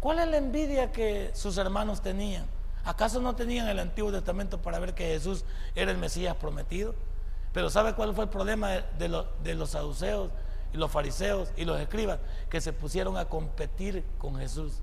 ¿Cuál 0.00 0.18
es 0.20 0.28
la 0.28 0.36
envidia 0.36 0.92
que 0.92 1.30
sus 1.34 1.56
hermanos 1.56 2.02
tenían? 2.02 2.46
¿Acaso 2.84 3.20
no 3.20 3.34
tenían 3.34 3.66
el 3.66 3.78
Antiguo 3.78 4.12
Testamento 4.12 4.62
para 4.62 4.78
ver 4.78 4.94
que 4.94 5.06
Jesús 5.06 5.44
era 5.74 5.90
el 5.90 5.98
Mesías 5.98 6.36
prometido? 6.36 6.94
Pero 7.52 7.70
¿sabe 7.70 7.94
cuál 7.94 8.14
fue 8.14 8.24
el 8.24 8.30
problema 8.30 8.70
de, 8.70 9.24
de 9.42 9.54
los 9.54 9.70
saduceos 9.70 10.30
y 10.72 10.76
los 10.76 10.90
fariseos 10.90 11.50
y 11.56 11.64
los 11.64 11.80
escribas 11.80 12.20
que 12.50 12.60
se 12.60 12.72
pusieron 12.72 13.16
a 13.16 13.26
competir 13.26 14.04
con 14.18 14.36
Jesús. 14.36 14.80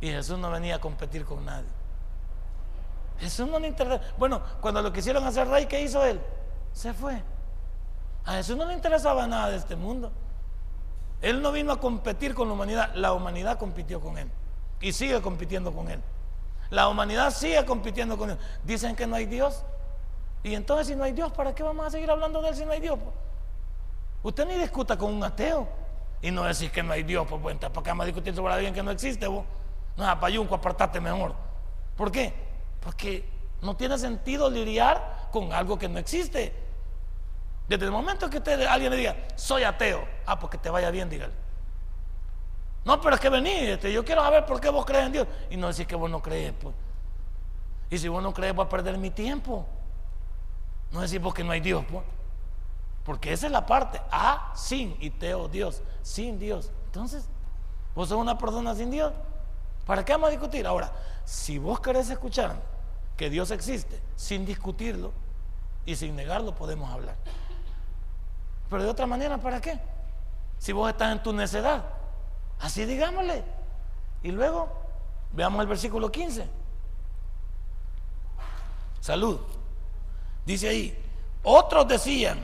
Y 0.00 0.08
Jesús 0.08 0.38
no 0.38 0.50
venía 0.50 0.76
a 0.76 0.80
competir 0.80 1.24
con 1.24 1.44
nadie. 1.44 1.68
Jesús 3.20 3.48
no 3.48 3.58
le 3.58 3.68
interesa. 3.68 4.00
Bueno, 4.18 4.40
cuando 4.60 4.82
lo 4.82 4.92
quisieron 4.92 5.24
hacer 5.24 5.46
rey, 5.48 5.66
¿qué 5.66 5.82
hizo 5.82 6.04
él? 6.04 6.20
Se 6.72 6.92
fue. 6.94 7.22
A 8.24 8.32
Jesús 8.32 8.56
no 8.56 8.64
le 8.64 8.74
interesaba 8.74 9.26
nada 9.26 9.50
de 9.50 9.56
este 9.56 9.76
mundo. 9.76 10.10
Él 11.20 11.42
no 11.42 11.52
vino 11.52 11.72
a 11.72 11.78
competir 11.78 12.34
con 12.34 12.48
la 12.48 12.54
humanidad, 12.54 12.94
la 12.94 13.12
humanidad 13.12 13.58
compitió 13.58 14.00
con 14.00 14.16
él 14.16 14.30
y 14.80 14.92
sigue 14.92 15.20
compitiendo 15.20 15.72
con 15.72 15.90
él. 15.90 16.00
La 16.70 16.88
humanidad 16.88 17.30
sigue 17.30 17.62
compitiendo 17.66 18.16
con 18.16 18.30
él. 18.30 18.38
Dicen 18.64 18.96
que 18.96 19.06
no 19.06 19.16
hay 19.16 19.26
Dios. 19.26 19.64
Y 20.42 20.54
entonces 20.54 20.86
si 20.86 20.96
no 20.96 21.04
hay 21.04 21.12
Dios, 21.12 21.30
¿para 21.32 21.54
qué 21.54 21.62
vamos 21.62 21.86
a 21.86 21.90
seguir 21.90 22.10
hablando 22.10 22.40
de 22.40 22.48
él 22.48 22.56
si 22.56 22.64
no 22.64 22.72
hay 22.72 22.80
Dios? 22.80 22.98
Usted 24.22 24.46
ni 24.46 24.54
discuta 24.54 24.96
con 24.96 25.12
un 25.12 25.22
ateo 25.22 25.68
y 26.22 26.30
no 26.30 26.44
decir 26.44 26.70
que 26.70 26.82
no 26.82 26.92
hay 26.92 27.02
Dios, 27.02 27.26
pues 27.28 27.40
bueno, 27.42 27.60
¿para 27.60 27.82
qué 27.82 27.90
vamos 27.90 28.04
a 28.04 28.06
discutir 28.06 28.34
sobre 28.34 28.54
alguien 28.54 28.72
que 28.72 28.82
no 28.82 28.90
existe 28.90 29.26
vos? 29.26 29.44
No, 29.96 30.20
payunco, 30.20 30.54
apartate 30.54 31.00
mejor. 31.00 31.34
¿Por 31.96 32.10
qué? 32.10 32.49
Porque 32.80 33.28
no 33.62 33.76
tiene 33.76 33.98
sentido 33.98 34.50
lidiar 34.50 35.28
con 35.30 35.52
algo 35.52 35.78
que 35.78 35.88
no 35.88 35.98
existe. 35.98 36.54
Desde 37.68 37.84
el 37.84 37.92
momento 37.92 38.28
que 38.28 38.38
usted, 38.38 38.62
alguien 38.66 38.90
le 38.90 38.96
diga, 38.96 39.16
soy 39.36 39.62
ateo, 39.62 40.04
ah, 40.26 40.38
porque 40.38 40.58
te 40.58 40.70
vaya 40.70 40.90
bien, 40.90 41.08
dígale. 41.08 41.32
No, 42.84 43.00
pero 43.00 43.14
es 43.14 43.20
que 43.20 43.28
vení, 43.28 43.50
este, 43.50 43.92
yo 43.92 44.04
quiero 44.04 44.22
saber 44.22 44.46
por 44.46 44.60
qué 44.60 44.70
vos 44.70 44.84
crees 44.84 45.06
en 45.06 45.12
Dios. 45.12 45.28
Y 45.50 45.56
no 45.56 45.66
decir 45.66 45.86
que 45.86 45.94
vos 45.94 46.10
no 46.10 46.22
crees, 46.22 46.52
pues. 46.60 46.74
Y 47.90 47.98
si 47.98 48.08
vos 48.08 48.22
no 48.22 48.32
crees, 48.32 48.54
voy 48.54 48.64
a 48.64 48.68
perder 48.68 48.96
mi 48.96 49.10
tiempo. 49.10 49.66
No 50.90 51.00
decir 51.00 51.20
porque 51.20 51.44
no 51.44 51.52
hay 51.52 51.60
Dios, 51.60 51.84
pues. 51.90 52.04
Porque 53.04 53.32
esa 53.32 53.46
es 53.46 53.52
la 53.52 53.66
parte. 53.66 54.00
A, 54.10 54.52
sin 54.54 54.96
y 55.00 55.10
teo, 55.10 55.48
Dios. 55.48 55.82
Sin 56.02 56.38
Dios. 56.38 56.70
Entonces, 56.86 57.28
vos 57.94 58.08
sos 58.08 58.18
una 58.18 58.38
persona 58.38 58.74
sin 58.74 58.90
Dios. 58.90 59.12
¿Para 59.86 60.04
qué 60.04 60.12
vamos 60.12 60.28
a 60.28 60.30
discutir? 60.30 60.66
Ahora, 60.66 60.92
si 61.24 61.58
vos 61.58 61.80
querés 61.80 62.10
escuchar 62.10 62.56
que 63.16 63.30
Dios 63.30 63.50
existe 63.50 64.00
sin 64.16 64.46
discutirlo 64.46 65.12
y 65.84 65.96
sin 65.96 66.16
negarlo, 66.16 66.54
podemos 66.54 66.90
hablar. 66.90 67.16
Pero 68.68 68.82
de 68.84 68.88
otra 68.88 69.06
manera, 69.06 69.38
¿para 69.38 69.60
qué? 69.60 69.78
Si 70.58 70.72
vos 70.72 70.88
estás 70.88 71.12
en 71.12 71.22
tu 71.22 71.32
necedad, 71.32 71.84
así 72.60 72.84
digámosle. 72.84 73.42
Y 74.22 74.30
luego, 74.30 74.68
veamos 75.32 75.60
el 75.60 75.66
versículo 75.66 76.10
15. 76.10 76.46
Salud. 79.00 79.40
Dice 80.44 80.68
ahí, 80.68 81.04
otros 81.42 81.88
decían, 81.88 82.38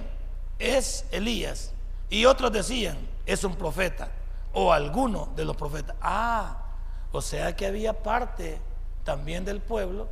es 0.58 1.06
Elías. 1.10 1.72
Y 2.08 2.24
otros 2.24 2.52
decían, 2.52 2.96
es 3.24 3.44
un 3.44 3.54
profeta. 3.56 4.08
O 4.52 4.72
alguno 4.72 5.28
de 5.36 5.44
los 5.44 5.56
profetas. 5.56 5.96
Ah, 6.00 6.65
o 7.12 7.22
sea 7.22 7.56
que 7.56 7.66
había 7.66 8.02
parte 8.02 8.60
también 9.04 9.44
del 9.44 9.60
pueblo. 9.60 10.08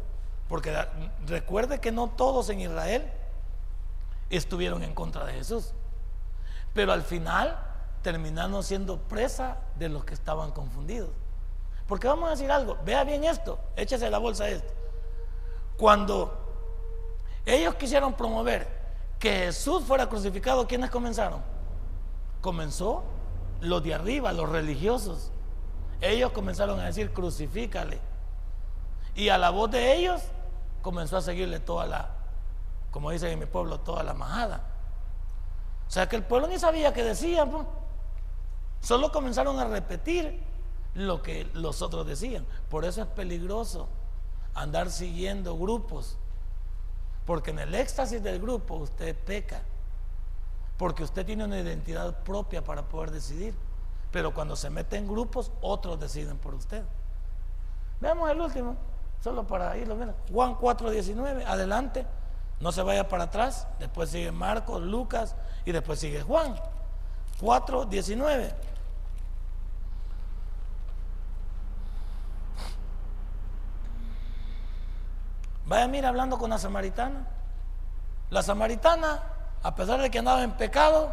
Porque 0.48 0.76
recuerde 1.26 1.80
que 1.80 1.90
no 1.90 2.10
todos 2.10 2.50
en 2.50 2.60
Israel 2.60 3.10
estuvieron 4.30 4.82
en 4.82 4.94
contra 4.94 5.24
de 5.24 5.32
Jesús. 5.32 5.72
Pero 6.74 6.92
al 6.92 7.02
final 7.02 7.58
terminaron 8.02 8.62
siendo 8.62 8.98
presa 8.98 9.58
de 9.76 9.88
los 9.88 10.04
que 10.04 10.14
estaban 10.14 10.52
confundidos. 10.52 11.10
Porque 11.86 12.06
vamos 12.06 12.28
a 12.28 12.30
decir 12.32 12.50
algo, 12.50 12.78
vea 12.84 13.04
bien 13.04 13.24
esto, 13.24 13.58
échese 13.76 14.10
la 14.10 14.18
bolsa 14.18 14.48
esto. 14.48 14.72
Cuando 15.76 16.32
ellos 17.44 17.74
quisieron 17.74 18.14
promover 18.14 18.68
que 19.18 19.30
Jesús 19.46 19.84
fuera 19.84 20.08
crucificado, 20.08 20.66
¿quiénes 20.66 20.90
comenzaron? 20.90 21.42
Comenzó 22.40 23.02
los 23.60 23.82
de 23.82 23.94
arriba, 23.94 24.32
los 24.32 24.48
religiosos. 24.48 25.30
Ellos 26.00 26.32
comenzaron 26.32 26.78
a 26.80 26.86
decir, 26.86 27.12
crucifícale. 27.12 27.98
Y 29.14 29.28
a 29.28 29.38
la 29.38 29.50
voz 29.50 29.70
de 29.70 29.94
ellos 29.94 30.22
comenzó 30.82 31.16
a 31.16 31.22
seguirle 31.22 31.60
toda 31.60 31.86
la, 31.86 32.10
como 32.90 33.10
dicen 33.10 33.30
en 33.30 33.38
mi 33.38 33.46
pueblo, 33.46 33.80
toda 33.80 34.02
la 34.02 34.14
majada. 34.14 34.62
O 35.86 35.90
sea 35.90 36.08
que 36.08 36.16
el 36.16 36.24
pueblo 36.24 36.48
ni 36.48 36.58
sabía 36.58 36.92
qué 36.92 37.04
decían, 37.04 37.50
solo 38.80 39.12
comenzaron 39.12 39.58
a 39.58 39.64
repetir 39.64 40.42
lo 40.94 41.22
que 41.22 41.48
los 41.54 41.82
otros 41.82 42.06
decían. 42.06 42.46
Por 42.68 42.84
eso 42.84 43.02
es 43.02 43.08
peligroso 43.08 43.88
andar 44.54 44.90
siguiendo 44.90 45.56
grupos, 45.56 46.16
porque 47.26 47.50
en 47.50 47.58
el 47.60 47.74
éxtasis 47.74 48.22
del 48.22 48.40
grupo 48.40 48.76
usted 48.76 49.16
peca, 49.16 49.62
porque 50.76 51.02
usted 51.02 51.24
tiene 51.24 51.44
una 51.44 51.58
identidad 51.58 52.22
propia 52.22 52.62
para 52.62 52.82
poder 52.82 53.10
decidir. 53.10 53.54
Pero 54.14 54.32
cuando 54.32 54.54
se 54.54 54.70
mete 54.70 54.96
en 54.96 55.08
grupos, 55.08 55.50
otros 55.60 55.98
deciden 55.98 56.38
por 56.38 56.54
usted. 56.54 56.84
Veamos 58.00 58.30
el 58.30 58.40
último, 58.40 58.76
solo 59.20 59.44
para 59.44 59.76
irlo. 59.76 59.96
Mira. 59.96 60.14
Juan 60.32 60.54
4:19, 60.54 61.44
adelante. 61.44 62.06
No 62.60 62.70
se 62.70 62.84
vaya 62.84 63.08
para 63.08 63.24
atrás. 63.24 63.66
Después 63.80 64.10
sigue 64.10 64.30
Marcos, 64.30 64.80
Lucas 64.82 65.34
y 65.64 65.72
después 65.72 65.98
sigue 65.98 66.22
Juan. 66.22 66.54
4, 67.40 67.86
19. 67.86 68.54
Vaya, 75.66 75.88
mira, 75.88 76.08
hablando 76.08 76.38
con 76.38 76.50
la 76.50 76.58
samaritana. 76.58 77.26
La 78.30 78.44
samaritana, 78.44 79.22
a 79.60 79.74
pesar 79.74 80.00
de 80.00 80.08
que 80.08 80.20
andaba 80.20 80.44
en 80.44 80.52
pecado, 80.52 81.12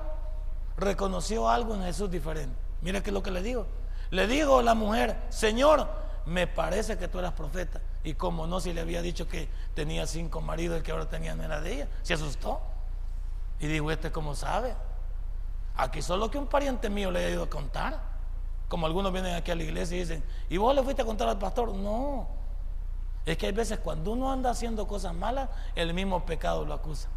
reconoció 0.77 1.49
algo 1.49 1.73
en 1.73 1.81
Jesús 1.81 2.11
diferente. 2.11 2.69
Mira 2.81 3.01
que 3.01 3.09
es 3.09 3.13
lo 3.13 3.23
que 3.23 3.31
le 3.31 3.41
digo. 3.41 3.67
Le 4.09 4.27
digo 4.27 4.61
la 4.61 4.73
mujer, 4.73 5.17
Señor, 5.29 5.87
me 6.25 6.47
parece 6.47 6.97
que 6.97 7.07
tú 7.07 7.19
eras 7.19 7.33
profeta. 7.33 7.81
Y 8.03 8.15
como 8.15 8.47
no, 8.47 8.59
si 8.59 8.73
le 8.73 8.81
había 8.81 9.01
dicho 9.01 9.27
que 9.27 9.47
tenía 9.73 10.07
cinco 10.07 10.41
maridos 10.41 10.79
y 10.79 10.83
que 10.83 10.91
ahora 10.91 11.07
tenía 11.09 11.35
no 11.35 11.61
de 11.61 11.73
ella, 11.73 11.87
se 12.01 12.13
asustó. 12.13 12.61
Y 13.59 13.67
dijo, 13.67 13.91
este 13.91 14.11
cómo 14.11 14.35
sabe. 14.35 14.73
Aquí 15.75 16.01
solo 16.01 16.29
que 16.29 16.37
un 16.37 16.47
pariente 16.47 16.89
mío 16.89 17.11
le 17.11 17.25
ha 17.25 17.29
ido 17.29 17.43
a 17.43 17.49
contar. 17.49 17.99
Como 18.67 18.85
algunos 18.85 19.11
vienen 19.11 19.35
aquí 19.35 19.51
a 19.51 19.55
la 19.55 19.63
iglesia 19.63 19.97
y 19.97 19.99
dicen, 20.01 20.23
¿y 20.49 20.57
vos 20.57 20.73
le 20.73 20.83
fuiste 20.83 21.01
a 21.01 21.05
contar 21.05 21.29
al 21.29 21.37
pastor? 21.37 21.73
No. 21.73 22.27
Es 23.25 23.37
que 23.37 23.47
hay 23.47 23.51
veces 23.51 23.79
cuando 23.79 24.11
uno 24.11 24.31
anda 24.31 24.49
haciendo 24.49 24.87
cosas 24.87 25.13
malas, 25.13 25.49
el 25.75 25.93
mismo 25.93 26.25
pecado 26.25 26.65
lo 26.65 26.73
acusa. 26.73 27.09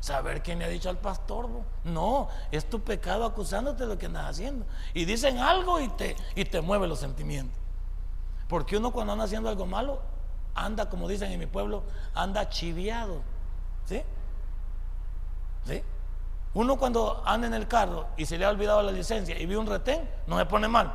Saber 0.00 0.42
quién 0.42 0.58
le 0.58 0.66
ha 0.66 0.68
dicho 0.68 0.88
al 0.88 0.98
pastor, 0.98 1.48
no, 1.84 2.28
es 2.52 2.68
tu 2.68 2.80
pecado 2.80 3.24
acusándote 3.24 3.84
de 3.84 3.88
lo 3.88 3.98
que 3.98 4.06
andas 4.06 4.30
haciendo. 4.30 4.66
Y 4.94 5.04
dicen 5.04 5.38
algo 5.38 5.80
y 5.80 5.88
te, 5.88 6.16
y 6.34 6.44
te 6.44 6.60
mueve 6.60 6.86
los 6.86 7.00
sentimientos. 7.00 7.58
Porque 8.48 8.76
uno 8.76 8.92
cuando 8.92 9.14
anda 9.14 9.24
haciendo 9.24 9.48
algo 9.48 9.66
malo, 9.66 10.00
anda, 10.54 10.88
como 10.88 11.08
dicen 11.08 11.32
en 11.32 11.38
mi 11.38 11.46
pueblo, 11.46 11.82
anda 12.14 12.48
chiviado. 12.48 13.22
¿Sí? 13.86 14.02
¿Sí? 15.64 15.82
Uno 16.54 16.78
cuando 16.78 17.22
anda 17.26 17.46
en 17.46 17.54
el 17.54 17.68
carro 17.68 18.06
y 18.16 18.24
se 18.24 18.38
le 18.38 18.44
ha 18.44 18.50
olvidado 18.50 18.82
la 18.82 18.92
licencia 18.92 19.38
y 19.38 19.44
ve 19.44 19.56
un 19.56 19.66
retén, 19.66 20.08
no 20.26 20.38
se 20.38 20.46
pone 20.46 20.68
mal. 20.68 20.92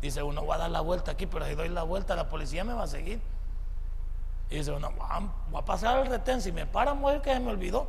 Dice 0.00 0.22
uno, 0.22 0.42
voy 0.42 0.54
a 0.54 0.58
dar 0.58 0.70
la 0.70 0.80
vuelta 0.80 1.12
aquí, 1.12 1.26
pero 1.26 1.46
si 1.46 1.54
doy 1.54 1.68
la 1.68 1.82
vuelta, 1.82 2.16
la 2.16 2.28
policía 2.28 2.64
me 2.64 2.72
va 2.72 2.84
a 2.84 2.86
seguir. 2.86 3.20
Y 4.48 4.56
dice 4.56 4.72
uno, 4.72 4.90
voy 5.50 5.60
a 5.60 5.64
pasar 5.64 5.98
el 5.98 6.06
retén, 6.06 6.40
si 6.40 6.50
me 6.50 6.66
paran, 6.66 6.98
mujer 6.98 7.20
que 7.20 7.32
se 7.32 7.40
me 7.40 7.50
olvidó. 7.50 7.88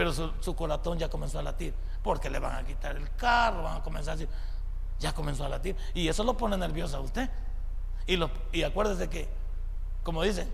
Pero 0.00 0.14
su, 0.14 0.30
su, 0.40 0.56
corazón 0.56 0.98
ya 0.98 1.10
comenzó 1.10 1.40
a 1.40 1.42
latir, 1.42 1.74
porque 2.02 2.30
le 2.30 2.38
van 2.38 2.56
a 2.56 2.66
quitar 2.66 2.96
el 2.96 3.14
carro, 3.16 3.64
van 3.64 3.76
a 3.76 3.82
comenzar 3.82 4.14
a 4.14 4.16
decir, 4.16 4.34
ya 4.98 5.12
comenzó 5.12 5.44
a 5.44 5.50
latir. 5.50 5.76
Y 5.92 6.08
eso 6.08 6.24
lo 6.24 6.38
pone 6.38 6.56
nervioso 6.56 6.96
a 6.96 7.00
usted. 7.00 7.28
Y, 8.06 8.62
acuérdese 8.62 9.10
que, 9.10 9.28
como 10.02 10.22
dicen, 10.22 10.50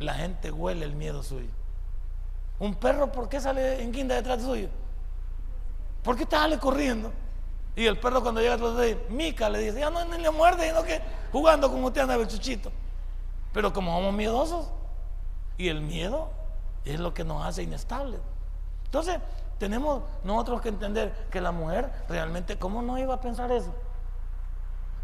la 0.00 0.14
gente 0.14 0.50
huele 0.50 0.84
el 0.84 0.96
miedo 0.96 1.22
suyo. 1.22 1.46
Un 2.58 2.74
perro, 2.74 3.12
¿por 3.12 3.28
qué 3.28 3.40
sale 3.40 3.80
en 3.80 3.92
guinda 3.92 4.16
detrás 4.16 4.38
de 4.38 4.44
suyo? 4.44 4.68
¿Por 6.02 6.16
qué 6.16 6.26
sale 6.28 6.58
corriendo? 6.58 7.12
Y 7.76 7.86
el 7.86 8.00
perro 8.00 8.20
cuando 8.20 8.40
llega 8.40 8.54
atrás 8.54 8.74
de 8.78 8.90
él, 8.90 9.00
Mica 9.10 9.48
le 9.48 9.60
dice, 9.60 9.78
ya 9.78 9.90
no 9.90 10.04
ni 10.06 10.20
le 10.20 10.32
muerde, 10.32 10.66
sino 10.66 10.82
que 10.82 11.00
jugando 11.30 11.70
como 11.70 11.86
usted 11.86 12.00
anda 12.00 12.16
el 12.16 12.26
chuchito. 12.26 12.72
Pero 13.52 13.72
como 13.72 13.96
somos 13.96 14.12
miedosos, 14.12 14.66
y 15.56 15.68
el 15.68 15.82
miedo 15.82 16.42
es 16.84 17.00
lo 17.00 17.14
que 17.14 17.24
nos 17.24 17.44
hace 17.44 17.62
inestables. 17.62 18.20
Entonces, 18.84 19.18
tenemos 19.58 20.02
nosotros 20.22 20.60
que 20.60 20.68
entender 20.68 21.28
que 21.30 21.40
la 21.40 21.52
mujer 21.52 21.90
realmente, 22.08 22.58
¿cómo 22.58 22.82
no 22.82 22.98
iba 22.98 23.14
a 23.14 23.20
pensar 23.20 23.50
eso? 23.52 23.74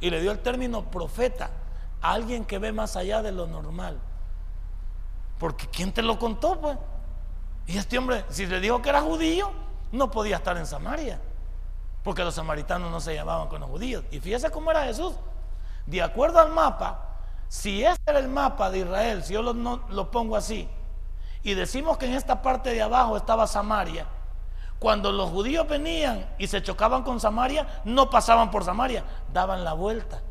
Y 0.00 0.10
le 0.10 0.20
dio 0.20 0.32
el 0.32 0.40
término 0.40 0.84
profeta, 0.84 1.50
alguien 2.00 2.44
que 2.44 2.58
ve 2.58 2.72
más 2.72 2.96
allá 2.96 3.22
de 3.22 3.32
lo 3.32 3.46
normal. 3.46 3.98
Porque 5.38 5.66
¿quién 5.68 5.92
te 5.92 6.02
lo 6.02 6.18
contó, 6.18 6.60
pues? 6.60 6.78
Y 7.66 7.78
este 7.78 7.98
hombre, 7.98 8.24
si 8.28 8.46
le 8.46 8.60
dijo 8.60 8.82
que 8.82 8.90
era 8.90 9.00
judío, 9.00 9.50
no 9.92 10.10
podía 10.10 10.36
estar 10.36 10.56
en 10.56 10.66
Samaria. 10.66 11.20
Porque 12.02 12.24
los 12.24 12.34
samaritanos 12.34 12.90
no 12.90 13.00
se 13.00 13.14
llamaban 13.14 13.48
con 13.48 13.60
los 13.60 13.70
judíos. 13.70 14.04
Y 14.10 14.20
fíjese 14.20 14.50
cómo 14.50 14.70
era 14.70 14.84
Jesús. 14.84 15.14
De 15.86 16.02
acuerdo 16.02 16.38
al 16.38 16.50
mapa, 16.50 17.18
si 17.48 17.84
este 17.84 18.10
era 18.10 18.18
el 18.18 18.28
mapa 18.28 18.70
de 18.70 18.78
Israel, 18.78 19.22
si 19.22 19.34
yo 19.34 19.42
lo, 19.42 19.52
lo 19.52 20.10
pongo 20.10 20.36
así, 20.36 20.68
y 21.42 21.54
decimos 21.54 21.98
que 21.98 22.06
en 22.06 22.14
esta 22.14 22.42
parte 22.42 22.70
de 22.70 22.82
abajo 22.82 23.16
estaba 23.16 23.46
Samaria, 23.46 24.06
Cuando 24.78 25.12
los 25.12 25.28
judíos 25.28 25.68
venían 25.68 26.26
y 26.38 26.46
se 26.46 26.62
chocaban 26.62 27.02
con 27.02 27.20
Samaria, 27.20 27.66
no 27.84 28.08
pasaban 28.08 28.50
por 28.50 28.64
Samaria, 28.64 29.04
daban 29.30 29.62
la 29.62 29.74
vuelta. 29.74 30.22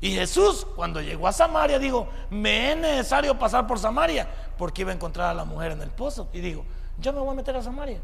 Y 0.00 0.10
Jesús, 0.10 0.66
cuando 0.74 1.00
llegó 1.00 1.28
a 1.28 1.32
Samaria, 1.32 1.78
dijo, 1.78 2.08
me 2.30 2.72
es 2.72 2.76
necesario 2.76 3.38
pasar 3.38 3.68
por 3.68 3.78
Samaria, 3.78 4.28
porque 4.58 4.82
iba 4.82 4.90
a 4.90 4.94
encontrar 4.94 5.30
a 5.30 5.34
la 5.34 5.44
mujer 5.44 5.70
en 5.70 5.82
el 5.82 5.90
pozo. 5.90 6.26
Y 6.32 6.40
dijo, 6.40 6.64
yo 6.98 7.12
me 7.12 7.20
voy 7.20 7.30
a 7.30 7.34
meter 7.34 7.56
a 7.56 7.62
Samaria. 7.62 8.00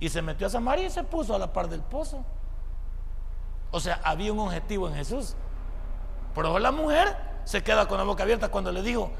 Y 0.00 0.08
se 0.08 0.22
metió 0.22 0.46
a 0.46 0.50
Samaria 0.50 0.86
y 0.86 0.90
se 0.90 1.04
puso 1.04 1.34
a 1.34 1.38
la 1.38 1.52
par 1.52 1.68
del 1.68 1.82
pozo. 1.82 2.24
O 3.70 3.78
sea, 3.80 4.00
había 4.02 4.32
un 4.32 4.38
objetivo 4.38 4.88
en 4.88 4.94
Jesús. 4.94 5.34
Pero 6.34 6.58
la 6.58 6.72
mujer 6.72 7.14
se 7.44 7.62
queda 7.62 7.86
con 7.86 7.98
la 7.98 8.04
boca 8.04 8.22
abierta 8.22 8.48
cuando 8.48 8.72
le 8.72 8.80
dijo, 8.80 9.10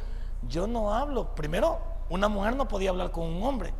yo 0.49 0.67
no 0.67 0.93
hablo. 0.93 1.35
Primero, 1.35 1.79
una 2.09 2.29
mujer 2.29 2.57
no 2.57 2.69
podía 2.69 2.91
hablar 2.91 3.11
con 3.11 3.25
un 3.25 3.43
hombre. 3.43 3.73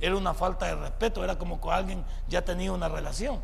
Era 0.00 0.16
una 0.16 0.34
falta 0.34 0.66
de 0.66 0.76
respeto, 0.76 1.22
era 1.22 1.38
como 1.38 1.60
que 1.60 1.70
alguien 1.70 2.04
ya 2.28 2.42
tenía 2.42 2.72
una 2.72 2.88
relación. 2.88 3.40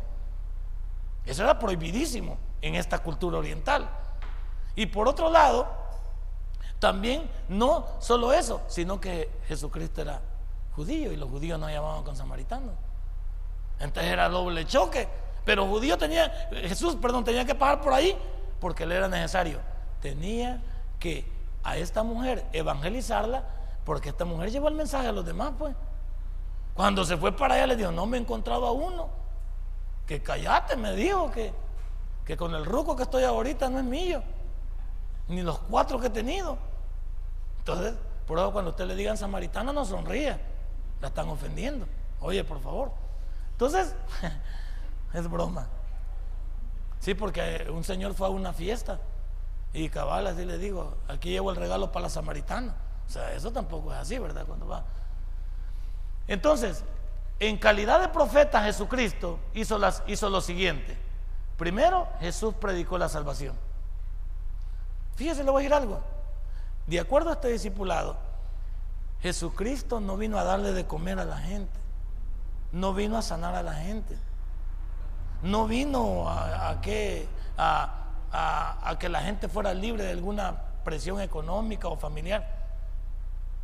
Eso 1.24 1.42
era 1.42 1.58
prohibidísimo 1.58 2.38
en 2.62 2.76
esta 2.76 2.98
cultura 3.00 3.38
oriental. 3.38 3.88
Y 4.74 4.86
por 4.86 5.08
otro 5.08 5.28
lado, 5.28 5.66
también 6.78 7.28
no 7.48 7.86
solo 8.00 8.32
eso, 8.32 8.62
sino 8.68 9.00
que 9.00 9.30
Jesucristo 9.48 10.02
era 10.02 10.20
judío 10.72 11.12
y 11.12 11.16
los 11.16 11.28
judíos 11.28 11.58
no 11.58 11.68
llamaban 11.68 12.04
con 12.04 12.16
samaritanos. 12.16 12.74
Entonces 13.80 14.12
era 14.12 14.28
doble 14.28 14.64
choque. 14.66 15.08
Pero 15.44 15.66
judío 15.66 15.96
tenía, 15.96 16.48
Jesús, 16.50 16.96
perdón, 16.96 17.24
tenía 17.24 17.44
que 17.44 17.54
pasar 17.54 17.80
por 17.80 17.92
ahí 17.92 18.16
porque 18.60 18.84
le 18.84 18.96
era 18.96 19.08
necesario. 19.08 19.60
Tenía 20.00 20.62
que 20.98 21.35
a 21.66 21.76
esta 21.76 22.04
mujer 22.04 22.46
evangelizarla 22.52 23.42
porque 23.84 24.10
esta 24.10 24.24
mujer 24.24 24.52
llevó 24.52 24.68
el 24.68 24.74
mensaje 24.74 25.08
a 25.08 25.12
los 25.12 25.26
demás, 25.26 25.52
pues. 25.58 25.74
Cuando 26.74 27.04
se 27.04 27.16
fue 27.16 27.32
para 27.32 27.54
allá 27.54 27.66
le 27.66 27.76
dijo, 27.76 27.90
no 27.90 28.06
me 28.06 28.16
he 28.16 28.20
encontrado 28.20 28.66
a 28.66 28.72
uno. 28.72 29.08
Que 30.06 30.22
callate, 30.22 30.76
me 30.76 30.92
dijo 30.92 31.30
que, 31.32 31.52
que 32.24 32.36
con 32.36 32.54
el 32.54 32.64
ruco 32.64 32.94
que 32.94 33.02
estoy 33.02 33.24
ahorita 33.24 33.68
no 33.68 33.78
es 33.78 33.84
mío. 33.84 34.22
Ni 35.28 35.42
los 35.42 35.58
cuatro 35.58 35.98
que 35.98 36.06
he 36.06 36.10
tenido. 36.10 36.56
Entonces, 37.58 37.94
por 38.26 38.38
eso 38.38 38.52
cuando 38.52 38.70
usted 38.70 38.86
le 38.86 38.94
digan 38.94 39.16
samaritana 39.16 39.72
no 39.72 39.84
sonríe. 39.84 40.38
La 41.00 41.08
están 41.08 41.28
ofendiendo. 41.28 41.86
Oye, 42.20 42.44
por 42.44 42.60
favor. 42.60 42.92
Entonces, 43.52 43.94
es 45.14 45.28
broma. 45.28 45.66
Sí, 47.00 47.14
porque 47.14 47.66
un 47.72 47.82
señor 47.82 48.14
fue 48.14 48.28
a 48.28 48.30
una 48.30 48.52
fiesta 48.52 49.00
y 49.76 49.90
cabal 49.90 50.26
así 50.26 50.46
le 50.46 50.56
digo, 50.56 50.94
aquí 51.06 51.28
llevo 51.28 51.50
el 51.50 51.56
regalo 51.56 51.92
para 51.92 52.04
la 52.04 52.08
samaritana. 52.08 52.74
O 53.06 53.10
sea, 53.10 53.34
eso 53.34 53.52
tampoco 53.52 53.92
es 53.92 53.98
así, 53.98 54.18
¿verdad? 54.18 54.46
Cuando 54.46 54.66
va. 54.66 54.84
Entonces, 56.26 56.82
en 57.40 57.58
calidad 57.58 58.00
de 58.00 58.08
profeta, 58.08 58.62
Jesucristo 58.62 59.38
hizo, 59.52 59.76
las, 59.76 60.02
hizo 60.06 60.30
lo 60.30 60.40
siguiente. 60.40 60.96
Primero, 61.58 62.08
Jesús 62.20 62.54
predicó 62.54 62.96
la 62.96 63.10
salvación. 63.10 63.54
Fíjese, 65.14 65.44
le 65.44 65.50
voy 65.50 65.60
a 65.60 65.64
decir 65.64 65.74
algo. 65.74 66.00
De 66.86 66.98
acuerdo 66.98 67.28
a 67.28 67.34
este 67.34 67.48
discipulado, 67.48 68.16
Jesucristo 69.20 70.00
no 70.00 70.16
vino 70.16 70.38
a 70.38 70.44
darle 70.44 70.72
de 70.72 70.86
comer 70.86 71.18
a 71.18 71.26
la 71.26 71.36
gente, 71.36 71.78
no 72.72 72.94
vino 72.94 73.18
a 73.18 73.22
sanar 73.22 73.54
a 73.54 73.62
la 73.62 73.74
gente, 73.74 74.16
no 75.42 75.66
vino 75.66 76.30
a, 76.30 76.80
que, 76.80 77.28
a 77.58 78.05
que 78.98 79.08
la 79.08 79.20
gente 79.20 79.48
fuera 79.48 79.74
libre 79.74 80.04
de 80.04 80.12
alguna 80.12 80.56
presión 80.84 81.20
económica 81.20 81.88
o 81.88 81.96
familiar. 81.96 82.46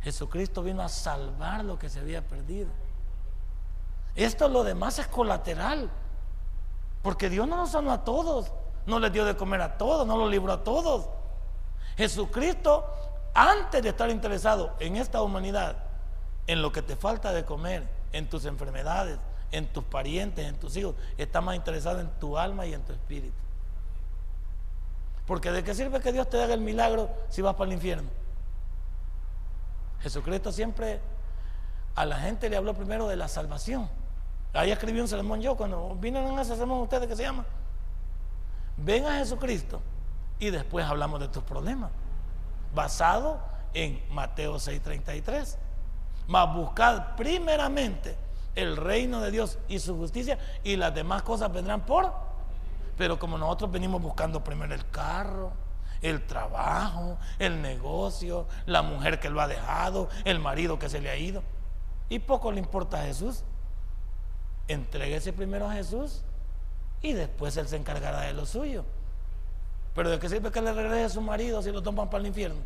Jesucristo 0.01 0.61
vino 0.63 0.81
a 0.81 0.89
salvar 0.89 1.63
lo 1.63 1.79
que 1.79 1.89
se 1.89 1.99
había 1.99 2.21
perdido. 2.21 2.69
Esto 4.15 4.47
lo 4.47 4.63
demás 4.63 4.99
es 4.99 5.07
colateral. 5.07 5.89
Porque 7.01 7.29
Dios 7.29 7.47
no 7.47 7.57
nos 7.57 7.71
sanó 7.71 7.91
a 7.91 8.03
todos, 8.03 8.51
no 8.85 8.99
les 8.99 9.11
dio 9.11 9.25
de 9.25 9.35
comer 9.35 9.61
a 9.61 9.77
todos, 9.77 10.07
no 10.07 10.17
los 10.17 10.31
libró 10.31 10.53
a 10.53 10.63
todos. 10.63 11.09
Jesucristo, 11.97 12.85
antes 13.33 13.83
de 13.83 13.89
estar 13.89 14.09
interesado 14.09 14.73
en 14.79 14.95
esta 14.95 15.21
humanidad, 15.21 15.75
en 16.47 16.61
lo 16.61 16.71
que 16.71 16.81
te 16.81 16.95
falta 16.95 17.31
de 17.33 17.43
comer, 17.43 17.87
en 18.13 18.29
tus 18.29 18.45
enfermedades, 18.45 19.19
en 19.51 19.67
tus 19.67 19.83
parientes, 19.83 20.47
en 20.47 20.55
tus 20.55 20.77
hijos, 20.77 20.95
está 21.17 21.41
más 21.41 21.55
interesado 21.55 21.99
en 21.99 22.09
tu 22.19 22.37
alma 22.37 22.65
y 22.65 22.73
en 22.73 22.83
tu 22.83 22.93
espíritu. 22.93 23.42
Porque 25.25 25.51
de 25.51 25.63
qué 25.63 25.73
sirve 25.73 25.99
que 26.01 26.11
Dios 26.11 26.29
te 26.29 26.41
haga 26.41 26.53
el 26.53 26.61
milagro 26.61 27.09
si 27.29 27.41
vas 27.41 27.55
para 27.55 27.67
el 27.67 27.73
infierno. 27.73 28.09
Jesucristo 30.01 30.51
siempre 30.51 30.99
a 31.95 32.05
la 32.05 32.17
gente 32.17 32.49
le 32.49 32.57
habló 32.57 32.73
primero 32.73 33.07
de 33.07 33.15
la 33.15 33.27
salvación. 33.27 33.89
Ahí 34.53 34.71
escribí 34.71 34.99
un 34.99 35.07
sermón 35.07 35.41
yo 35.41 35.55
cuando 35.55 35.95
vinieron 35.95 36.37
a 36.37 36.41
ese 36.41 36.55
sermón 36.55 36.81
ustedes 36.81 37.07
que 37.07 37.15
se 37.15 37.23
llama. 37.23 37.45
Ven 38.77 39.05
a 39.05 39.17
Jesucristo 39.17 39.81
y 40.39 40.49
después 40.49 40.85
hablamos 40.85 41.19
de 41.19 41.27
tus 41.27 41.43
problemas. 41.43 41.91
Basado 42.73 43.39
en 43.73 44.01
Mateo 44.11 44.55
6:33. 44.59 45.57
Mas 46.27 46.53
buscad 46.53 47.15
primeramente 47.15 48.15
el 48.55 48.77
reino 48.77 49.21
de 49.21 49.31
Dios 49.31 49.57
y 49.67 49.79
su 49.79 49.97
justicia 49.97 50.37
y 50.63 50.75
las 50.75 50.93
demás 50.93 51.23
cosas 51.23 51.51
vendrán 51.51 51.81
por. 51.85 52.13
Pero 52.97 53.17
como 53.17 53.37
nosotros 53.37 53.71
venimos 53.71 54.01
buscando 54.01 54.43
primero 54.43 54.73
el 54.73 54.89
carro, 54.89 55.51
el 56.01 56.25
trabajo, 56.25 57.17
el 57.39 57.61
negocio, 57.61 58.47
la 58.65 58.81
mujer 58.81 59.19
que 59.19 59.29
lo 59.29 59.41
ha 59.41 59.47
dejado, 59.47 60.09
el 60.25 60.39
marido 60.39 60.77
que 60.77 60.89
se 60.89 60.99
le 60.99 61.09
ha 61.09 61.17
ido. 61.17 61.41
Y 62.09 62.19
poco 62.19 62.51
le 62.51 62.59
importa 62.59 63.01
a 63.01 63.05
Jesús. 63.05 63.43
Entréguese 64.67 65.33
primero 65.33 65.67
a 65.69 65.73
Jesús 65.73 66.23
y 67.01 67.13
después 67.13 67.57
Él 67.57 67.67
se 67.67 67.77
encargará 67.77 68.21
de 68.21 68.33
lo 68.33 68.45
suyo. 68.45 68.85
Pero 69.95 70.09
¿de 70.09 70.19
qué 70.19 70.29
sirve 70.29 70.51
que 70.51 70.61
le 70.61 70.73
regrese 70.73 71.05
a 71.05 71.09
su 71.09 71.21
marido 71.21 71.61
si 71.61 71.71
lo 71.71 71.81
toman 71.81 72.09
para 72.09 72.21
el 72.21 72.27
infierno? 72.27 72.61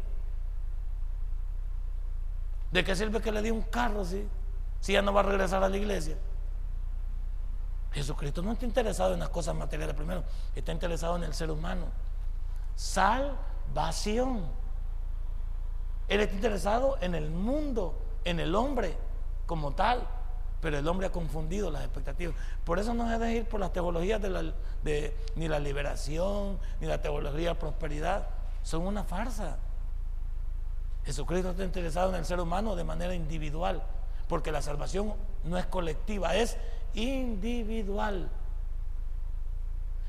¿De 2.72 2.84
qué 2.84 2.96
sirve 2.96 3.22
que 3.22 3.32
le 3.32 3.42
dé 3.42 3.52
un 3.52 3.62
carro 3.62 4.04
si, 4.04 4.28
si 4.80 4.94
ya 4.94 5.02
no 5.02 5.14
va 5.14 5.22
a 5.22 5.24
regresar 5.24 5.64
a 5.64 5.70
la 5.70 5.78
iglesia? 5.78 6.18
Jesucristo 7.92 8.42
no 8.42 8.52
está 8.52 8.66
interesado 8.66 9.14
en 9.14 9.20
las 9.20 9.30
cosas 9.30 9.56
materiales 9.56 9.96
primero, 9.96 10.24
está 10.56 10.72
interesado 10.72 11.16
en 11.16 11.24
el 11.24 11.34
ser 11.34 11.50
humano 11.52 11.86
salvación. 12.78 14.46
Él 16.08 16.22
está 16.22 16.36
interesado 16.36 16.98
en 17.02 17.16
el 17.16 17.30
mundo, 17.30 18.00
en 18.24 18.40
el 18.40 18.56
hombre 18.56 18.96
como 19.46 19.74
tal, 19.74 20.08
pero 20.62 20.78
el 20.78 20.88
hombre 20.88 21.08
ha 21.08 21.12
confundido 21.12 21.70
las 21.70 21.84
expectativas. 21.84 22.36
Por 22.64 22.80
eso 22.80 22.94
no 22.94 23.06
se 23.08 23.14
debe 23.14 23.34
ir 23.34 23.46
por 23.46 23.60
las 23.60 23.74
teologías 23.74 24.22
de, 24.22 25.14
ni 25.36 25.48
la 25.48 25.60
liberación, 25.60 26.60
ni 26.80 26.88
la 26.88 27.02
teología 27.02 27.50
de 27.50 27.56
prosperidad. 27.56 28.28
Son 28.64 28.84
una 28.84 29.04
farsa. 29.04 29.58
Jesucristo 31.04 31.52
está 31.52 31.64
interesado 31.64 32.10
en 32.10 32.16
el 32.16 32.26
ser 32.26 32.40
humano 32.40 32.76
de 32.76 32.84
manera 32.84 33.14
individual, 33.14 33.82
porque 34.30 34.52
la 34.52 34.62
salvación 34.62 35.14
no 35.44 35.58
es 35.58 35.66
colectiva, 35.66 36.36
es 36.36 36.58
individual. 36.98 38.30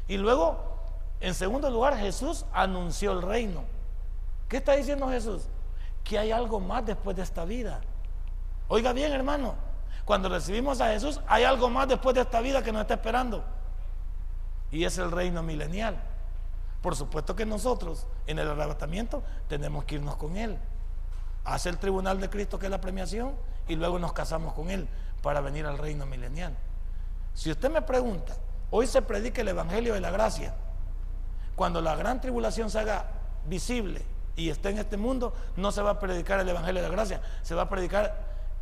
Y 0.09 0.16
luego 0.16 0.78
en 1.20 1.34
segundo 1.34 1.68
lugar, 1.70 1.97
Jesús 1.97 2.45
anunció 2.53 3.12
el 3.12 3.22
reino. 3.22 3.64
¿Qué 4.49 4.59
está 4.59 4.72
diciendo 4.72 5.09
Jesús? 5.09 5.49
Que 6.05 6.18
hay 6.18 6.30
algo 6.30 6.61
más 6.61 6.86
después 6.86 7.16
de 7.16 7.22
esta 7.22 7.45
vida. 7.45 7.80
Oiga 8.68 8.93
bien, 8.93 9.12
hermano, 9.12 9.55
cuando 10.05 10.28
recibimos 10.28 10.80
a 10.80 10.89
Jesús, 10.89 11.20
hay 11.26 11.45
algo 11.45 11.68
más 11.68 11.89
después 11.89 12.14
de 12.14 12.20
esta 12.20 12.41
vida 12.41 12.62
que 12.62 12.72
nos 12.72 12.82
está 12.82 12.95
esperando. 12.95 13.45
Y 14.70 14.84
es 14.84 14.97
el 14.99 15.11
reino 15.11 15.43
milenial. 15.43 15.97
Por 16.82 16.95
supuesto 16.95 17.34
que 17.34 17.45
nosotros 17.45 18.07
en 18.26 18.39
el 18.39 18.49
arrebatamiento 18.49 19.22
tenemos 19.49 19.84
que 19.84 19.97
irnos 19.97 20.16
con 20.16 20.36
Él. 20.36 20.57
Hace 21.45 21.68
el 21.68 21.78
tribunal 21.78 22.20
de 22.20 22.30
Cristo 22.30 22.59
que 22.59 22.66
es 22.66 22.70
la 22.70 22.80
premiación 22.80 23.34
y 23.66 23.74
luego 23.74 23.99
nos 23.99 24.12
casamos 24.12 24.53
con 24.53 24.70
Él 24.70 24.89
para 25.22 25.41
venir 25.41 25.66
al 25.66 25.78
reino 25.78 26.07
milenial. 26.07 26.57
Si 27.39 27.53
usted 27.53 27.70
me 27.70 27.82
pregunta, 27.82 28.34
hoy 28.72 28.89
se 28.89 29.01
predica 29.01 29.43
el 29.43 29.47
Evangelio 29.47 29.95
de 29.95 30.01
la 30.01 30.11
Gracia 30.11 30.57
cuando 31.55 31.80
la 31.80 31.95
gran 31.95 32.20
tribulación 32.20 32.68
se 32.68 32.80
haga 32.80 33.05
visible 33.47 34.05
y 34.34 34.51
esté 34.51 34.70
en 34.70 34.78
este 34.78 34.97
mundo, 34.97 35.32
no 35.55 35.70
se 35.70 35.80
va 35.80 35.91
a 35.91 36.01
predicar 36.01 36.41
el 36.41 36.49
Evangelio 36.49 36.82
de 36.82 36.89
la 36.89 36.93
gracia, 36.93 37.22
se 37.43 37.55
va 37.55 37.62
a 37.62 37.68
predicar 37.68 38.12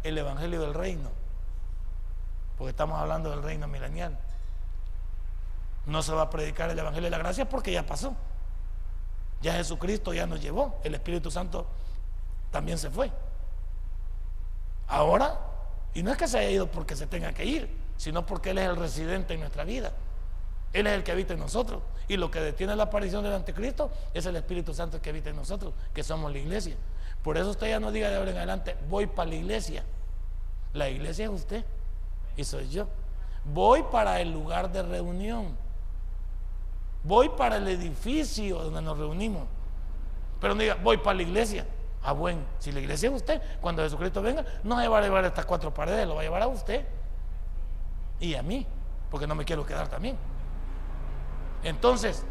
el 0.03 0.19
Evangelio 0.19 0.61
del 0.61 0.75
reino. 0.75 1.09
Porque 2.59 2.69
estamos 2.73 3.01
hablando 3.01 3.31
del 3.31 3.43
reino 3.43 3.67
milenial. 3.67 4.19
No 5.87 6.03
se 6.03 6.13
va 6.13 6.23
a 6.23 6.31
predicar 6.31 6.69
el 6.69 6.79
Evangelio 6.79 7.07
de 7.07 7.17
la 7.17 7.19
gracia 7.19 7.49
porque 7.49 7.73
ya 7.73 7.87
pasó. 7.87 8.15
Ya 9.41 9.55
Jesucristo 9.55 10.13
ya 10.13 10.27
nos 10.27 10.43
llevó, 10.43 10.79
el 10.85 10.95
Espíritu 10.95 11.31
Santo 11.31 11.67
también 12.51 12.77
se 12.77 12.91
fue. 12.91 13.11
Ahora, 14.87 15.41
y 15.95 16.03
no 16.03 16.11
es 16.11 16.19
que 16.19 16.29
se 16.29 16.39
haya 16.39 16.51
ido 16.51 16.71
porque 16.71 16.95
se 16.95 17.07
tenga 17.07 17.33
que 17.33 17.47
ir, 17.47 17.86
sino 17.97 18.27
porque 18.27 18.51
Él 18.51 18.59
es 18.59 18.69
el 18.69 18.77
residente 18.77 19.35
en 19.35 19.41
nuestra 19.41 19.65
vida. 19.65 19.93
Él 20.73 20.87
es 20.87 20.93
el 20.93 21.05
que 21.05 21.13
habita 21.13 21.33
en 21.33 21.41
nosotros. 21.41 21.83
Y 22.09 22.17
lo 22.17 22.31
que 22.31 22.41
detiene 22.41 22.77
la 22.77 22.85
aparición 22.85 23.25
del 23.25 23.33
anticristo 23.33 23.91
es 24.15 24.27
el 24.27 24.37
Espíritu 24.37 24.75
Santo 24.75 25.01
que 25.01 25.11
habita 25.11 25.31
en 25.31 25.37
nosotros, 25.37 25.73
que 25.95 26.03
somos 26.05 26.31
la 26.31 26.39
iglesia. 26.39 26.77
Por 27.23 27.37
eso 27.37 27.51
usted 27.51 27.69
ya 27.69 27.81
no 27.81 27.91
diga 27.91 28.09
de 28.11 28.17
ahora 28.17 28.31
en 28.31 28.37
adelante, 28.37 28.77
voy 28.89 29.07
para 29.07 29.31
la 29.31 29.37
iglesia. 29.37 29.85
La 30.75 30.89
iglesia 30.89 31.25
es 31.25 31.31
usted. 31.31 31.65
y 32.37 32.45
soy 32.45 32.69
yo. 32.69 32.87
Voy 33.45 33.83
para 33.91 34.21
el 34.21 34.31
lugar 34.31 34.71
de 34.71 34.83
reunión. 34.83 35.57
Voy 37.03 37.31
para 37.31 37.57
el 37.57 37.67
edificio 37.69 38.59
donde 38.59 38.83
nos 38.83 38.99
reunimos. 38.99 39.45
Pero 40.41 40.55
no 40.55 40.61
diga, 40.61 40.75
voy 40.75 40.99
para 40.99 41.15
la 41.15 41.23
iglesia. 41.23 41.67
Ah, 42.03 42.13
bueno, 42.13 42.41
si 42.59 42.71
la 42.73 42.81
iglesia 42.81 43.09
es 43.09 43.15
usted, 43.15 43.41
cuando 43.61 43.83
Jesucristo 43.83 44.21
venga, 44.21 44.45
no 44.63 44.79
se 44.79 44.87
va 44.87 44.99
a 44.99 45.03
llevar 45.03 45.25
estas 45.25 45.47
cuatro 45.47 45.73
paredes, 45.73 46.07
lo 46.07 46.15
va 46.15 46.21
a 46.21 46.25
llevar 46.25 46.43
a 46.43 46.49
usted 46.49 46.85
y 48.21 48.35
a 48.35 48.43
mí, 48.43 48.67
porque 49.11 49.27
no 49.27 49.35
me 49.35 49.45
quiero 49.45 49.65
quedar 49.67 49.89
también. 49.89 50.17
Entonces, 51.63 52.25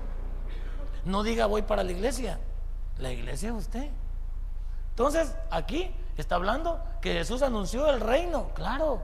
no 1.04 1.24
diga 1.24 1.46
voy 1.46 1.62
para 1.62 1.84
la 1.84 1.92
iglesia, 1.92 2.40
la 2.98 3.12
iglesia 3.12 3.50
es 3.50 3.56
usted. 3.56 3.90
Entonces, 4.92 5.36
aquí 5.52 5.94
está 6.18 6.36
hablando 6.36 6.82
que 7.02 7.14
Jesús 7.14 7.42
anunció 7.42 7.90
el 7.90 8.00
reino, 8.00 8.50
claro, 8.54 9.02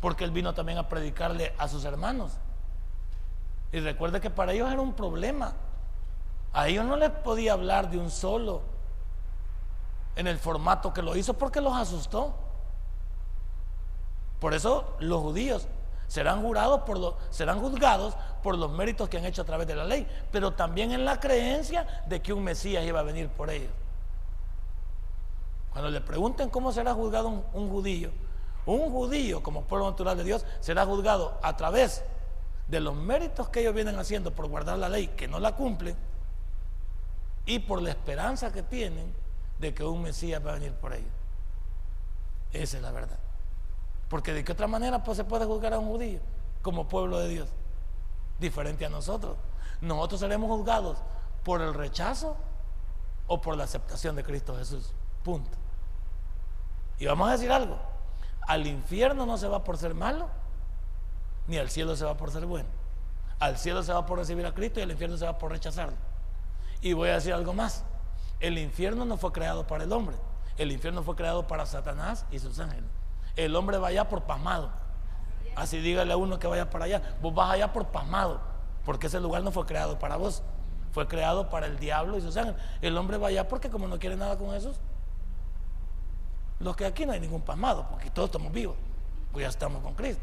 porque 0.00 0.24
él 0.24 0.30
vino 0.30 0.52
también 0.52 0.78
a 0.78 0.88
predicarle 0.88 1.54
a 1.58 1.68
sus 1.68 1.84
hermanos. 1.84 2.32
Y 3.72 3.80
recuerde 3.80 4.20
que 4.20 4.30
para 4.30 4.52
ellos 4.52 4.70
era 4.70 4.80
un 4.80 4.92
problema. 4.92 5.54
A 6.52 6.68
ellos 6.68 6.84
no 6.84 6.96
les 6.96 7.10
podía 7.10 7.54
hablar 7.54 7.90
de 7.90 7.98
un 7.98 8.10
solo 8.10 8.62
en 10.14 10.26
el 10.26 10.38
formato 10.38 10.92
que 10.92 11.02
lo 11.02 11.16
hizo 11.16 11.34
porque 11.34 11.60
los 11.60 11.74
asustó. 11.74 12.36
Por 14.40 14.54
eso 14.54 14.96
los 14.98 15.20
judíos 15.20 15.68
serán 16.06 16.42
jurados 16.42 16.82
por 16.82 17.16
serán 17.30 17.60
juzgados 17.60 18.14
por 18.42 18.58
los 18.58 18.70
méritos 18.70 19.08
que 19.08 19.18
han 19.18 19.24
hecho 19.24 19.42
a 19.42 19.44
través 19.44 19.66
de 19.66 19.74
la 19.74 19.84
ley, 19.84 20.06
pero 20.30 20.52
también 20.52 20.92
en 20.92 21.04
la 21.04 21.18
creencia 21.18 22.02
de 22.06 22.20
que 22.20 22.32
un 22.32 22.44
Mesías 22.44 22.84
iba 22.84 23.00
a 23.00 23.04
venir 23.04 23.28
por 23.28 23.50
ellos. 23.50 23.72
Cuando 25.70 25.90
le 25.90 26.00
pregunten 26.00 26.50
cómo 26.50 26.72
será 26.72 26.94
juzgado 26.94 27.28
un, 27.28 27.44
un 27.52 27.70
judío, 27.70 28.10
un 28.66 28.90
judío 28.92 29.42
como 29.42 29.62
pueblo 29.62 29.90
natural 29.90 30.16
de 30.16 30.24
Dios 30.24 30.44
será 30.60 30.86
juzgado 30.86 31.38
a 31.42 31.56
través 31.56 32.04
de 32.68 32.80
los 32.80 32.94
méritos 32.94 33.48
que 33.48 33.60
ellos 33.60 33.74
vienen 33.74 33.98
haciendo 33.98 34.32
por 34.32 34.48
guardar 34.48 34.78
la 34.78 34.88
ley, 34.88 35.08
que 35.08 35.28
no 35.28 35.38
la 35.40 35.54
cumplen, 35.56 35.96
y 37.46 37.58
por 37.58 37.82
la 37.82 37.90
esperanza 37.90 38.52
que 38.52 38.62
tienen 38.62 39.14
de 39.58 39.74
que 39.74 39.84
un 39.84 40.02
Mesías 40.02 40.44
va 40.44 40.52
a 40.52 40.54
venir 40.54 40.72
por 40.72 40.92
ellos. 40.92 41.12
Esa 42.52 42.76
es 42.76 42.82
la 42.82 42.92
verdad. 42.92 43.18
Porque 44.08 44.32
de 44.32 44.44
qué 44.44 44.52
otra 44.52 44.66
manera 44.66 45.02
pues, 45.02 45.16
se 45.16 45.24
puede 45.24 45.44
juzgar 45.44 45.74
a 45.74 45.78
un 45.78 45.88
judío 45.88 46.20
como 46.62 46.88
pueblo 46.88 47.18
de 47.18 47.28
Dios, 47.28 47.48
diferente 48.38 48.86
a 48.86 48.88
nosotros. 48.88 49.36
Nosotros 49.80 50.20
seremos 50.20 50.48
juzgados 50.48 50.98
por 51.42 51.60
el 51.60 51.74
rechazo 51.74 52.36
o 53.26 53.40
por 53.40 53.56
la 53.56 53.64
aceptación 53.64 54.16
de 54.16 54.24
Cristo 54.24 54.56
Jesús. 54.56 54.92
Punto. 55.22 55.56
Y 56.98 57.06
vamos 57.06 57.28
a 57.28 57.32
decir 57.32 57.50
algo, 57.50 57.78
al 58.46 58.66
infierno 58.66 59.26
no 59.26 59.36
se 59.36 59.48
va 59.48 59.64
por 59.64 59.78
ser 59.78 59.94
malo, 59.94 60.28
ni 61.46 61.58
al 61.58 61.70
cielo 61.70 61.96
se 61.96 62.04
va 62.04 62.16
por 62.16 62.30
ser 62.30 62.46
bueno. 62.46 62.68
Al 63.38 63.58
cielo 63.58 63.82
se 63.82 63.92
va 63.92 64.06
por 64.06 64.18
recibir 64.18 64.46
a 64.46 64.54
Cristo 64.54 64.80
y 64.80 64.84
al 64.84 64.90
infierno 64.90 65.16
se 65.16 65.24
va 65.24 65.38
por 65.38 65.50
rechazarlo. 65.50 65.96
Y 66.80 66.92
voy 66.92 67.10
a 67.10 67.14
decir 67.14 67.34
algo 67.34 67.52
más. 67.52 67.84
El 68.40 68.58
infierno 68.58 69.04
no 69.04 69.16
fue 69.16 69.32
creado 69.32 69.66
para 69.66 69.84
el 69.84 69.92
hombre. 69.92 70.16
El 70.56 70.70
infierno 70.70 71.02
fue 71.02 71.16
creado 71.16 71.46
para 71.46 71.66
Satanás 71.66 72.26
y 72.30 72.38
sus 72.38 72.58
ángeles. 72.58 72.88
El 73.36 73.56
hombre 73.56 73.78
va 73.78 73.88
allá 73.88 74.08
por 74.08 74.22
pasmado. 74.22 74.70
Así 75.56 75.78
dígale 75.78 76.12
a 76.12 76.16
uno 76.16 76.38
que 76.38 76.46
vaya 76.46 76.70
para 76.70 76.84
allá. 76.84 77.02
Vos 77.20 77.34
vas 77.34 77.50
allá 77.50 77.72
por 77.72 77.86
pasmado. 77.86 78.40
Porque 78.84 79.06
ese 79.06 79.20
lugar 79.20 79.42
no 79.42 79.50
fue 79.52 79.66
creado 79.66 79.98
para 79.98 80.16
vos. 80.16 80.42
Fue 80.92 81.08
creado 81.08 81.48
para 81.50 81.66
el 81.66 81.78
diablo 81.78 82.16
y 82.16 82.20
sus 82.20 82.36
ángeles. 82.36 82.60
El 82.80 82.96
hombre 82.96 83.16
va 83.18 83.28
allá 83.28 83.48
porque 83.48 83.70
como 83.70 83.88
no 83.88 83.98
quiere 83.98 84.16
nada 84.16 84.36
con 84.36 84.50
Jesús. 84.50 84.76
Los 86.60 86.76
que 86.76 86.86
aquí 86.86 87.06
no 87.06 87.12
hay 87.12 87.20
ningún 87.20 87.42
pasmado. 87.42 87.86
Porque 87.90 88.10
todos 88.10 88.28
estamos 88.28 88.52
vivos. 88.52 88.76
Pues 89.32 89.44
ya 89.44 89.48
estamos 89.48 89.82
con 89.82 89.94
Cristo. 89.94 90.22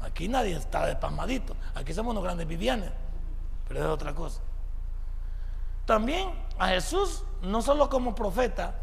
Aquí 0.00 0.28
nadie 0.28 0.56
está 0.56 0.86
de 0.86 0.96
pasmadito. 0.96 1.54
Aquí 1.74 1.92
somos 1.92 2.12
unos 2.12 2.24
grandes 2.24 2.46
vivianes. 2.46 2.90
Pero 3.66 3.80
es 3.80 3.86
otra 3.86 4.14
cosa. 4.14 4.40
También 5.84 6.30
a 6.58 6.68
Jesús, 6.68 7.24
no 7.42 7.62
solo 7.62 7.88
como 7.88 8.14
profeta, 8.14 8.74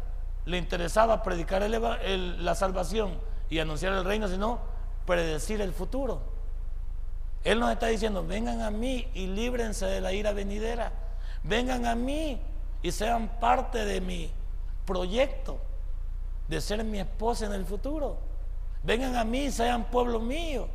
le 0.44 0.58
interesaba 0.58 1.22
predicar 1.22 1.62
la 1.70 2.54
salvación 2.54 3.18
y 3.50 3.58
anunciar 3.58 3.92
el 3.92 4.04
reino, 4.04 4.28
sino 4.28 4.58
predecir 5.06 5.60
el 5.60 5.72
futuro. 5.72 6.20
Él 7.44 7.60
nos 7.60 7.70
está 7.70 7.86
diciendo, 7.86 8.26
vengan 8.26 8.60
a 8.62 8.70
mí 8.70 9.08
y 9.14 9.28
líbrense 9.28 9.86
de 9.86 10.00
la 10.00 10.12
ira 10.12 10.32
venidera. 10.32 10.92
Vengan 11.44 11.86
a 11.86 11.94
mí 11.94 12.40
y 12.82 12.90
sean 12.90 13.28
parte 13.40 13.84
de 13.84 14.00
mi 14.00 14.30
proyecto 14.84 15.58
de 16.48 16.60
ser 16.60 16.82
mi 16.84 16.98
esposa 16.98 17.46
en 17.46 17.52
el 17.52 17.64
futuro. 17.64 18.18
Vengan 18.82 19.16
a 19.16 19.24
mí 19.24 19.50
sean 19.50 19.84
pueblo 19.84 20.20
mío. 20.20 20.68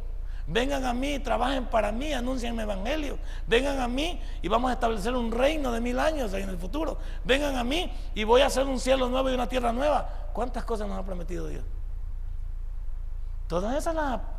Vengan 0.48 0.86
a 0.86 0.94
mí, 0.94 1.20
trabajen 1.20 1.66
para 1.66 1.92
mí, 1.92 2.14
anuncien 2.14 2.56
mi 2.56 2.64
evangelio. 2.64 3.18
Vengan 3.48 3.80
a 3.80 3.88
mí 3.88 4.20
y 4.42 4.48
vamos 4.48 4.70
a 4.70 4.74
establecer 4.74 5.16
un 5.16 5.32
reino 5.32 5.72
de 5.72 5.80
mil 5.80 6.00
años 6.00 6.34
en 6.34 6.50
el 6.50 6.58
futuro. 6.58 6.98
Vengan 7.24 7.56
a 7.56 7.64
mí 7.64 7.92
y 8.16 8.24
voy 8.24 8.42
a 8.42 8.48
hacer 8.48 8.66
un 8.66 8.80
cielo 8.80 9.08
nuevo 9.08 9.30
y 9.30 9.34
una 9.34 9.48
tierra 9.48 9.72
nueva. 9.72 10.30
¿Cuántas 10.34 10.64
cosas 10.64 10.88
nos 10.88 10.98
ha 10.98 11.06
prometido 11.06 11.48
Dios? 11.48 11.64
Todas 13.52 13.76
esas 13.76 13.94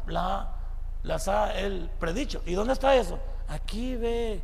las, 0.07 1.29
ha 1.29 1.53
Él 1.53 1.91
predicho. 2.01 2.41
¿Y 2.47 2.55
dónde 2.55 2.73
está 2.73 2.95
eso? 2.95 3.19
Aquí 3.47 3.95
ve. 3.95 4.41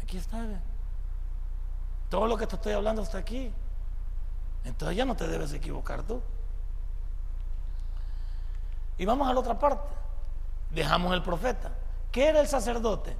Aquí 0.00 0.18
está. 0.18 0.38
Todo 2.08 2.28
lo 2.28 2.36
que 2.36 2.46
te 2.46 2.54
estoy 2.54 2.74
hablando 2.74 3.02
está 3.02 3.18
aquí. 3.18 3.52
Entonces 4.62 4.96
ya 4.96 5.04
no 5.04 5.16
te 5.16 5.26
debes 5.26 5.52
equivocar 5.52 6.04
tú. 6.04 6.22
Y 8.98 9.04
vamos 9.04 9.28
a 9.28 9.32
la 9.32 9.40
otra 9.40 9.58
parte 9.58 9.82
dejamos 10.70 11.12
el 11.12 11.24
profeta. 11.24 11.72
¿Qué 12.12 12.28
era 12.28 12.40
el 12.40 12.46
sacerdote? 12.46 13.16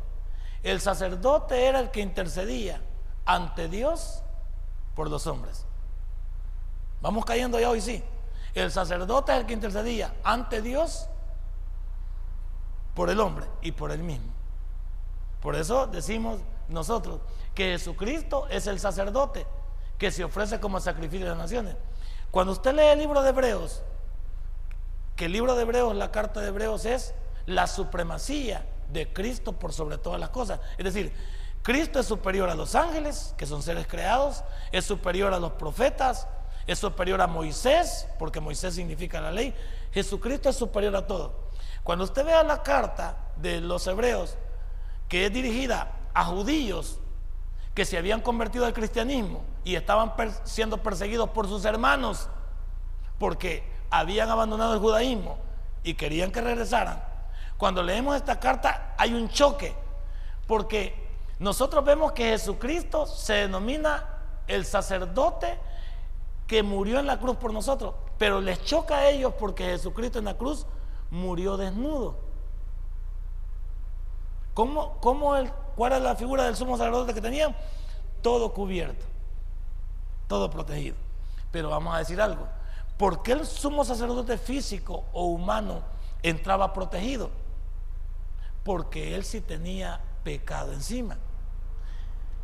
El 0.62 0.81
sacerdote 0.81 1.67
era 1.67 1.81
el 1.81 1.91
que 1.91 2.03
intercedía 2.03 2.81
ante 3.25 3.67
Dios 3.69 4.23
por 4.95 5.11
los 5.11 5.27
hombres. 5.27 5.67
Vamos 7.01 7.25
cayendo 7.25 7.59
ya 7.59 7.69
hoy 7.69 7.81
sí. 7.81 8.05
El 8.55 8.71
sacerdote 8.71 9.33
es 9.33 9.39
el 9.39 9.47
que 9.47 9.55
intercedía 9.55 10.15
ante 10.23 10.63
Dios 10.63 11.09
por 12.95 13.11
el 13.11 13.21
hombre 13.21 13.47
y 13.63 13.73
por 13.73 13.91
él 13.91 14.03
mismo. 14.03 14.33
Por 15.41 15.57
eso 15.57 15.87
decimos 15.87 16.41
nosotros 16.69 17.21
que 17.55 17.73
Jesucristo 17.73 18.47
es 18.49 18.67
el 18.67 18.79
sacerdote 18.79 19.47
que 19.99 20.11
se 20.11 20.25
ofrece 20.25 20.61
como 20.61 20.81
sacrificio 20.81 21.27
de 21.27 21.31
las 21.31 21.39
naciones. 21.39 21.77
Cuando 22.31 22.53
usted 22.53 22.75
lee 22.75 22.93
el 22.93 22.99
libro 22.99 23.23
de 23.23 23.31
Hebreos, 23.31 23.83
que 25.17 25.27
el 25.27 25.33
libro 25.33 25.55
de 25.55 25.63
Hebreos, 25.63 25.95
la 25.95 26.11
carta 26.11 26.41
de 26.41 26.49
Hebreos 26.49 26.85
es 26.85 27.15
la 27.47 27.67
supremacía 27.67 28.67
de 28.91 29.13
Cristo 29.13 29.53
por 29.53 29.73
sobre 29.73 29.99
todas 29.99 30.19
las 30.19 30.31
cosas. 30.31 30.61
Es 30.79 30.85
decir, 30.85 31.13
Cristo 31.63 32.01
es 32.01 32.07
superior 32.07 32.51
a 32.51 32.55
los 32.55 32.75
ángeles, 32.75 33.35
que 33.37 33.47
son 33.47 33.63
seres 33.63 33.87
creados, 33.87 34.45
es 34.73 34.85
superior 34.85 35.33
a 35.33 35.41
los 35.41 35.53
profetas, 35.53 36.27
es 36.67 36.79
superior 36.79 37.21
a 37.21 37.27
Moisés, 37.27 38.07
porque 38.19 38.41
Moisés 38.41 38.75
significa 38.75 39.21
la 39.21 39.31
ley. 39.31 39.55
Jesucristo 39.93 40.49
es 40.49 40.57
superior 40.57 40.97
a 40.97 41.07
todo. 41.07 41.51
Cuando 41.83 42.05
usted 42.05 42.25
vea 42.25 42.43
la 42.43 42.62
carta 42.62 43.17
de 43.37 43.61
los 43.61 43.87
hebreos, 43.87 44.37
que 45.09 45.27
es 45.27 45.33
dirigida 45.33 45.93
a 46.15 46.25
judíos 46.25 46.99
que 47.75 47.85
se 47.85 47.99
habían 47.99 48.21
convertido 48.21 48.65
al 48.65 48.73
cristianismo 48.73 49.43
y 49.65 49.75
estaban 49.75 50.12
siendo 50.45 50.79
perseguidos 50.79 51.31
por 51.31 51.49
sus 51.49 51.65
hermanos, 51.65 52.29
porque 53.19 53.65
habían 53.91 54.31
abandonado 54.31 54.75
el 54.75 54.81
judaísmo 54.81 55.39
y 55.83 55.95
querían 55.95 56.31
que 56.31 56.41
regresaran, 56.41 57.03
cuando 57.57 57.83
leemos 57.83 58.17
esta 58.17 58.41
carta 58.41 58.95
hay 58.97 59.15
un 59.15 59.29
choque, 59.29 59.75
porque 60.47 61.05
nosotros 61.39 61.85
vemos 61.85 62.12
que 62.12 62.31
Jesucristo 62.31 63.07
se 63.07 63.35
denomina 63.35 64.09
el 64.47 64.65
sacerdote 64.65 65.59
que 66.47 66.63
murió 66.63 67.01
en 67.01 67.07
la 67.07 67.19
cruz 67.19 67.37
por 67.37 67.53
nosotros, 67.53 67.95
pero 68.19 68.41
les 68.41 68.63
choca 68.65 68.97
a 68.97 69.09
ellos 69.09 69.33
porque 69.39 69.65
Jesucristo 69.65 70.19
en 70.19 70.27
la 70.27 70.37
cruz 70.37 70.67
murió 71.11 71.57
desnudo. 71.57 72.17
¿Cómo, 74.53 74.99
cómo 75.01 75.35
¿Cuál 75.75 75.93
era 75.93 76.01
la 76.01 76.15
figura 76.15 76.45
del 76.45 76.55
sumo 76.55 76.77
sacerdote 76.77 77.15
que 77.15 77.21
tenían? 77.21 77.57
Todo 78.23 78.53
cubierto, 78.53 79.05
todo 80.29 80.51
protegido. 80.51 80.97
Pero 81.51 81.71
vamos 81.71 81.95
a 81.95 81.99
decir 81.99 82.21
algo, 82.21 82.47
¿por 82.97 83.23
qué 83.23 83.33
el 83.33 83.47
sumo 83.47 83.85
sacerdote 83.85 84.39
físico 84.39 85.05
o 85.13 85.27
humano 85.27 85.83
entraba 86.23 86.73
protegido? 86.73 87.31
porque 88.65 89.15
él 89.15 89.25
sí 89.25 89.41
tenía 89.41 90.01
pecado 90.25 90.73
encima. 90.73 91.19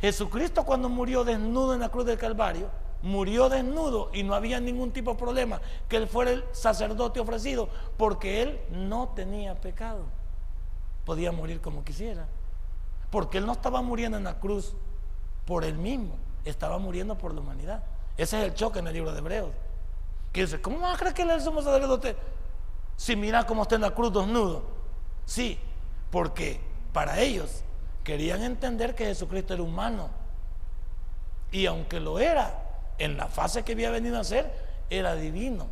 Jesucristo 0.01 0.65
cuando 0.65 0.89
murió 0.89 1.25
desnudo 1.25 1.75
en 1.75 1.81
la 1.81 1.89
cruz 1.89 2.05
del 2.05 2.19
Calvario, 2.19 2.69
murió 3.03 3.49
desnudo 3.49 4.11
y 4.13 4.23
no 4.23 4.35
había 4.35 4.61
ningún 4.61 4.93
tipo 4.93 5.13
de 5.13 5.19
problema 5.19 5.61
que 5.89 5.97
él 5.97 6.07
fuera 6.07 6.31
el 6.33 6.45
sacerdote 6.53 7.21
ofrecido, 7.21 7.69
porque 7.97 8.43
él 8.43 8.61
no 8.71 9.09
tenía 9.09 9.61
pecado. 9.61 10.05
Podía 11.05 11.33
morir 11.33 11.61
como 11.61 11.85
quisiera, 11.85 12.27
porque 13.11 13.39
él 13.39 13.47
no 13.47 13.53
estaba 13.53 13.83
muriendo 13.83 14.19
en 14.19 14.25
la 14.25 14.39
cruz 14.39 14.75
por 15.47 15.65
él 15.65 15.79
mismo, 15.79 16.17
estaba 16.45 16.79
muriendo 16.79 17.17
por 17.17 17.35
la 17.35 17.41
humanidad. 17.41 17.83
Ese 18.17 18.39
es 18.39 18.45
el 18.45 18.55
choque 18.55 18.81
en 18.81 18.87
el 18.87 18.93
libro 18.93 19.13
de 19.13 19.19
Hebreos. 19.19 19.51
Que 20.33 20.43
dice, 20.43 20.61
¿cómo 20.61 20.79
vas 20.79 20.95
a 20.95 20.99
creer 20.99 21.15
que 21.15 21.23
él 21.23 21.31
es 21.31 21.47
el 21.47 21.55
sacerdote 21.63 22.17
si 23.01 23.17
mira 23.17 23.47
cómo 23.47 23.63
está 23.63 23.77
en 23.77 23.81
la 23.81 23.95
cruz 23.95 24.13
desnudo. 24.13 24.63
Sí, 25.25 25.59
porque 26.11 26.61
para 26.93 27.19
ellos 27.19 27.63
querían 28.05 28.43
entender 28.43 28.95
que 28.95 29.07
Jesucristo 29.07 29.55
era 29.55 29.63
humano. 29.63 30.11
Y 31.51 31.65
aunque 31.65 31.99
lo 31.99 32.19
era, 32.19 32.63
en 33.01 33.17
la 33.17 33.27
fase 33.27 33.65
que 33.65 33.73
había 33.73 33.91
venido 33.91 34.21
a 34.21 34.25
ser, 34.25 34.53
era 34.91 35.17
divino. 35.17 35.67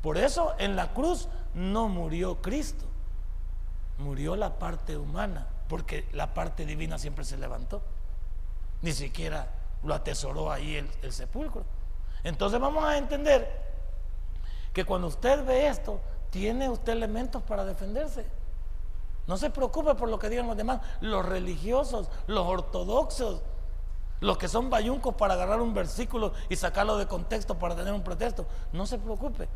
Por 0.00 0.16
eso 0.16 0.54
en 0.58 0.76
la 0.76 0.94
cruz 0.94 1.28
no 1.54 1.88
murió 1.88 2.40
Cristo, 2.40 2.86
murió 3.98 4.36
la 4.36 4.58
parte 4.58 4.96
humana, 4.96 5.46
porque 5.68 6.08
la 6.12 6.32
parte 6.32 6.64
divina 6.64 6.98
siempre 6.98 7.24
se 7.24 7.36
levantó. 7.36 7.82
Ni 8.80 8.92
siquiera 8.92 9.48
lo 9.82 9.94
atesoró 9.94 10.50
ahí 10.50 10.76
el, 10.76 10.88
el 11.02 11.12
sepulcro. 11.12 11.64
Entonces 12.24 12.60
vamos 12.60 12.84
a 12.84 12.96
entender 12.96 13.60
que 14.72 14.84
cuando 14.84 15.08
usted 15.08 15.44
ve 15.44 15.66
esto, 15.66 16.00
tiene 16.30 16.70
usted 16.70 16.92
elementos 16.92 17.42
para 17.42 17.64
defenderse. 17.64 18.24
No 19.26 19.36
se 19.36 19.50
preocupe 19.50 19.94
por 19.94 20.08
lo 20.08 20.18
que 20.18 20.28
digan 20.28 20.46
los 20.46 20.56
demás, 20.56 20.80
los 21.00 21.24
religiosos, 21.24 22.08
los 22.26 22.46
ortodoxos, 22.46 23.42
los 24.22 24.38
que 24.38 24.48
son 24.48 24.70
bayuncos 24.70 25.14
para 25.16 25.34
agarrar 25.34 25.60
un 25.60 25.74
versículo 25.74 26.32
y 26.48 26.54
sacarlo 26.54 26.96
de 26.96 27.08
contexto 27.08 27.58
para 27.58 27.74
tener 27.74 27.92
un 27.92 28.04
pretexto. 28.04 28.46
No 28.72 28.86
se 28.86 28.98
preocupe. 28.98 29.48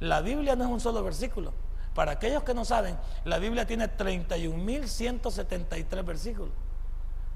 La 0.00 0.20
Biblia 0.20 0.56
no 0.56 0.64
es 0.64 0.70
un 0.70 0.80
solo 0.80 1.04
versículo. 1.04 1.52
Para 1.94 2.10
aquellos 2.12 2.42
que 2.42 2.52
no 2.52 2.64
saben, 2.64 2.98
la 3.24 3.38
Biblia 3.38 3.68
tiene 3.68 3.88
31.173 3.88 6.04
versículos, 6.04 6.50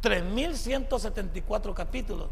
3.174 0.02 1.74
capítulos, 1.74 2.26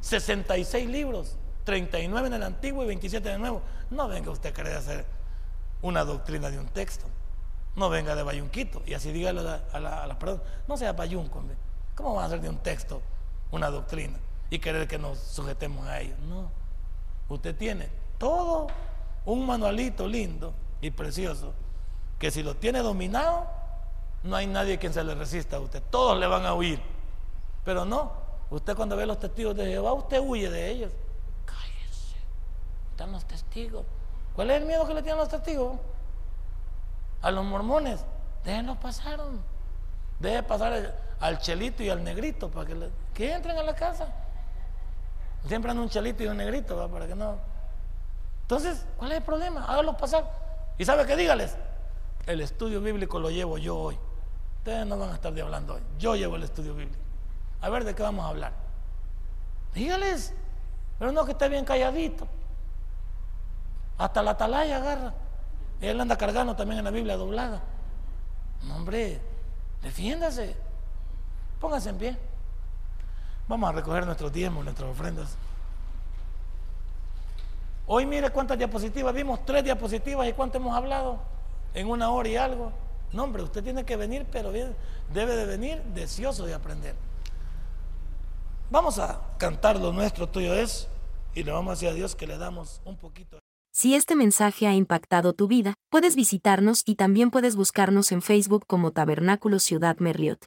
66 0.00 0.88
libros, 0.88 1.36
39 1.62 2.26
en 2.26 2.34
el 2.34 2.42
Antiguo 2.42 2.82
y 2.82 2.88
27 2.88 3.28
en 3.28 3.36
el 3.36 3.40
Nuevo. 3.40 3.62
No 3.90 4.08
venga 4.08 4.32
usted 4.32 4.50
a 4.50 4.52
querer 4.52 4.76
hacer 4.76 5.06
una 5.82 6.04
doctrina 6.04 6.50
de 6.50 6.58
un 6.58 6.66
texto. 6.66 7.06
No 7.76 7.88
venga 7.88 8.16
de 8.16 8.24
bayunquito 8.24 8.82
y 8.84 8.94
así 8.94 9.12
dígale 9.12 9.48
a 9.72 9.78
la, 9.78 10.18
no 10.66 10.76
sea 10.76 10.92
bayunco, 10.92 11.40
¿cómo 11.94 12.14
van 12.14 12.24
a 12.24 12.26
hacer 12.26 12.40
de 12.40 12.48
un 12.48 12.58
texto 12.58 13.00
una 13.50 13.70
doctrina 13.70 14.18
y 14.50 14.58
querer 14.58 14.88
que 14.88 14.98
nos 14.98 15.18
sujetemos 15.18 15.86
a 15.86 16.00
ello? 16.00 16.14
No, 16.28 16.50
usted 17.28 17.56
tiene 17.56 17.88
todo 18.18 18.68
un 19.24 19.46
manualito 19.46 20.06
lindo 20.06 20.52
y 20.80 20.90
precioso 20.90 21.52
que 22.18 22.30
si 22.30 22.42
lo 22.42 22.54
tiene 22.56 22.80
dominado, 22.80 23.46
no 24.22 24.36
hay 24.36 24.46
nadie 24.46 24.78
quien 24.78 24.92
se 24.92 25.02
le 25.02 25.14
resista 25.14 25.56
a 25.56 25.60
usted, 25.60 25.82
todos 25.90 26.18
le 26.18 26.26
van 26.26 26.44
a 26.44 26.54
huir, 26.54 26.80
pero 27.64 27.84
no, 27.84 28.12
usted 28.50 28.76
cuando 28.76 28.96
ve 28.96 29.06
los 29.06 29.18
testigos 29.18 29.56
de 29.56 29.66
Jehová, 29.66 29.94
usted 29.94 30.20
huye 30.20 30.50
de 30.50 30.70
ellos. 30.70 30.92
Cállese, 31.46 32.16
están 32.90 33.12
los 33.12 33.24
testigos 33.24 33.84
¿Cuál 34.34 34.50
es 34.50 34.60
el 34.60 34.66
miedo 34.66 34.86
que 34.86 34.94
le 34.94 35.02
tienen 35.02 35.18
los 35.18 35.28
testigos? 35.28 35.78
A 37.22 37.30
los 37.30 37.44
mormones. 37.44 38.00
Déjenlos 38.44 38.78
pasar. 38.78 39.20
Deje 40.18 40.42
pasar 40.42 40.98
al 41.20 41.38
chelito 41.38 41.82
y 41.82 41.90
al 41.90 42.02
negrito 42.02 42.50
para 42.50 42.66
que, 42.66 42.90
que 43.14 43.32
entren 43.32 43.56
a 43.58 43.62
la 43.62 43.74
casa. 43.74 44.08
Siempre 45.46 45.72
un 45.72 45.88
chelito 45.88 46.22
y 46.22 46.26
un 46.26 46.36
negrito, 46.36 46.88
para 46.88 47.06
que 47.06 47.14
no. 47.14 47.36
Entonces, 48.42 48.84
¿cuál 48.96 49.12
es 49.12 49.18
el 49.18 49.24
problema? 49.24 49.64
Háganlos 49.64 49.96
pasar. 49.96 50.24
¿Y 50.76 50.84
sabe 50.84 51.06
qué? 51.06 51.16
Dígales. 51.16 51.56
El 52.26 52.40
estudio 52.40 52.80
bíblico 52.80 53.18
lo 53.18 53.30
llevo 53.30 53.58
yo 53.58 53.76
hoy. 53.78 53.98
Ustedes 54.58 54.86
no 54.86 54.98
van 54.98 55.10
a 55.10 55.14
estar 55.14 55.32
de 55.32 55.40
hablando 55.40 55.74
hoy. 55.74 55.82
Yo 55.98 56.16
llevo 56.16 56.36
el 56.36 56.42
estudio 56.42 56.74
bíblico. 56.74 57.00
A 57.60 57.68
ver 57.70 57.84
de 57.84 57.94
qué 57.94 58.02
vamos 58.02 58.24
a 58.24 58.28
hablar. 58.28 58.52
Dígales. 59.74 60.34
Pero 60.98 61.12
no 61.12 61.24
que 61.24 61.32
esté 61.32 61.48
bien 61.48 61.64
calladito. 61.64 62.26
Hasta 63.96 64.22
la 64.22 64.32
atalaya 64.32 64.76
agarra. 64.76 65.14
Él 65.80 65.98
anda 66.00 66.16
cargando 66.16 66.56
también 66.56 66.78
en 66.78 66.84
la 66.84 66.90
Biblia 66.90 67.16
doblada. 67.16 67.62
No, 68.64 68.76
hombre, 68.76 69.20
defiéndase. 69.82 70.56
Pónganse 71.60 71.90
en 71.90 71.98
pie. 71.98 72.16
Vamos 73.46 73.68
a 73.68 73.72
recoger 73.72 74.06
nuestros 74.06 74.32
diezmos, 74.32 74.64
nuestras 74.64 74.88
ofrendas. 74.90 75.36
Hoy 77.86 78.06
mire 78.06 78.30
cuántas 78.30 78.56
diapositivas 78.56 79.12
vimos, 79.14 79.44
tres 79.44 79.64
diapositivas 79.64 80.28
y 80.28 80.32
cuánto 80.32 80.58
hemos 80.58 80.76
hablado 80.76 81.18
en 81.74 81.88
una 81.88 82.10
hora 82.10 82.28
y 82.28 82.36
algo. 82.36 82.72
No, 83.12 83.24
hombre, 83.24 83.42
usted 83.42 83.62
tiene 83.64 83.84
que 83.84 83.96
venir, 83.96 84.26
pero 84.30 84.52
debe 84.52 85.36
de 85.36 85.44
venir 85.44 85.82
deseoso 85.94 86.46
de 86.46 86.54
aprender. 86.54 86.94
Vamos 88.70 89.00
a 89.00 89.20
cantar 89.36 89.80
lo 89.80 89.92
nuestro, 89.92 90.28
tuyo 90.28 90.54
es, 90.54 90.86
y 91.34 91.42
le 91.42 91.50
vamos 91.50 91.70
a 91.70 91.74
decir 91.74 91.88
a 91.88 91.92
Dios 91.92 92.14
que 92.14 92.28
le 92.28 92.38
damos 92.38 92.80
un 92.84 92.96
poquito. 92.96 93.40
Si 93.72 93.96
este 93.96 94.14
mensaje 94.14 94.68
ha 94.68 94.74
impactado 94.74 95.32
tu 95.32 95.48
vida, 95.48 95.74
puedes 95.90 96.14
visitarnos 96.14 96.82
y 96.86 96.94
también 96.94 97.32
puedes 97.32 97.56
buscarnos 97.56 98.12
en 98.12 98.22
Facebook 98.22 98.64
como 98.68 98.92
Tabernáculo 98.92 99.58
Ciudad 99.58 99.96
Merliot. 99.98 100.46